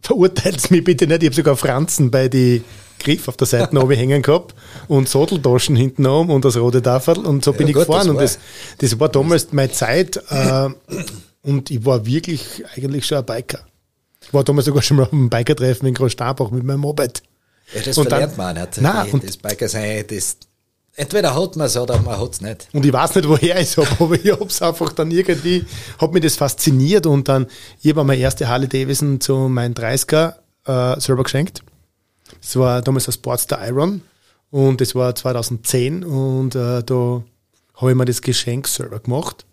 verurteilt 0.01 0.71
mich 0.71 0.83
bitte 0.83 1.07
nicht. 1.07 1.23
Ich 1.23 1.27
habe 1.27 1.35
sogar 1.35 1.57
Franzen 1.57 2.11
bei 2.11 2.27
die 2.27 2.63
Griff 2.99 3.27
auf 3.27 3.37
der 3.37 3.47
Seite 3.47 3.81
oben 3.81 3.95
hängen 3.95 4.21
gehabt 4.21 4.53
und 4.87 5.07
Satteltaschen 5.07 5.75
hinten 5.75 6.05
oben 6.05 6.29
und 6.31 6.45
das 6.45 6.57
rote 6.57 6.81
Tafel 6.81 7.17
und 7.19 7.43
so 7.43 7.53
bin 7.53 7.67
ja, 7.67 7.69
ich 7.69 7.73
gefahren. 7.75 8.07
Das 8.07 8.09
und 8.09 8.21
das, 8.21 8.39
das 8.79 8.99
war 8.99 9.09
damals 9.09 9.51
meine 9.51 9.71
Zeit 9.71 10.21
äh, 10.29 10.69
und 11.41 11.71
ich 11.71 11.85
war 11.85 12.05
wirklich 12.05 12.63
eigentlich 12.75 13.05
schon 13.05 13.19
ein 13.19 13.25
Biker. 13.25 13.59
Ich 14.21 14.33
war 14.33 14.43
damals 14.43 14.65
sogar 14.65 14.81
schon 14.81 14.97
mal 14.97 15.03
auf 15.03 15.13
einem 15.13 15.29
Biker-Treffen 15.29 15.87
in 15.87 15.93
Großstarbach 15.93 16.51
mit 16.51 16.63
meinem 16.63 16.81
Moped. 16.81 17.23
Ja, 17.73 17.81
das 17.81 17.97
und 17.97 18.09
verlernt 18.09 18.37
dann, 18.37 18.55
man 18.55 18.55
nicht. 18.55 18.81
Nein, 18.81 19.09
und 19.11 19.23
das 19.23 19.37
Biker 19.37 19.69
sein, 19.69 20.03
das, 20.07 20.37
entweder 20.99 21.33
hat 21.33 21.55
man 21.55 21.67
es 21.67 21.77
oder 21.77 21.99
man 22.01 22.19
hat 22.19 22.33
es 22.33 22.41
nicht. 22.41 22.67
Und 22.73 22.85
ich 22.85 22.91
weiß 22.91 23.15
nicht, 23.15 23.27
woher 23.27 23.59
ich 23.59 23.69
es 23.69 23.77
habe, 23.77 23.87
aber 23.99 24.15
ich 24.15 24.31
habe 24.31 24.45
es 24.45 24.61
einfach 24.61 24.91
dann 24.91 25.09
irgendwie, 25.11 25.65
hat 25.97 26.11
mich 26.11 26.21
das 26.21 26.35
fasziniert 26.35 27.05
und 27.05 27.27
dann, 27.27 27.47
ich 27.81 27.91
habe 27.91 28.03
meine 28.03 28.21
erste 28.21 28.47
Harley 28.47 28.67
Davidson 28.67 29.21
zu 29.21 29.35
meinem 29.47 29.73
30er 29.73 30.35
äh, 30.65 30.99
selber 30.99 31.23
geschenkt. 31.23 31.63
Das 32.41 32.55
war 32.57 32.81
damals 32.81 33.07
ein 33.07 33.13
Sportster 33.13 33.59
Iron 33.67 34.01
und 34.51 34.81
das 34.81 34.93
war 34.93 35.15
2010 35.15 36.03
und 36.03 36.55
äh, 36.55 36.83
da 36.83 37.23
habe 37.75 37.91
ich 37.91 37.97
mir 37.97 38.05
das 38.05 38.21
Geschenk 38.21 38.67
selber 38.67 38.99
gemacht. 38.99 39.45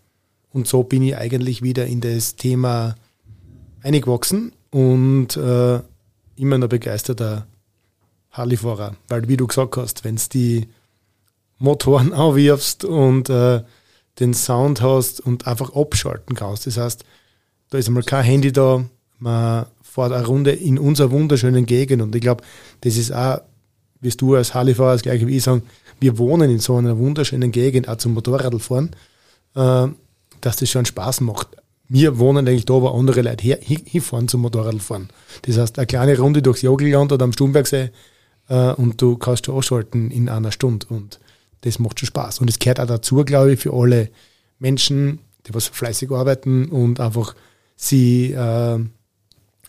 Und 0.52 0.66
so 0.66 0.82
bin 0.82 1.02
ich 1.02 1.16
eigentlich 1.16 1.62
wieder 1.62 1.86
in 1.86 2.00
das 2.00 2.34
Thema 2.34 2.96
eingewachsen 3.82 4.52
und 4.70 5.36
äh, 5.36 5.80
immer 6.36 6.58
noch 6.58 6.68
begeisterter 6.68 7.46
Harley-Fahrer. 8.32 8.96
Weil, 9.08 9.28
wie 9.28 9.36
du 9.36 9.46
gesagt 9.46 9.76
hast, 9.76 10.04
wenn 10.04 10.16
du 10.16 10.22
die 10.32 10.68
Motoren 11.58 12.12
aufwirfst 12.14 12.84
und 12.84 13.30
äh, 13.30 13.62
den 14.20 14.34
Sound 14.34 14.80
hast 14.80 15.20
und 15.20 15.46
einfach 15.46 15.74
abschalten 15.74 16.34
kannst. 16.34 16.66
Das 16.66 16.76
heißt, 16.76 17.04
da 17.70 17.78
ist 17.78 17.88
einmal 17.88 18.02
kein 18.02 18.24
Handy 18.24 18.52
da, 18.52 18.84
man 19.18 19.66
fährt 19.82 20.12
eine 20.12 20.26
Runde 20.26 20.52
in 20.52 20.78
unserer 20.78 21.10
wunderschönen 21.10 21.66
Gegend 21.66 22.02
und 22.02 22.14
ich 22.14 22.20
glaube, 22.20 22.44
das 22.82 22.96
ist 22.96 23.12
auch, 23.12 23.40
wie 24.00 24.10
du 24.10 24.34
als 24.34 24.54
Harley-Fahrer 24.54 24.92
das 24.92 25.02
gleiche 25.02 25.26
wie 25.26 25.36
ich 25.36 25.42
sagen, 25.42 25.62
wir 26.00 26.18
wohnen 26.18 26.50
in 26.50 26.58
so 26.58 26.76
einer 26.76 26.98
wunderschönen 26.98 27.50
Gegend, 27.50 27.88
auch 27.88 27.96
zum 27.96 28.14
Motorradfahren, 28.14 28.90
äh, 29.54 29.86
dass 30.40 30.56
das 30.56 30.68
schon 30.68 30.84
Spaß 30.84 31.22
macht. 31.22 31.48
Wir 31.88 32.18
wohnen 32.18 32.46
eigentlich 32.46 32.66
da, 32.66 32.74
wo 32.74 32.88
andere 32.88 33.22
Leute 33.22 33.42
her, 33.44 33.58
hinfahren 33.62 34.28
zum 34.28 34.42
Motorradfahren. 34.42 35.08
Das 35.42 35.56
heißt, 35.56 35.78
eine 35.78 35.86
kleine 35.86 36.18
Runde 36.18 36.42
durchs 36.42 36.62
Jogelland 36.62 37.12
oder 37.12 37.24
am 37.24 37.32
Stumbergsee 37.32 37.90
äh, 38.48 38.72
und 38.72 39.00
du 39.00 39.16
kannst 39.16 39.46
schon 39.46 39.54
ausschalten 39.54 40.10
in 40.10 40.28
einer 40.28 40.52
Stunde 40.52 40.86
und 40.90 41.20
das 41.62 41.78
macht 41.78 42.00
schon 42.00 42.06
Spaß. 42.06 42.40
Und 42.40 42.50
es 42.50 42.58
gehört 42.58 42.80
auch 42.80 42.86
dazu, 42.86 43.24
glaube 43.24 43.54
ich, 43.54 43.60
für 43.60 43.72
alle 43.72 44.10
Menschen, 44.58 45.20
die 45.46 45.54
was 45.54 45.66
fleißig 45.66 46.10
arbeiten 46.10 46.66
und 46.66 47.00
einfach 47.00 47.34
sie 47.76 48.32
äh, 48.32 48.78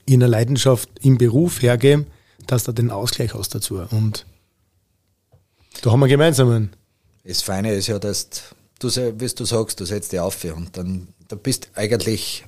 in 0.06 0.20
der 0.20 0.30
Leidenschaft 0.30 0.90
im 1.02 1.18
Beruf 1.18 1.62
hergeben, 1.62 2.08
dass 2.46 2.64
da 2.64 2.72
den 2.72 2.92
Ausgleich 2.92 3.34
hast 3.34 3.54
dazu. 3.54 3.82
Und 3.92 4.26
da 5.82 5.92
haben 5.92 6.00
wir 6.00 6.08
gemeinsam 6.08 6.50
einen. 6.50 6.74
Das 7.24 7.42
Feine 7.42 7.74
ist 7.74 7.88
ja, 7.88 8.00
dass 8.00 8.30
du, 8.80 8.88
wie 8.88 9.28
du 9.28 9.46
sagst, 9.46 9.80
du 9.80 9.86
setzt 9.86 10.14
dich 10.14 10.20
auf 10.20 10.44
und 10.46 10.78
dann 10.78 11.10
da 11.28 11.36
bist 11.36 11.70
eigentlich 11.76 12.46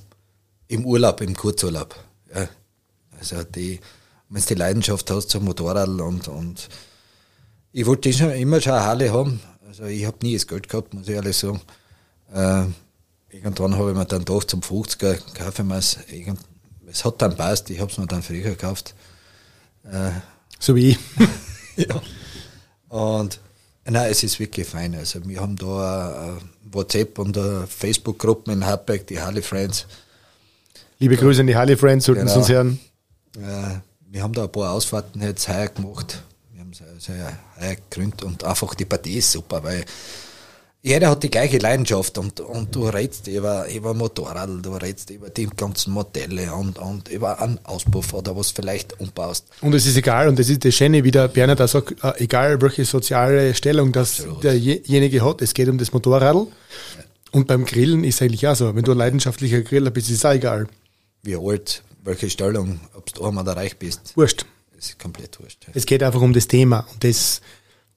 im 0.68 0.86
Urlaub, 0.86 1.20
im 1.20 1.36
Kurzurlaub. 1.36 1.94
Ja. 2.34 2.48
Also 3.18 3.42
die, 3.42 3.80
wenn 4.30 4.40
du 4.40 4.48
die 4.48 4.54
Leidenschaft 4.54 5.10
hast 5.10 5.28
zum 5.28 5.44
Motorrad 5.44 5.88
und, 5.88 6.28
und 6.28 6.68
ich 7.72 7.86
wollte 7.86 8.12
schon 8.12 8.30
immer 8.32 8.60
schon 8.60 8.72
eine 8.72 8.84
Halle 8.84 9.12
haben. 9.12 9.40
Also 9.66 9.84
ich 9.84 10.04
habe 10.04 10.18
nie 10.22 10.34
das 10.34 10.46
Geld 10.46 10.68
gehabt, 10.68 10.94
muss 10.94 11.08
ich 11.08 11.14
ehrlich 11.14 11.36
sagen. 11.36 11.60
Äh, 12.34 12.64
irgendwann 13.34 13.76
habe 13.76 13.90
ich 13.90 13.96
mir 13.96 14.04
dann 14.04 14.24
doch 14.24 14.44
zum 14.44 14.60
50er 14.60 15.18
kaufen 15.34 15.68
wir 15.68 15.76
es. 15.76 15.98
Es 16.90 17.04
hat 17.04 17.22
dann 17.22 17.36
passt, 17.36 17.70
ich 17.70 17.80
habe 17.80 17.90
es 17.90 17.98
mir 17.98 18.06
dann 18.06 18.22
früher 18.22 18.42
gekauft. 18.42 18.94
Äh, 19.84 20.10
so 20.58 20.74
wie 20.74 20.90
ich. 20.90 20.98
ja. 21.76 22.02
Und 22.88 23.38
nein, 23.84 24.10
es 24.10 24.24
ist 24.24 24.40
wirklich 24.40 24.66
fein. 24.66 24.94
Also 24.96 25.26
wir 25.26 25.40
haben 25.40 25.56
da 25.56 26.38
WhatsApp 26.72 27.18
und 27.18 27.38
Facebook-Gruppen 27.68 28.52
in 28.52 28.66
Hartberg, 28.66 29.06
die 29.06 29.20
Harley 29.20 29.42
Friends. 29.42 29.86
Liebe 30.98 31.16
Grüße 31.16 31.40
an 31.40 31.46
die 31.46 31.56
Harley 31.56 31.76
Friends, 31.76 32.06
sollten 32.06 32.26
genau. 32.26 32.32
Sie 32.32 32.38
uns 32.38 32.48
hören. 32.48 32.80
Äh, 33.36 33.78
wir 34.10 34.22
haben 34.24 34.32
da 34.32 34.42
ein 34.42 34.52
paar 34.52 34.72
Ausfahrten 34.72 35.22
jetzt 35.22 35.48
heuer 35.48 35.68
gemacht 35.68 36.20
sehr 36.98 37.38
gegründet 37.60 38.22
und 38.22 38.44
einfach 38.44 38.74
die 38.74 38.84
Partie 38.84 39.18
ist 39.18 39.32
super, 39.32 39.62
weil 39.62 39.84
jeder 40.82 41.10
hat 41.10 41.22
die 41.22 41.30
gleiche 41.30 41.58
Leidenschaft 41.58 42.16
und, 42.16 42.40
und 42.40 42.74
du 42.74 42.88
redest 42.88 43.28
über, 43.28 43.70
über 43.70 43.92
Motorrad, 43.92 44.48
du 44.62 44.72
redest 44.72 45.10
über 45.10 45.28
die 45.28 45.46
ganzen 45.46 45.92
Modelle 45.92 46.54
und, 46.54 46.78
und 46.78 47.08
über 47.08 47.40
einen 47.40 47.58
Auspuff 47.64 48.14
oder 48.14 48.34
was 48.34 48.50
vielleicht 48.50 48.98
umbaust. 48.98 49.46
Und 49.60 49.74
es 49.74 49.86
ist 49.86 49.98
egal, 49.98 50.28
und 50.28 50.38
das 50.38 50.48
ist 50.48 50.64
das 50.64 50.74
Schöne, 50.74 51.04
wie 51.04 51.10
der 51.10 51.28
Bernhard 51.28 51.60
da 51.60 51.68
sagt, 51.68 52.02
äh, 52.02 52.24
egal 52.24 52.62
welche 52.62 52.86
soziale 52.86 53.54
Stellung 53.54 53.92
das 53.92 54.20
Absolut. 54.20 54.44
derjenige 54.44 55.22
hat, 55.22 55.42
es 55.42 55.52
geht 55.52 55.68
um 55.68 55.76
das 55.76 55.92
Motorrad. 55.92 56.34
Ja. 56.34 56.46
Und 57.32 57.46
beim 57.46 57.66
Grillen 57.66 58.02
ist 58.02 58.22
eigentlich 58.22 58.48
auch 58.48 58.56
so, 58.56 58.74
wenn 58.74 58.82
du 58.82 58.92
ein 58.92 58.98
leidenschaftlicher 58.98 59.60
Griller 59.60 59.90
bist, 59.90 60.08
ist 60.08 60.16
es 60.16 60.24
auch 60.24 60.32
egal. 60.32 60.66
Wie 61.22 61.36
alt, 61.36 61.82
welche 62.02 62.30
Stellung, 62.30 62.80
ob 62.94 63.12
du 63.12 63.22
arm 63.24 63.36
oder 63.36 63.54
reich 63.54 63.76
bist. 63.76 64.16
Wurscht 64.16 64.46
ist 64.86 64.98
komplett 64.98 65.38
wurscht. 65.40 65.66
Es 65.74 65.86
geht 65.86 66.02
einfach 66.02 66.20
um 66.20 66.32
das 66.32 66.48
Thema 66.48 66.86
und 66.92 67.04
das, 67.04 67.40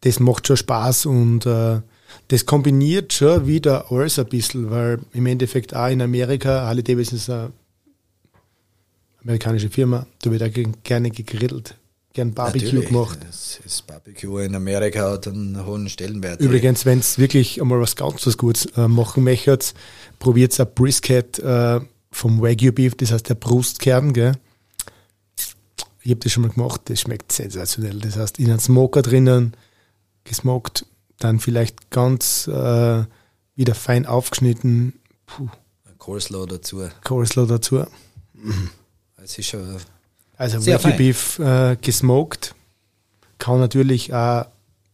das 0.01 0.19
macht 0.19 0.47
schon 0.47 0.57
Spaß 0.57 1.05
und 1.05 1.45
äh, 1.45 1.81
das 2.27 2.45
kombiniert 2.45 3.13
schon 3.13 3.47
wieder 3.47 3.91
alles 3.91 4.19
ein 4.19 4.27
bisschen, 4.27 4.69
weil 4.69 4.99
im 5.13 5.25
Endeffekt 5.25 5.75
auch 5.75 5.87
in 5.87 6.01
Amerika, 6.01 6.67
Harley 6.67 6.83
Davidson 6.83 7.17
ist 7.17 7.29
eine 7.29 7.51
amerikanische 9.21 9.69
Firma, 9.69 10.05
da 10.21 10.31
wird 10.31 10.43
auch 10.43 10.73
gerne 10.83 11.09
gegrillt, 11.09 11.75
gern 12.13 12.33
Barbecue 12.33 12.65
Natürlich. 12.65 12.87
gemacht. 12.89 13.19
Das, 13.25 13.59
das 13.63 13.81
Barbecue 13.81 14.39
in 14.39 14.55
Amerika 14.55 15.11
hat 15.11 15.27
einen 15.27 15.65
hohen 15.65 15.89
Stellenwert. 15.89 16.41
Übrigens, 16.41 16.85
wenn 16.85 16.99
es 16.99 17.17
wirklich 17.17 17.61
einmal 17.61 17.79
was 17.79 17.95
ganz 17.95 18.25
was 18.27 18.37
Gutes 18.37 18.65
äh, 18.77 18.87
machen 18.87 19.23
möchtet, 19.23 19.73
probiert 20.19 20.57
ein 20.59 20.67
Brisket 20.75 21.39
äh, 21.39 21.79
vom 22.11 22.41
Wagyu 22.41 22.71
Beef, 22.71 22.95
das 22.95 23.11
heißt 23.11 23.29
der 23.29 23.35
Brustkern, 23.35 24.13
gell? 24.13 24.33
Ich 26.03 26.11
habe 26.11 26.19
das 26.19 26.31
schon 26.31 26.43
mal 26.43 26.51
gemacht, 26.51 26.81
das 26.85 27.01
schmeckt 27.01 27.31
sensationell. 27.31 27.99
Das 27.99 28.17
heißt, 28.17 28.39
in 28.39 28.49
einem 28.49 28.59
Smoker 28.59 29.01
drinnen, 29.01 29.55
gesmoked, 30.25 30.85
dann 31.19 31.39
vielleicht 31.39 31.89
ganz 31.89 32.47
äh, 32.47 33.03
wieder 33.55 33.75
fein 33.75 34.05
aufgeschnitten. 34.05 34.93
Puh. 35.25 35.49
Coleslaw 35.97 36.45
dazu. 36.45 36.89
Coleslaw 37.03 37.47
dazu. 37.47 37.85
Mhm. 38.33 38.69
Das 39.17 39.37
ist 39.37 39.47
schon 39.47 39.77
also 40.35 40.65
Wagyu 40.65 40.97
Beef 40.97 41.39
äh, 41.39 41.77
gesmoked 41.79 42.53
kann 43.43 43.59
natürlich 43.59 44.13
auch 44.13 44.45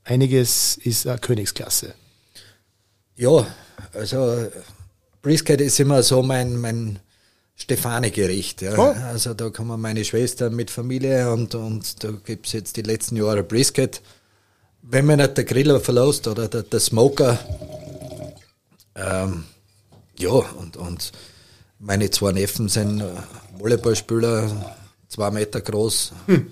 einiges 0.04 0.78
ist 0.78 1.06
eine 1.06 1.20
Königsklasse. 1.20 1.94
Ja, 3.16 3.46
also 3.94 4.48
Brisket 5.22 5.62
ist 5.62 5.80
immer 5.80 6.02
so 6.02 6.24
mein, 6.24 6.58
mein 6.58 6.98
Stefane-Gericht. 7.60 8.62
Ja. 8.62 8.78
Oh. 8.78 8.96
Also 9.08 9.34
da 9.34 9.50
kommen 9.50 9.80
meine 9.80 10.06
Schwester 10.06 10.50
mit 10.50 10.72
Familie 10.72 11.32
und, 11.32 11.56
und 11.56 12.04
da 12.04 12.12
gibt 12.12 12.48
es 12.48 12.54
jetzt 12.54 12.78
die 12.78 12.82
letzten 12.82 13.18
Jahre 13.18 13.44
Brisket. 13.44 14.02
Wenn 14.82 15.06
man 15.06 15.18
nicht 15.18 15.38
der 15.38 15.44
Griller 15.44 15.80
verlässt 15.80 16.28
oder 16.28 16.48
der, 16.48 16.64
der 16.64 16.80
Smoker, 16.80 17.38
ähm, 18.96 19.44
ja, 20.18 20.30
und, 20.30 20.78
und 20.78 21.12
meine 21.80 22.10
zwei 22.12 22.32
Neffen 22.32 22.70
sind 22.70 23.04
Volleyballspieler, 23.58 24.76
zwei 25.10 25.32
Meter 25.32 25.62
groß. 25.62 26.14
Hm. 26.28 26.52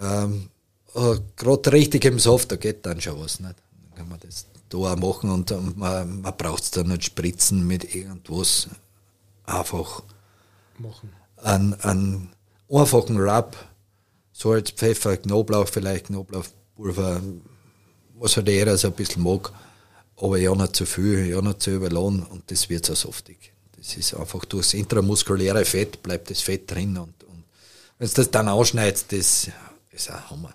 Ähm, 0.00 0.48
äh, 0.94 1.16
Gerade 1.36 1.72
richtig 1.72 2.04
im 2.04 2.18
Soft, 2.18 2.52
da 2.52 2.56
geht 2.56 2.84
dann 2.84 3.00
schon 3.00 3.18
was. 3.18 3.40
Nicht? 3.40 3.54
Dann 3.88 3.96
kann 3.96 4.08
man 4.10 4.20
das 4.20 4.46
da 4.68 4.78
auch 4.78 4.96
machen 4.96 5.30
und, 5.30 5.50
und 5.52 5.76
man, 5.78 6.20
man 6.20 6.36
braucht 6.36 6.64
es 6.64 6.70
dann 6.70 6.88
nicht 6.88 7.04
spritzen 7.04 7.66
mit 7.66 7.94
irgendwas 7.94 8.68
einfach 9.44 10.02
machen. 10.78 11.12
Einen, 11.36 11.74
einen 11.80 12.32
einfachen 12.70 13.18
Rub, 13.18 13.56
Salz, 14.32 14.70
Pfeffer, 14.70 15.16
Knoblauch, 15.16 15.68
vielleicht 15.68 16.06
Knoblauchpulver, 16.06 17.20
was 18.18 18.36
halt 18.36 18.48
jeder 18.48 18.76
so 18.78 18.88
ein 18.88 18.94
bisschen 18.94 19.22
mag, 19.22 19.52
aber 20.16 20.38
ja 20.38 20.54
nicht 20.54 20.76
zu 20.76 20.86
viel, 20.86 21.26
ja 21.26 21.40
nicht 21.42 21.62
zu 21.62 21.70
überladen 21.74 22.22
und 22.22 22.50
das 22.50 22.68
wird 22.68 22.86
so 22.86 22.94
saftig. 22.94 23.52
Das 23.76 23.96
ist 23.96 24.14
einfach 24.14 24.44
durchs 24.44 24.74
intramuskuläre 24.74 25.64
Fett 25.64 26.02
bleibt 26.02 26.30
das 26.30 26.40
Fett 26.40 26.70
drin 26.70 26.96
und, 26.96 27.24
und 27.24 27.44
wenn 27.98 28.08
du 28.08 28.14
das 28.14 28.30
dann 28.30 28.48
ausschneidest, 28.48 29.12
das 29.12 29.48
ist 29.90 30.10
ein 30.10 30.30
Hammer. 30.30 30.54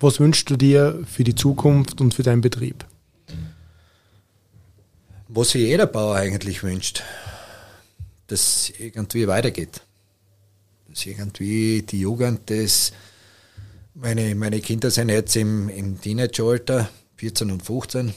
Was 0.00 0.20
wünschst 0.20 0.48
du 0.50 0.56
dir 0.56 1.04
für 1.10 1.24
die 1.24 1.34
Zukunft 1.34 2.00
und 2.00 2.14
für 2.14 2.22
deinen 2.22 2.42
Betrieb? 2.42 2.84
Was 5.28 5.50
sich 5.50 5.62
jeder 5.62 5.86
Bauer 5.86 6.14
eigentlich 6.14 6.62
wünscht, 6.62 7.02
dass 8.26 8.70
irgendwie 8.78 9.26
weitergeht. 9.26 9.80
Dass 10.88 11.06
irgendwie 11.06 11.82
die 11.82 12.00
Jugend, 12.00 12.50
das, 12.50 12.92
meine, 13.94 14.34
meine 14.34 14.60
Kinder 14.60 14.90
sind 14.90 15.08
jetzt 15.08 15.36
im, 15.36 15.68
im 15.68 16.00
Teenageralter, 16.00 16.88
14 17.16 17.50
und 17.50 17.62
15. 17.64 18.14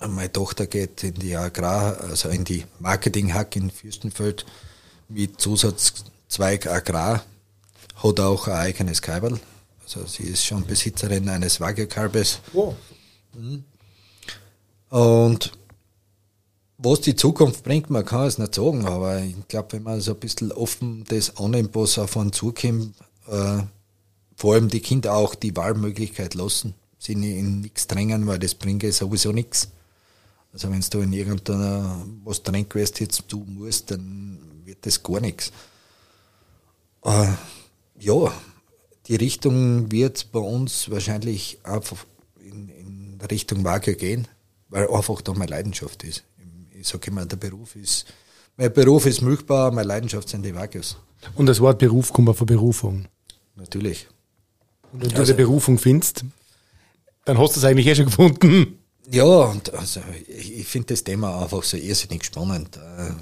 Meine 0.00 0.32
Tochter 0.32 0.66
geht 0.66 1.02
in 1.04 1.14
die 1.14 1.36
Agrar, 1.36 2.00
also 2.00 2.28
in 2.28 2.44
die 2.44 2.64
Marketing-Hack 2.80 3.56
in 3.56 3.70
Fürstenfeld 3.70 4.44
mit 5.08 5.40
Zusatzzweig 5.40 6.66
Agrar, 6.66 7.24
hat 8.02 8.20
auch 8.20 8.48
ein 8.48 8.54
eigenes 8.54 9.00
Kaiberl. 9.00 9.40
Also 9.82 10.04
sie 10.04 10.24
ist 10.24 10.44
schon 10.44 10.66
Besitzerin 10.66 11.28
eines 11.28 11.60
Wagyu-Kalbes. 11.60 12.40
Oh. 12.52 12.74
Mhm. 13.34 13.64
Und 14.90 15.52
was 16.78 17.00
die 17.00 17.16
Zukunft 17.16 17.64
bringt, 17.64 17.90
man 17.90 18.04
kann 18.04 18.26
es 18.26 18.38
nicht 18.38 18.54
sagen, 18.54 18.86
aber 18.86 19.22
ich 19.22 19.48
glaube, 19.48 19.72
wenn 19.72 19.82
man 19.82 20.00
so 20.00 20.12
ein 20.12 20.20
bisschen 20.20 20.52
offen 20.52 21.04
das 21.08 21.32
was 21.36 21.98
auf 21.98 22.16
einen 22.16 22.32
zukommt, 22.32 22.94
äh, 23.28 23.62
vor 24.36 24.54
allem 24.54 24.68
die 24.68 24.80
Kinder 24.80 25.14
auch 25.14 25.34
die 25.34 25.56
Wahlmöglichkeit 25.56 26.34
lassen, 26.34 26.74
sie 26.98 27.12
in 27.12 27.60
nichts 27.60 27.86
drängen, 27.86 28.26
weil 28.26 28.38
das 28.38 28.54
bringt 28.54 28.82
sowieso 28.92 29.32
nichts. 29.32 29.68
Also 30.52 30.70
wenn 30.70 30.80
du 30.80 31.00
in 31.00 31.12
irgendeiner 31.12 32.04
was 32.24 32.42
drin 32.42 32.68
gewesen 32.68 32.96
jetzt 33.00 33.24
du 33.28 33.38
musst, 33.38 33.90
dann 33.90 34.38
wird 34.64 34.84
das 34.84 35.02
gar 35.02 35.20
nichts. 35.20 35.52
Äh, 37.04 37.32
ja, 37.98 38.32
die 39.06 39.16
Richtung 39.16 39.90
wird 39.90 40.30
bei 40.32 40.40
uns 40.40 40.90
wahrscheinlich 40.90 41.58
einfach 41.62 42.04
in, 42.40 42.68
in 42.68 43.18
Richtung 43.30 43.64
Wagyu 43.64 43.94
gehen, 43.94 44.28
weil 44.68 44.88
einfach 44.90 45.22
da 45.22 45.32
meine 45.32 45.50
Leidenschaft 45.50 46.04
ist 46.04 46.24
ich 46.78 46.88
sage 46.88 47.10
immer, 47.10 47.24
der 47.24 47.36
Beruf 47.36 47.76
ist, 47.76 48.06
mein 48.56 48.72
Beruf 48.72 49.06
ist 49.06 49.22
Milchbauer, 49.22 49.70
meine 49.70 49.88
Leidenschaft 49.88 50.28
sind 50.28 50.42
die 50.42 50.54
Wagyus. 50.54 50.96
Und 51.34 51.46
das 51.46 51.60
Wort 51.60 51.78
Beruf 51.78 52.12
kommt 52.12 52.36
von 52.36 52.46
Berufung. 52.46 53.06
Natürlich. 53.56 54.06
Und 54.92 55.02
wenn 55.02 55.08
du 55.10 55.16
also, 55.16 55.32
eine 55.32 55.42
Berufung 55.42 55.78
findest, 55.78 56.24
dann 57.24 57.38
hast 57.38 57.56
du 57.56 57.60
es 57.60 57.64
eigentlich 57.64 57.86
eh 57.86 57.94
schon 57.94 58.06
gefunden. 58.06 58.78
Ja, 59.10 59.24
und 59.24 59.72
also 59.74 60.00
ich, 60.28 60.52
ich 60.60 60.66
finde 60.66 60.88
das 60.88 61.04
Thema 61.04 61.42
einfach 61.42 61.62
so 61.62 61.76
irrsinnig 61.76 62.24
spannend. 62.24 62.76
Äh, 62.76 63.12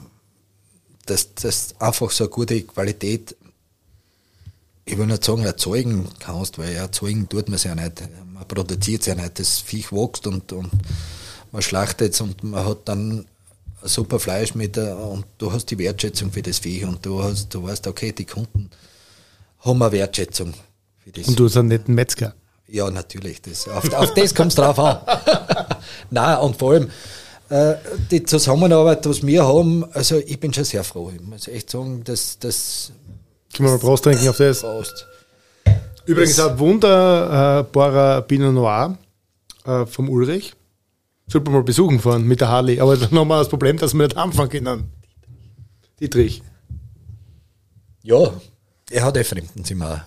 dass 1.06 1.34
das 1.34 1.78
einfach 1.80 2.10
so 2.10 2.24
eine 2.24 2.30
gute 2.30 2.62
Qualität, 2.62 3.36
ich 4.86 4.96
will 4.96 5.06
nicht 5.06 5.24
sagen, 5.24 5.42
erzeugen 5.42 6.08
kannst, 6.18 6.58
weil 6.58 6.74
erzeugen 6.74 7.28
tut 7.28 7.48
man 7.48 7.56
es 7.56 7.64
ja 7.64 7.74
nicht. 7.74 8.02
Man 8.32 8.48
produziert 8.48 9.02
es 9.02 9.06
ja 9.06 9.14
nicht. 9.14 9.38
Das 9.38 9.58
Viech 9.58 9.92
wächst 9.92 10.26
und, 10.26 10.52
und 10.52 10.70
man 11.52 11.62
schlachtet 11.62 12.14
es 12.14 12.20
und 12.20 12.42
man 12.42 12.64
hat 12.64 12.88
dann 12.88 13.26
super 13.84 14.18
Fleisch 14.18 14.54
mit 14.54 14.76
der, 14.76 14.98
und 14.98 15.26
du 15.38 15.52
hast 15.52 15.70
die 15.70 15.78
Wertschätzung 15.78 16.32
für 16.32 16.42
das 16.42 16.58
Vieh 16.58 16.84
und 16.84 17.04
du 17.04 17.22
hast, 17.22 17.54
du 17.54 17.62
weißt, 17.62 17.86
okay, 17.86 18.12
die 18.12 18.24
Kunden 18.24 18.70
haben 19.60 19.82
eine 19.82 19.92
Wertschätzung 19.92 20.54
für 21.02 21.12
das. 21.12 21.28
Und 21.28 21.38
du 21.38 21.44
hast 21.44 21.56
einen 21.56 21.68
netten 21.68 21.94
Metzger. 21.94 22.34
Ja, 22.66 22.90
natürlich. 22.90 23.42
Das, 23.42 23.68
auf, 23.68 23.92
auf 23.92 24.14
das 24.14 24.34
kommt 24.34 24.52
es 24.52 24.56
drauf 24.56 24.78
an. 24.78 24.98
Nein, 26.10 26.38
und 26.38 26.56
vor 26.56 26.72
allem 26.72 26.90
äh, 27.50 27.74
die 28.10 28.22
Zusammenarbeit, 28.24 29.06
was 29.06 29.24
wir 29.24 29.46
haben, 29.46 29.84
also 29.92 30.18
ich 30.18 30.40
bin 30.40 30.52
schon 30.52 30.64
sehr 30.64 30.82
froh. 30.82 31.12
Ich 31.14 31.20
muss 31.20 31.46
echt 31.46 31.70
sagen, 31.70 32.02
dass 32.04 32.38
das. 32.38 32.92
Können 33.54 33.68
wir 33.68 33.74
mal 33.74 33.78
Prost 33.78 34.04
trinken 34.04 34.28
auf 34.28 34.38
das? 34.38 34.60
Prost. 34.60 35.06
Übrigens 36.06 36.36
das, 36.36 36.50
ein 36.50 36.58
wunderbarer 36.58 38.22
Pinot 38.22 38.54
Noir 38.54 38.98
äh, 39.66 39.86
vom 39.86 40.08
Ulrich. 40.08 40.54
Sollte 41.26 41.50
man 41.50 41.60
mal 41.60 41.64
besuchen 41.64 42.00
fahren 42.00 42.26
mit 42.26 42.40
der 42.40 42.48
Harley. 42.48 42.80
Aber 42.80 42.96
dann 42.96 43.10
haben 43.10 43.28
wir 43.28 43.38
das 43.38 43.48
Problem, 43.48 43.78
dass 43.78 43.94
wir 43.94 44.04
nicht 44.04 44.16
anfangen 44.16 44.50
können. 44.50 44.92
Dietrich. 46.00 46.42
Ja, 48.02 48.32
er 48.90 49.04
hat 49.04 49.16
eh 49.16 49.24
Fremdenzimmer. 49.24 50.04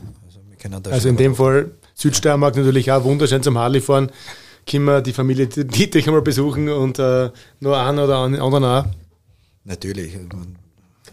Also, 0.63 0.91
also 0.91 1.09
in 1.09 1.17
dem 1.17 1.35
Fall 1.35 1.71
Südsteiermark 1.95 2.55
natürlich 2.55 2.91
auch 2.91 3.03
wunderschön 3.03 3.41
zum 3.41 3.57
Harley 3.57 3.81
fahren. 3.81 4.11
Können 4.69 4.85
wir 4.85 5.01
die 5.01 5.13
Familie 5.13 5.47
Dietrich 5.47 6.07
einmal 6.07 6.21
besuchen 6.21 6.69
und 6.69 6.99
äh, 6.99 7.31
noch 7.59 7.73
einen 7.73 7.99
oder 7.99 8.17
anderen 8.17 8.63
auch. 8.63 8.85
Natürlich. 9.63 10.17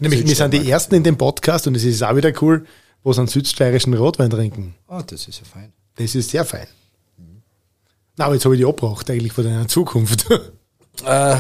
Nämlich, 0.01 0.27
wir 0.27 0.35
sind 0.35 0.53
die 0.53 0.69
Ersten 0.69 0.97
in 0.97 1.05
dem 1.05 1.17
Podcast 1.17 1.67
und 1.67 1.77
es 1.77 1.85
ist 1.85 2.03
auch 2.03 2.17
wieder 2.17 2.33
cool, 2.43 2.67
wo 3.03 3.13
sie 3.13 3.21
einen 3.21 3.29
südsteirischen 3.29 3.95
Rotwein 3.95 4.31
trinken. 4.31 4.75
Ah, 4.89 4.99
oh, 4.99 5.03
das 5.07 5.29
ist 5.29 5.39
ja 5.39 5.45
fein. 5.45 5.73
Das 5.97 6.15
ist 6.15 6.31
sehr 6.31 6.45
fein. 6.45 6.67
Na, 8.17 8.27
aber 8.27 8.35
jetzt 8.35 8.45
habe 8.45 8.55
ich 8.55 8.61
die 8.61 8.67
abgebracht 8.67 9.11
eigentlich 9.11 9.33
von 9.33 9.45
deiner 9.45 9.69
Zukunft. 9.69 10.27
Äh, 11.05 11.39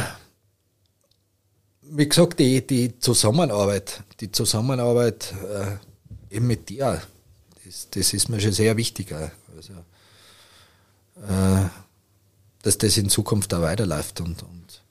wie 1.82 2.08
gesagt, 2.08 2.40
die, 2.40 2.66
die 2.66 2.98
Zusammenarbeit, 2.98 4.02
die 4.18 4.32
Zusammenarbeit 4.32 5.32
äh, 5.48 6.34
eben 6.34 6.48
mit 6.48 6.68
dir, 6.68 7.00
das, 7.64 7.88
das 7.90 8.12
ist 8.12 8.28
mir 8.28 8.40
schon 8.40 8.50
sehr 8.50 8.76
wichtig. 8.76 9.12
Also, 9.12 9.74
äh, 11.22 11.68
dass 12.62 12.78
das 12.78 12.96
in 12.96 13.08
Zukunft 13.08 13.54
auch 13.54 13.62
weiterläuft 13.62 14.20
und, 14.20 14.42
und 14.42 14.82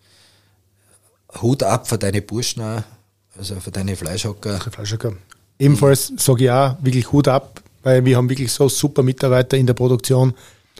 Hut 1.42 1.64
ab 1.64 1.88
für 1.88 1.98
deine 1.98 2.22
Burschen 2.22 2.64
auch, 2.64 2.84
also 3.38 3.60
für 3.60 3.72
deine 3.72 3.98
Fleischhocker. 3.98 4.60
Fleischhocker. 4.60 5.14
Ebenfalls 5.60 6.14
sage 6.18 6.46
ich 6.46 6.52
auch 6.52 6.78
wirklich 6.82 7.12
Hut 7.12 7.28
ab, 7.28 7.62
weil 7.84 8.06
wir 8.06 8.16
haben 8.16 8.30
wirklich 8.30 8.52
so 8.52 8.70
super 8.70 9.04
Mitarbeiter 9.04 9.58
in 9.58 9.68
der 9.68 9.74
Produktion 9.74 10.34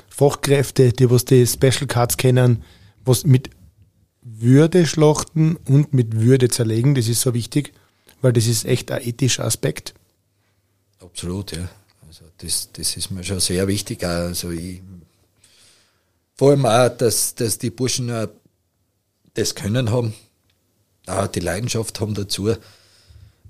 Fachkräfte, 0.10 0.94
die 0.94 1.10
was 1.10 1.26
die 1.26 1.46
Special 1.46 1.88
Cards 1.88 2.18
kennen, 2.18 2.64
was 3.04 3.26
mit 3.26 3.50
Würde 4.22 4.86
schlachten 4.86 5.58
und 5.68 5.94
mit 5.94 6.20
Würde 6.20 6.50
zerlegen, 6.50 6.96
das 6.96 7.08
ist 7.08 7.22
so 7.22 7.34
wichtig, 7.34 7.74
weil 8.22 8.34
das 8.34 8.48
ist 8.48 8.66
echt 8.66 8.92
ein 8.92 9.02
ethischer 9.06 9.44
Aspekt. 9.44 9.94
Absolut, 11.00 11.52
ja. 11.52 11.68
Also 12.08 12.26
das, 12.38 12.70
das 12.72 12.96
ist 12.96 13.12
mir 13.12 13.24
schon 13.24 13.40
sehr 13.40 13.68
wichtig. 13.68 14.04
Also 14.04 14.52
ich, 14.52 14.82
vor 16.36 16.52
allem 16.52 16.66
auch, 16.66 16.90
dass, 16.90 17.36
dass 17.36 17.58
die 17.58 17.70
Burschen 17.70 18.12
das 19.34 19.56
Können 19.56 19.92
haben, 19.92 20.14
auch 21.08 21.28
die 21.28 21.40
Leidenschaft 21.40 22.00
haben 22.00 22.14
dazu. 22.14 22.56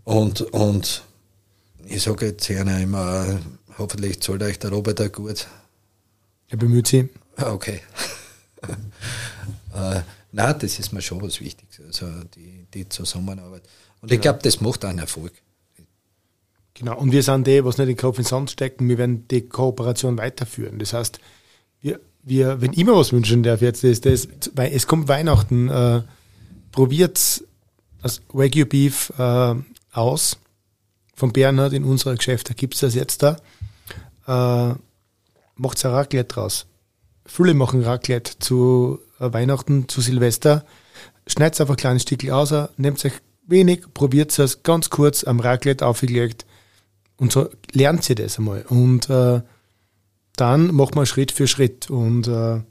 Und, 0.03 0.41
und 0.41 1.03
ich 1.85 2.01
sage 2.01 2.27
jetzt 2.27 2.49
immer, 2.49 3.39
hoffentlich 3.77 4.21
zahlt 4.21 4.43
euch 4.43 4.59
der 4.59 4.71
Roboter 4.71 5.09
gut. 5.09 5.47
Er 6.53 6.57
bemüht 6.57 6.85
sich. 6.85 7.09
Ah, 7.35 7.51
okay. 7.51 7.79
äh, 9.73 10.01
nein, 10.31 10.55
das 10.59 10.77
ist 10.77 10.93
mir 10.93 11.01
schon 11.01 11.19
was 11.19 11.41
Wichtiges, 11.41 11.81
also 11.83 12.05
die, 12.35 12.67
die 12.71 12.87
Zusammenarbeit. 12.87 13.63
Und 14.01 14.09
genau. 14.09 14.13
ich 14.13 14.21
glaube, 14.21 14.39
das 14.43 14.61
macht 14.61 14.85
einen 14.85 14.99
Erfolg. 14.99 15.33
Genau, 16.75 16.95
und 16.99 17.11
wir 17.11 17.23
sind 17.23 17.47
die, 17.47 17.65
was 17.65 17.79
nicht 17.79 17.87
den 17.87 17.97
Kopf 17.97 18.19
in 18.19 18.23
den 18.23 18.29
Sand 18.29 18.51
stecken, 18.51 18.87
wir 18.87 18.99
werden 18.99 19.27
die 19.29 19.49
Kooperation 19.49 20.19
weiterführen. 20.19 20.77
Das 20.77 20.93
heißt, 20.93 21.19
wir, 21.81 21.99
wir 22.21 22.61
wenn 22.61 22.73
immer 22.73 22.95
was 22.97 23.11
wünschen 23.11 23.41
darf 23.41 23.63
jetzt, 23.63 23.83
ist 23.83 24.05
das, 24.05 24.27
weil 24.53 24.71
es 24.73 24.85
kommt 24.85 25.07
Weihnachten, 25.07 25.69
äh, 25.69 26.03
probiert 26.71 27.43
das 28.03 28.21
Wagyu 28.31 28.67
Beef 28.67 29.11
äh, 29.17 29.55
aus 29.91 30.37
von 31.15 31.33
Bernhard 31.33 31.73
in 31.73 31.83
unserer 31.83 32.15
Geschäft, 32.15 32.51
da 32.51 32.53
gibt 32.53 32.75
es 32.75 32.81
das 32.81 32.93
jetzt 32.93 33.23
da. 33.23 33.37
Äh, 34.27 34.75
macht 35.55 35.83
ein 35.85 35.91
Raclette 35.91 36.33
draus. 36.33 36.65
Viele 37.25 37.53
machen 37.53 37.83
Raclette 37.83 38.39
zu 38.39 38.99
äh, 39.19 39.31
Weihnachten, 39.31 39.87
zu 39.87 40.01
Silvester. 40.01 40.65
Schneidet 41.27 41.61
einfach 41.61 41.77
kleine 41.77 41.99
Stückel 41.99 42.31
aus, 42.31 42.53
nehmt 42.77 43.03
euch 43.05 43.13
wenig, 43.47 43.93
probiert 43.93 44.37
es 44.37 44.63
ganz 44.63 44.89
kurz 44.89 45.23
am 45.23 45.39
Raclette 45.39 45.85
aufgelegt 45.85 46.45
und 47.17 47.31
so 47.31 47.49
lernt 47.71 48.03
sie 48.03 48.15
das 48.15 48.37
einmal. 48.37 48.65
Und 48.67 49.09
äh, 49.09 49.41
dann 50.35 50.73
macht 50.73 50.95
man 50.95 51.05
Schritt 51.05 51.31
für 51.31 51.47
Schritt. 51.47 51.89
Und 51.89 52.27
äh, 52.27 52.61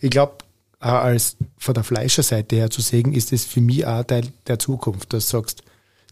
ich 0.00 0.10
glaube, 0.10 0.38
als 0.80 1.36
von 1.56 1.74
der 1.74 1.84
Fleischerseite 1.84 2.56
her 2.56 2.70
zu 2.70 2.80
sehen, 2.80 3.12
ist 3.12 3.32
es 3.32 3.44
für 3.44 3.60
mich 3.60 3.84
auch 3.84 4.04
Teil 4.04 4.28
der 4.46 4.58
Zukunft, 4.58 5.12
dass 5.12 5.28
du 5.28 5.38
sagst, 5.38 5.62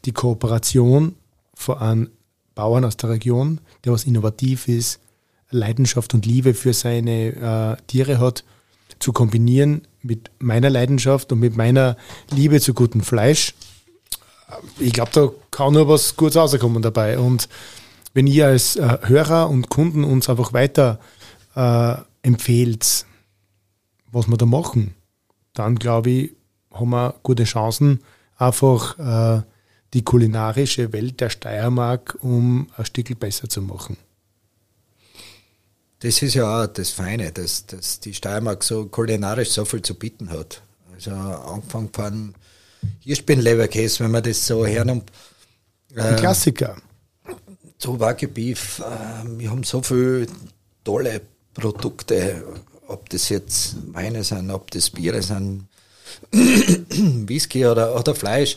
die 0.05 0.13
Kooperation 0.13 1.15
von 1.55 1.79
einem 1.79 2.11
Bauern 2.55 2.85
aus 2.85 2.97
der 2.97 3.11
Region, 3.11 3.61
der 3.85 3.93
was 3.93 4.05
innovativ 4.05 4.69
ist, 4.69 5.01
Leidenschaft 5.51 6.15
und 6.15 6.27
Liebe 6.27 6.55
für 6.55 6.73
seine 6.73 7.77
äh, 7.79 7.83
Tiere 7.87 8.19
hat, 8.19 8.45
zu 8.99 9.13
kombinieren 9.13 9.83
mit 10.03 10.31
meiner 10.39 10.71
Leidenschaft 10.71 11.33
und 11.33 11.41
mit 11.41 11.57
meiner 11.57 11.97
Liebe 12.31 12.61
zu 12.61 12.75
gutem 12.75 13.03
Fleisch. 13.03 13.55
Ich 14.79 14.93
glaube, 14.93 15.11
da 15.13 15.29
kann 15.51 15.73
nur 15.73 15.89
was 15.89 16.17
Gutes 16.17 16.37
rauskommen 16.37 16.83
dabei. 16.83 17.19
Und 17.19 17.49
wenn 18.15 18.27
ihr 18.27 18.47
als 18.47 18.77
äh, 18.77 18.99
Hörer 19.03 19.51
und 19.51 19.69
Kunden 19.69 20.05
uns 20.05 20.31
einfach 20.31 20.53
weiter 20.53 21.01
äh, 21.55 21.97
empfehlt, 22.23 23.05
was 24.13 24.29
wir 24.29 24.37
da 24.37 24.47
machen, 24.47 24.95
dann 25.53 25.77
glaube 25.77 26.11
ich, 26.11 26.33
haben 26.73 26.91
wir 26.91 27.15
gute 27.23 27.45
Chancen, 27.45 28.01
einfach 28.37 28.99
äh, 28.99 29.43
die 29.95 30.03
kulinarische 30.03 30.93
Welt 30.93 31.21
der 31.21 31.31
Steiermark, 31.31 32.19
um 32.21 32.69
ein 32.77 32.85
Stück 32.85 33.19
besser 33.19 33.49
zu 33.49 33.63
machen? 33.63 33.97
Das 36.01 36.21
ist 36.23 36.35
ja 36.35 36.63
auch 36.63 36.67
das 36.67 36.91
Feine, 36.91 37.33
dass, 37.33 37.67
dass 37.67 38.01
die 38.01 38.13
Steiermark 38.13 38.63
so 38.63 38.87
kulinarisch 38.87 39.51
so 39.51 39.65
viel 39.65 39.83
zu 39.83 39.95
bieten 39.95 40.31
hat. 40.31 40.63
Also 40.95 41.11
Anfang 41.13 41.91
von 41.93 42.35
Hirschbein-Leberkäse, 43.01 44.05
wenn 44.05 44.11
man 44.11 44.23
das 44.23 44.47
so 44.47 44.67
hernimmt. 44.67 45.11
Ein 45.95 46.15
ähm, 46.15 46.17
Klassiker. 46.17 46.77
So 47.79 47.97
Beef. 47.97 48.81
Äh, 48.81 49.39
wir 49.39 49.51
haben 49.51 49.63
so 49.63 49.83
viele 49.83 50.27
tolle 50.85 51.23
Produkte, 51.55 52.45
ob 52.89 53.09
das 53.09 53.29
jetzt 53.29 53.77
Weine 53.93 54.23
sind, 54.25 54.51
ob 54.51 54.71
das 54.71 54.91
Biere 54.91 55.23
sind, 55.23 55.67
Whisky 56.31 57.67
oder, 57.67 57.99
oder 57.99 58.15
Fleisch. 58.15 58.57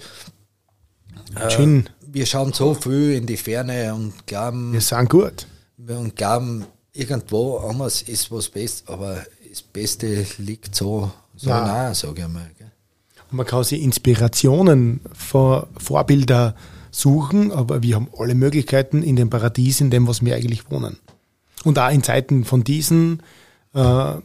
Äh, 1.36 1.50
Gin. 1.50 1.90
Wir 2.02 2.26
schauen 2.26 2.54
so 2.54 2.74
viel 2.74 3.14
in 3.14 3.26
die 3.26 3.38
Ferne 3.38 3.94
und 3.94 4.26
glauben. 4.26 4.74
Wir 4.74 4.82
sind 4.82 5.10
gut. 5.10 5.46
Und 5.78 6.16
glauben, 6.16 6.66
irgendwo 6.94 7.58
anders 7.58 8.02
ist 8.02 8.32
was 8.32 8.50
Bestes, 8.50 8.88
aber 8.88 9.26
das 9.50 9.62
Beste 9.62 10.26
liegt 10.38 10.76
so, 10.76 11.12
so 11.36 11.50
nah, 11.50 11.94
sage 11.94 12.22
ich 12.22 12.28
mal. 12.28 12.50
Gell? 12.58 12.72
Und 13.32 13.38
man 13.38 13.46
kann 13.46 13.64
sich 13.64 13.82
Inspirationen, 13.82 15.02
vor, 15.14 15.68
Vorbilder 15.78 16.56
suchen, 16.92 17.52
aber 17.52 17.84
wir 17.84 17.96
haben 17.96 18.10
alle 18.18 18.36
Möglichkeiten 18.36 19.04
in 19.04 19.16
dem 19.16 19.30
Paradies, 19.30 19.82
in 19.82 19.92
dem, 19.92 20.08
was 20.08 20.24
wir 20.24 20.36
eigentlich 20.36 20.70
wohnen. 20.72 20.98
Und 21.64 21.78
auch 21.78 21.92
in 21.92 22.04
Zeiten 22.04 22.46
von 22.46 22.64
diesen, 22.64 23.22
äh, 23.74 24.16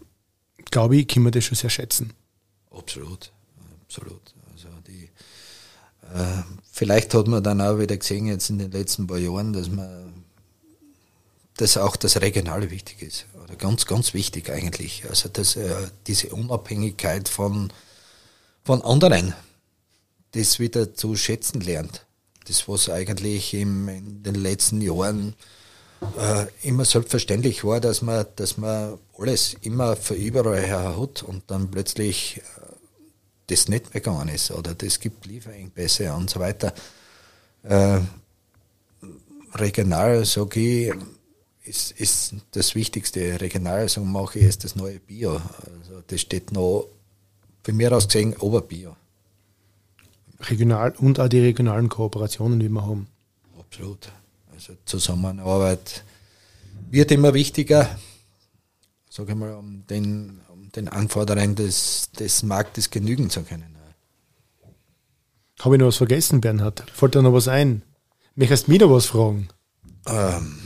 glaube 0.70 0.96
ich, 0.96 1.08
können 1.08 1.26
wir 1.26 1.30
das 1.30 1.44
schon 1.44 1.56
sehr 1.56 1.70
schätzen. 1.70 2.12
Absolut, 2.70 3.32
absolut. 3.82 4.34
Also 4.52 4.68
die, 4.86 5.10
äh, 6.14 6.42
vielleicht 6.70 7.12
hat 7.14 7.26
man 7.26 7.42
dann 7.42 7.60
auch 7.60 7.78
wieder 7.78 7.96
gesehen 7.96 8.26
jetzt 8.26 8.50
in 8.50 8.58
den 8.58 8.70
letzten 8.70 9.06
paar 9.06 9.18
Jahren, 9.18 9.52
dass 9.52 9.68
man 9.68 10.13
dass 11.56 11.76
auch 11.76 11.96
das 11.96 12.20
Regionale 12.20 12.70
wichtig 12.70 13.02
ist. 13.02 13.26
Oder 13.42 13.56
ganz, 13.56 13.86
ganz 13.86 14.14
wichtig 14.14 14.50
eigentlich. 14.50 15.04
Also 15.08 15.28
dass 15.28 15.56
äh, 15.56 15.88
diese 16.06 16.30
Unabhängigkeit 16.30 17.28
von, 17.28 17.72
von 18.64 18.82
anderen, 18.82 19.34
das 20.32 20.58
wieder 20.58 20.94
zu 20.94 21.14
schätzen 21.14 21.60
lernt. 21.60 22.06
Das, 22.46 22.68
was 22.68 22.88
eigentlich 22.88 23.54
im, 23.54 23.88
in 23.88 24.22
den 24.22 24.34
letzten 24.34 24.80
Jahren 24.80 25.34
äh, 26.18 26.46
immer 26.62 26.84
selbstverständlich 26.84 27.64
war, 27.64 27.80
dass 27.80 28.02
man, 28.02 28.26
dass 28.36 28.58
man 28.58 28.98
alles 29.16 29.54
immer 29.62 29.96
für 29.96 30.14
überall 30.14 30.60
her 30.60 30.96
hat 31.00 31.22
und 31.22 31.44
dann 31.46 31.70
plötzlich 31.70 32.38
äh, 32.38 32.64
das 33.46 33.68
nicht 33.68 33.94
mehr 33.94 34.00
gegangen 34.00 34.28
ist 34.28 34.50
oder 34.50 34.74
das 34.74 35.00
gibt 35.00 35.26
Lieferengpässe 35.26 36.12
und 36.12 36.30
so 36.30 36.40
weiter. 36.40 36.74
Äh, 37.62 38.00
regional, 39.54 40.24
sage 40.24 40.60
ich, 40.60 40.92
ist, 41.64 41.92
ist 41.92 42.34
das 42.52 42.74
Wichtigste. 42.74 43.40
Regional 43.40 43.88
so 43.88 44.04
mache 44.04 44.38
ich 44.38 44.44
ist 44.44 44.64
das 44.64 44.76
neue 44.76 45.00
Bio. 45.00 45.32
Also 45.32 46.02
das 46.06 46.20
steht 46.20 46.52
noch, 46.52 46.88
für 47.62 47.72
mich 47.72 47.90
aus 47.90 48.06
gesehen, 48.06 48.36
Oberbio. 48.36 48.96
Regional 50.40 50.92
und 50.98 51.18
auch 51.18 51.28
die 51.28 51.40
regionalen 51.40 51.88
Kooperationen, 51.88 52.60
die 52.60 52.68
wir 52.68 52.82
haben. 52.82 53.08
Absolut. 53.58 54.12
Also 54.52 54.74
Zusammenarbeit 54.84 56.04
wird 56.90 57.10
immer 57.10 57.32
wichtiger, 57.32 57.98
sage 59.08 59.32
ich 59.32 59.38
mal, 59.38 59.54
um 59.54 59.86
den, 59.86 60.40
um 60.52 60.70
den 60.70 60.88
Anforderungen 60.88 61.54
des, 61.54 62.10
des 62.12 62.42
Marktes 62.42 62.90
genügen 62.90 63.30
zu 63.30 63.42
können. 63.42 63.74
Habe 65.60 65.76
ich 65.76 65.80
noch 65.80 65.86
was 65.86 65.96
vergessen, 65.96 66.40
Bernhard? 66.40 66.84
Fällt 66.92 67.14
dir 67.14 67.22
noch 67.22 67.32
was 67.32 67.48
ein? 67.48 67.82
Möchtest 68.34 68.66
du 68.66 68.72
mich 68.72 68.80
noch 68.80 68.90
was 68.90 69.06
fragen? 69.06 69.48
Ähm, 70.06 70.58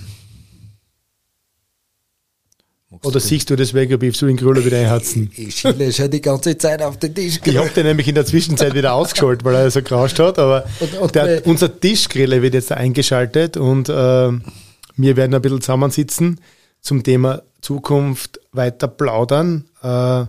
oder 2.90 3.20
siehst 3.20 3.50
du 3.50 3.56
das 3.56 3.74
Vega-Beef 3.74 4.16
so 4.16 4.26
in 4.26 4.38
Grüller 4.38 4.64
wieder 4.64 4.78
einherzen? 4.78 5.30
Ich, 5.32 5.38
ich 5.48 5.54
schiele 5.56 5.92
schon 5.92 6.10
die 6.10 6.22
ganze 6.22 6.56
Zeit 6.56 6.80
auf 6.80 6.98
den 6.98 7.14
Tisch. 7.14 7.38
Ich 7.44 7.56
habe 7.56 7.68
den 7.68 7.86
nämlich 7.86 8.08
in 8.08 8.14
der 8.14 8.24
Zwischenzeit 8.24 8.74
wieder 8.74 8.94
ausgeschaltet, 8.94 9.44
weil 9.44 9.54
er 9.54 9.70
so 9.70 9.82
gerauscht 9.82 10.18
hat. 10.18 10.38
Aber 10.38 10.64
und, 10.80 10.94
und 10.94 11.14
der, 11.14 11.46
unser 11.46 11.78
Tischgriller 11.80 12.40
wird 12.40 12.54
jetzt 12.54 12.72
eingeschaltet 12.72 13.58
und 13.58 13.90
äh, 13.90 13.92
wir 13.92 15.16
werden 15.16 15.34
ein 15.34 15.42
bisschen 15.42 15.60
zusammensitzen 15.60 16.40
zum 16.80 17.02
Thema 17.02 17.42
Zukunft 17.60 18.40
weiter 18.52 18.88
plaudern. 18.88 19.66
Äh, 19.82 20.24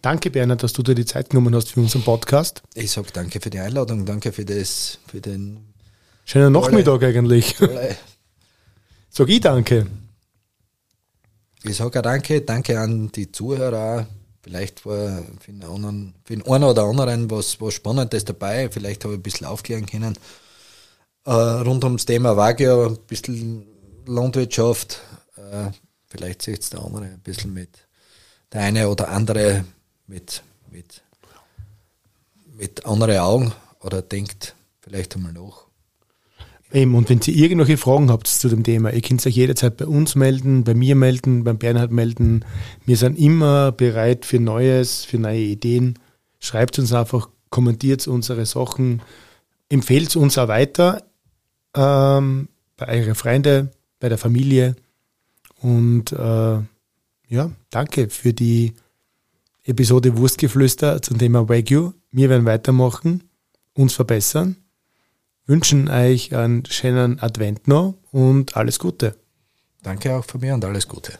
danke, 0.00 0.30
Bernhard, 0.30 0.62
dass 0.62 0.72
du 0.74 0.84
dir 0.84 0.94
die 0.94 1.06
Zeit 1.06 1.30
genommen 1.30 1.56
hast 1.56 1.72
für 1.72 1.80
unseren 1.80 2.02
Podcast. 2.02 2.62
Ich 2.74 2.92
sage 2.92 3.08
danke 3.12 3.40
für 3.40 3.50
die 3.50 3.58
Einladung, 3.58 4.06
danke 4.06 4.30
für, 4.30 4.44
das, 4.44 4.98
für 5.08 5.20
den... 5.20 5.58
Schönen 6.24 6.52
Nachmittag 6.52 7.02
eigentlich. 7.02 7.56
Sag 9.10 9.28
ich 9.28 9.40
danke. 9.40 9.86
Ich 11.68 11.78
sage 11.78 12.00
danke, 12.00 12.42
danke 12.42 12.78
an 12.78 13.10
die 13.10 13.32
Zuhörer. 13.32 14.06
Vielleicht 14.40 14.86
war 14.86 15.24
für 15.40 15.50
den, 15.50 15.64
anderen, 15.64 16.14
für 16.24 16.36
den 16.36 16.46
einen 16.46 16.62
oder 16.62 16.84
anderen 16.84 17.28
was, 17.28 17.60
was 17.60 17.74
Spannendes 17.74 18.24
dabei. 18.24 18.70
Vielleicht 18.70 19.02
habe 19.02 19.14
ich 19.14 19.18
ein 19.18 19.22
bisschen 19.22 19.48
aufklären 19.48 19.84
können. 19.84 20.16
Äh, 21.24 21.32
rund 21.32 21.82
ums 21.82 22.06
Thema 22.06 22.36
Wagyu, 22.36 22.86
ein 22.86 22.98
bisschen 23.08 23.66
Landwirtschaft. 24.06 25.00
Äh, 25.36 25.72
vielleicht 26.06 26.42
sieht 26.42 26.62
es 26.62 26.70
der 26.70 26.84
andere 26.84 27.06
ein 27.06 27.20
bisschen 27.20 27.52
mit, 27.52 27.70
der 28.52 28.60
eine 28.60 28.88
oder 28.88 29.08
andere 29.08 29.64
mit, 30.06 30.44
mit, 30.70 31.02
mit 32.56 32.86
anderen 32.86 33.18
Augen 33.18 33.52
oder 33.80 34.02
denkt 34.02 34.54
vielleicht 34.82 35.16
einmal 35.16 35.32
nach. 35.32 35.65
Eben, 36.72 36.96
und 36.96 37.08
wenn 37.08 37.20
ihr 37.24 37.34
irgendwelche 37.34 37.76
Fragen 37.76 38.10
habt 38.10 38.26
zu 38.26 38.48
dem 38.48 38.64
Thema, 38.64 38.92
ihr 38.92 39.00
könnt 39.00 39.24
euch 39.24 39.36
jederzeit 39.36 39.76
bei 39.76 39.86
uns 39.86 40.16
melden, 40.16 40.64
bei 40.64 40.74
mir 40.74 40.96
melden, 40.96 41.44
beim 41.44 41.58
Bernhard 41.58 41.92
melden. 41.92 42.44
Wir 42.84 42.96
sind 42.96 43.18
immer 43.18 43.70
bereit 43.70 44.24
für 44.24 44.40
Neues, 44.40 45.04
für 45.04 45.18
neue 45.18 45.40
Ideen. 45.40 45.98
Schreibt 46.40 46.78
uns 46.78 46.92
einfach, 46.92 47.28
kommentiert 47.50 48.06
unsere 48.08 48.46
Sachen, 48.46 49.00
empfehlt 49.68 50.16
uns 50.16 50.38
auch 50.38 50.48
weiter 50.48 51.04
ähm, 51.74 52.48
bei 52.76 53.00
euren 53.00 53.14
Freunden, 53.14 53.70
bei 54.00 54.08
der 54.08 54.18
Familie. 54.18 54.74
Und 55.60 56.12
äh, 56.12 56.58
ja, 57.28 57.50
danke 57.70 58.08
für 58.08 58.32
die 58.32 58.74
Episode 59.64 60.16
Wurstgeflüster 60.16 61.00
zum 61.00 61.18
Thema 61.18 61.48
Wagyu. 61.48 61.92
Wir 62.10 62.28
werden 62.28 62.44
weitermachen, 62.44 63.22
uns 63.72 63.94
verbessern 63.94 64.56
wünschen 65.46 65.88
euch 65.88 66.34
einen 66.34 66.64
schönen 66.66 67.20
Advent 67.20 67.68
noch 67.68 67.94
und 68.10 68.56
alles 68.56 68.78
Gute. 68.78 69.16
Danke 69.82 70.14
auch 70.16 70.24
von 70.24 70.40
mir 70.40 70.54
und 70.54 70.64
alles 70.64 70.88
Gute. 70.88 71.18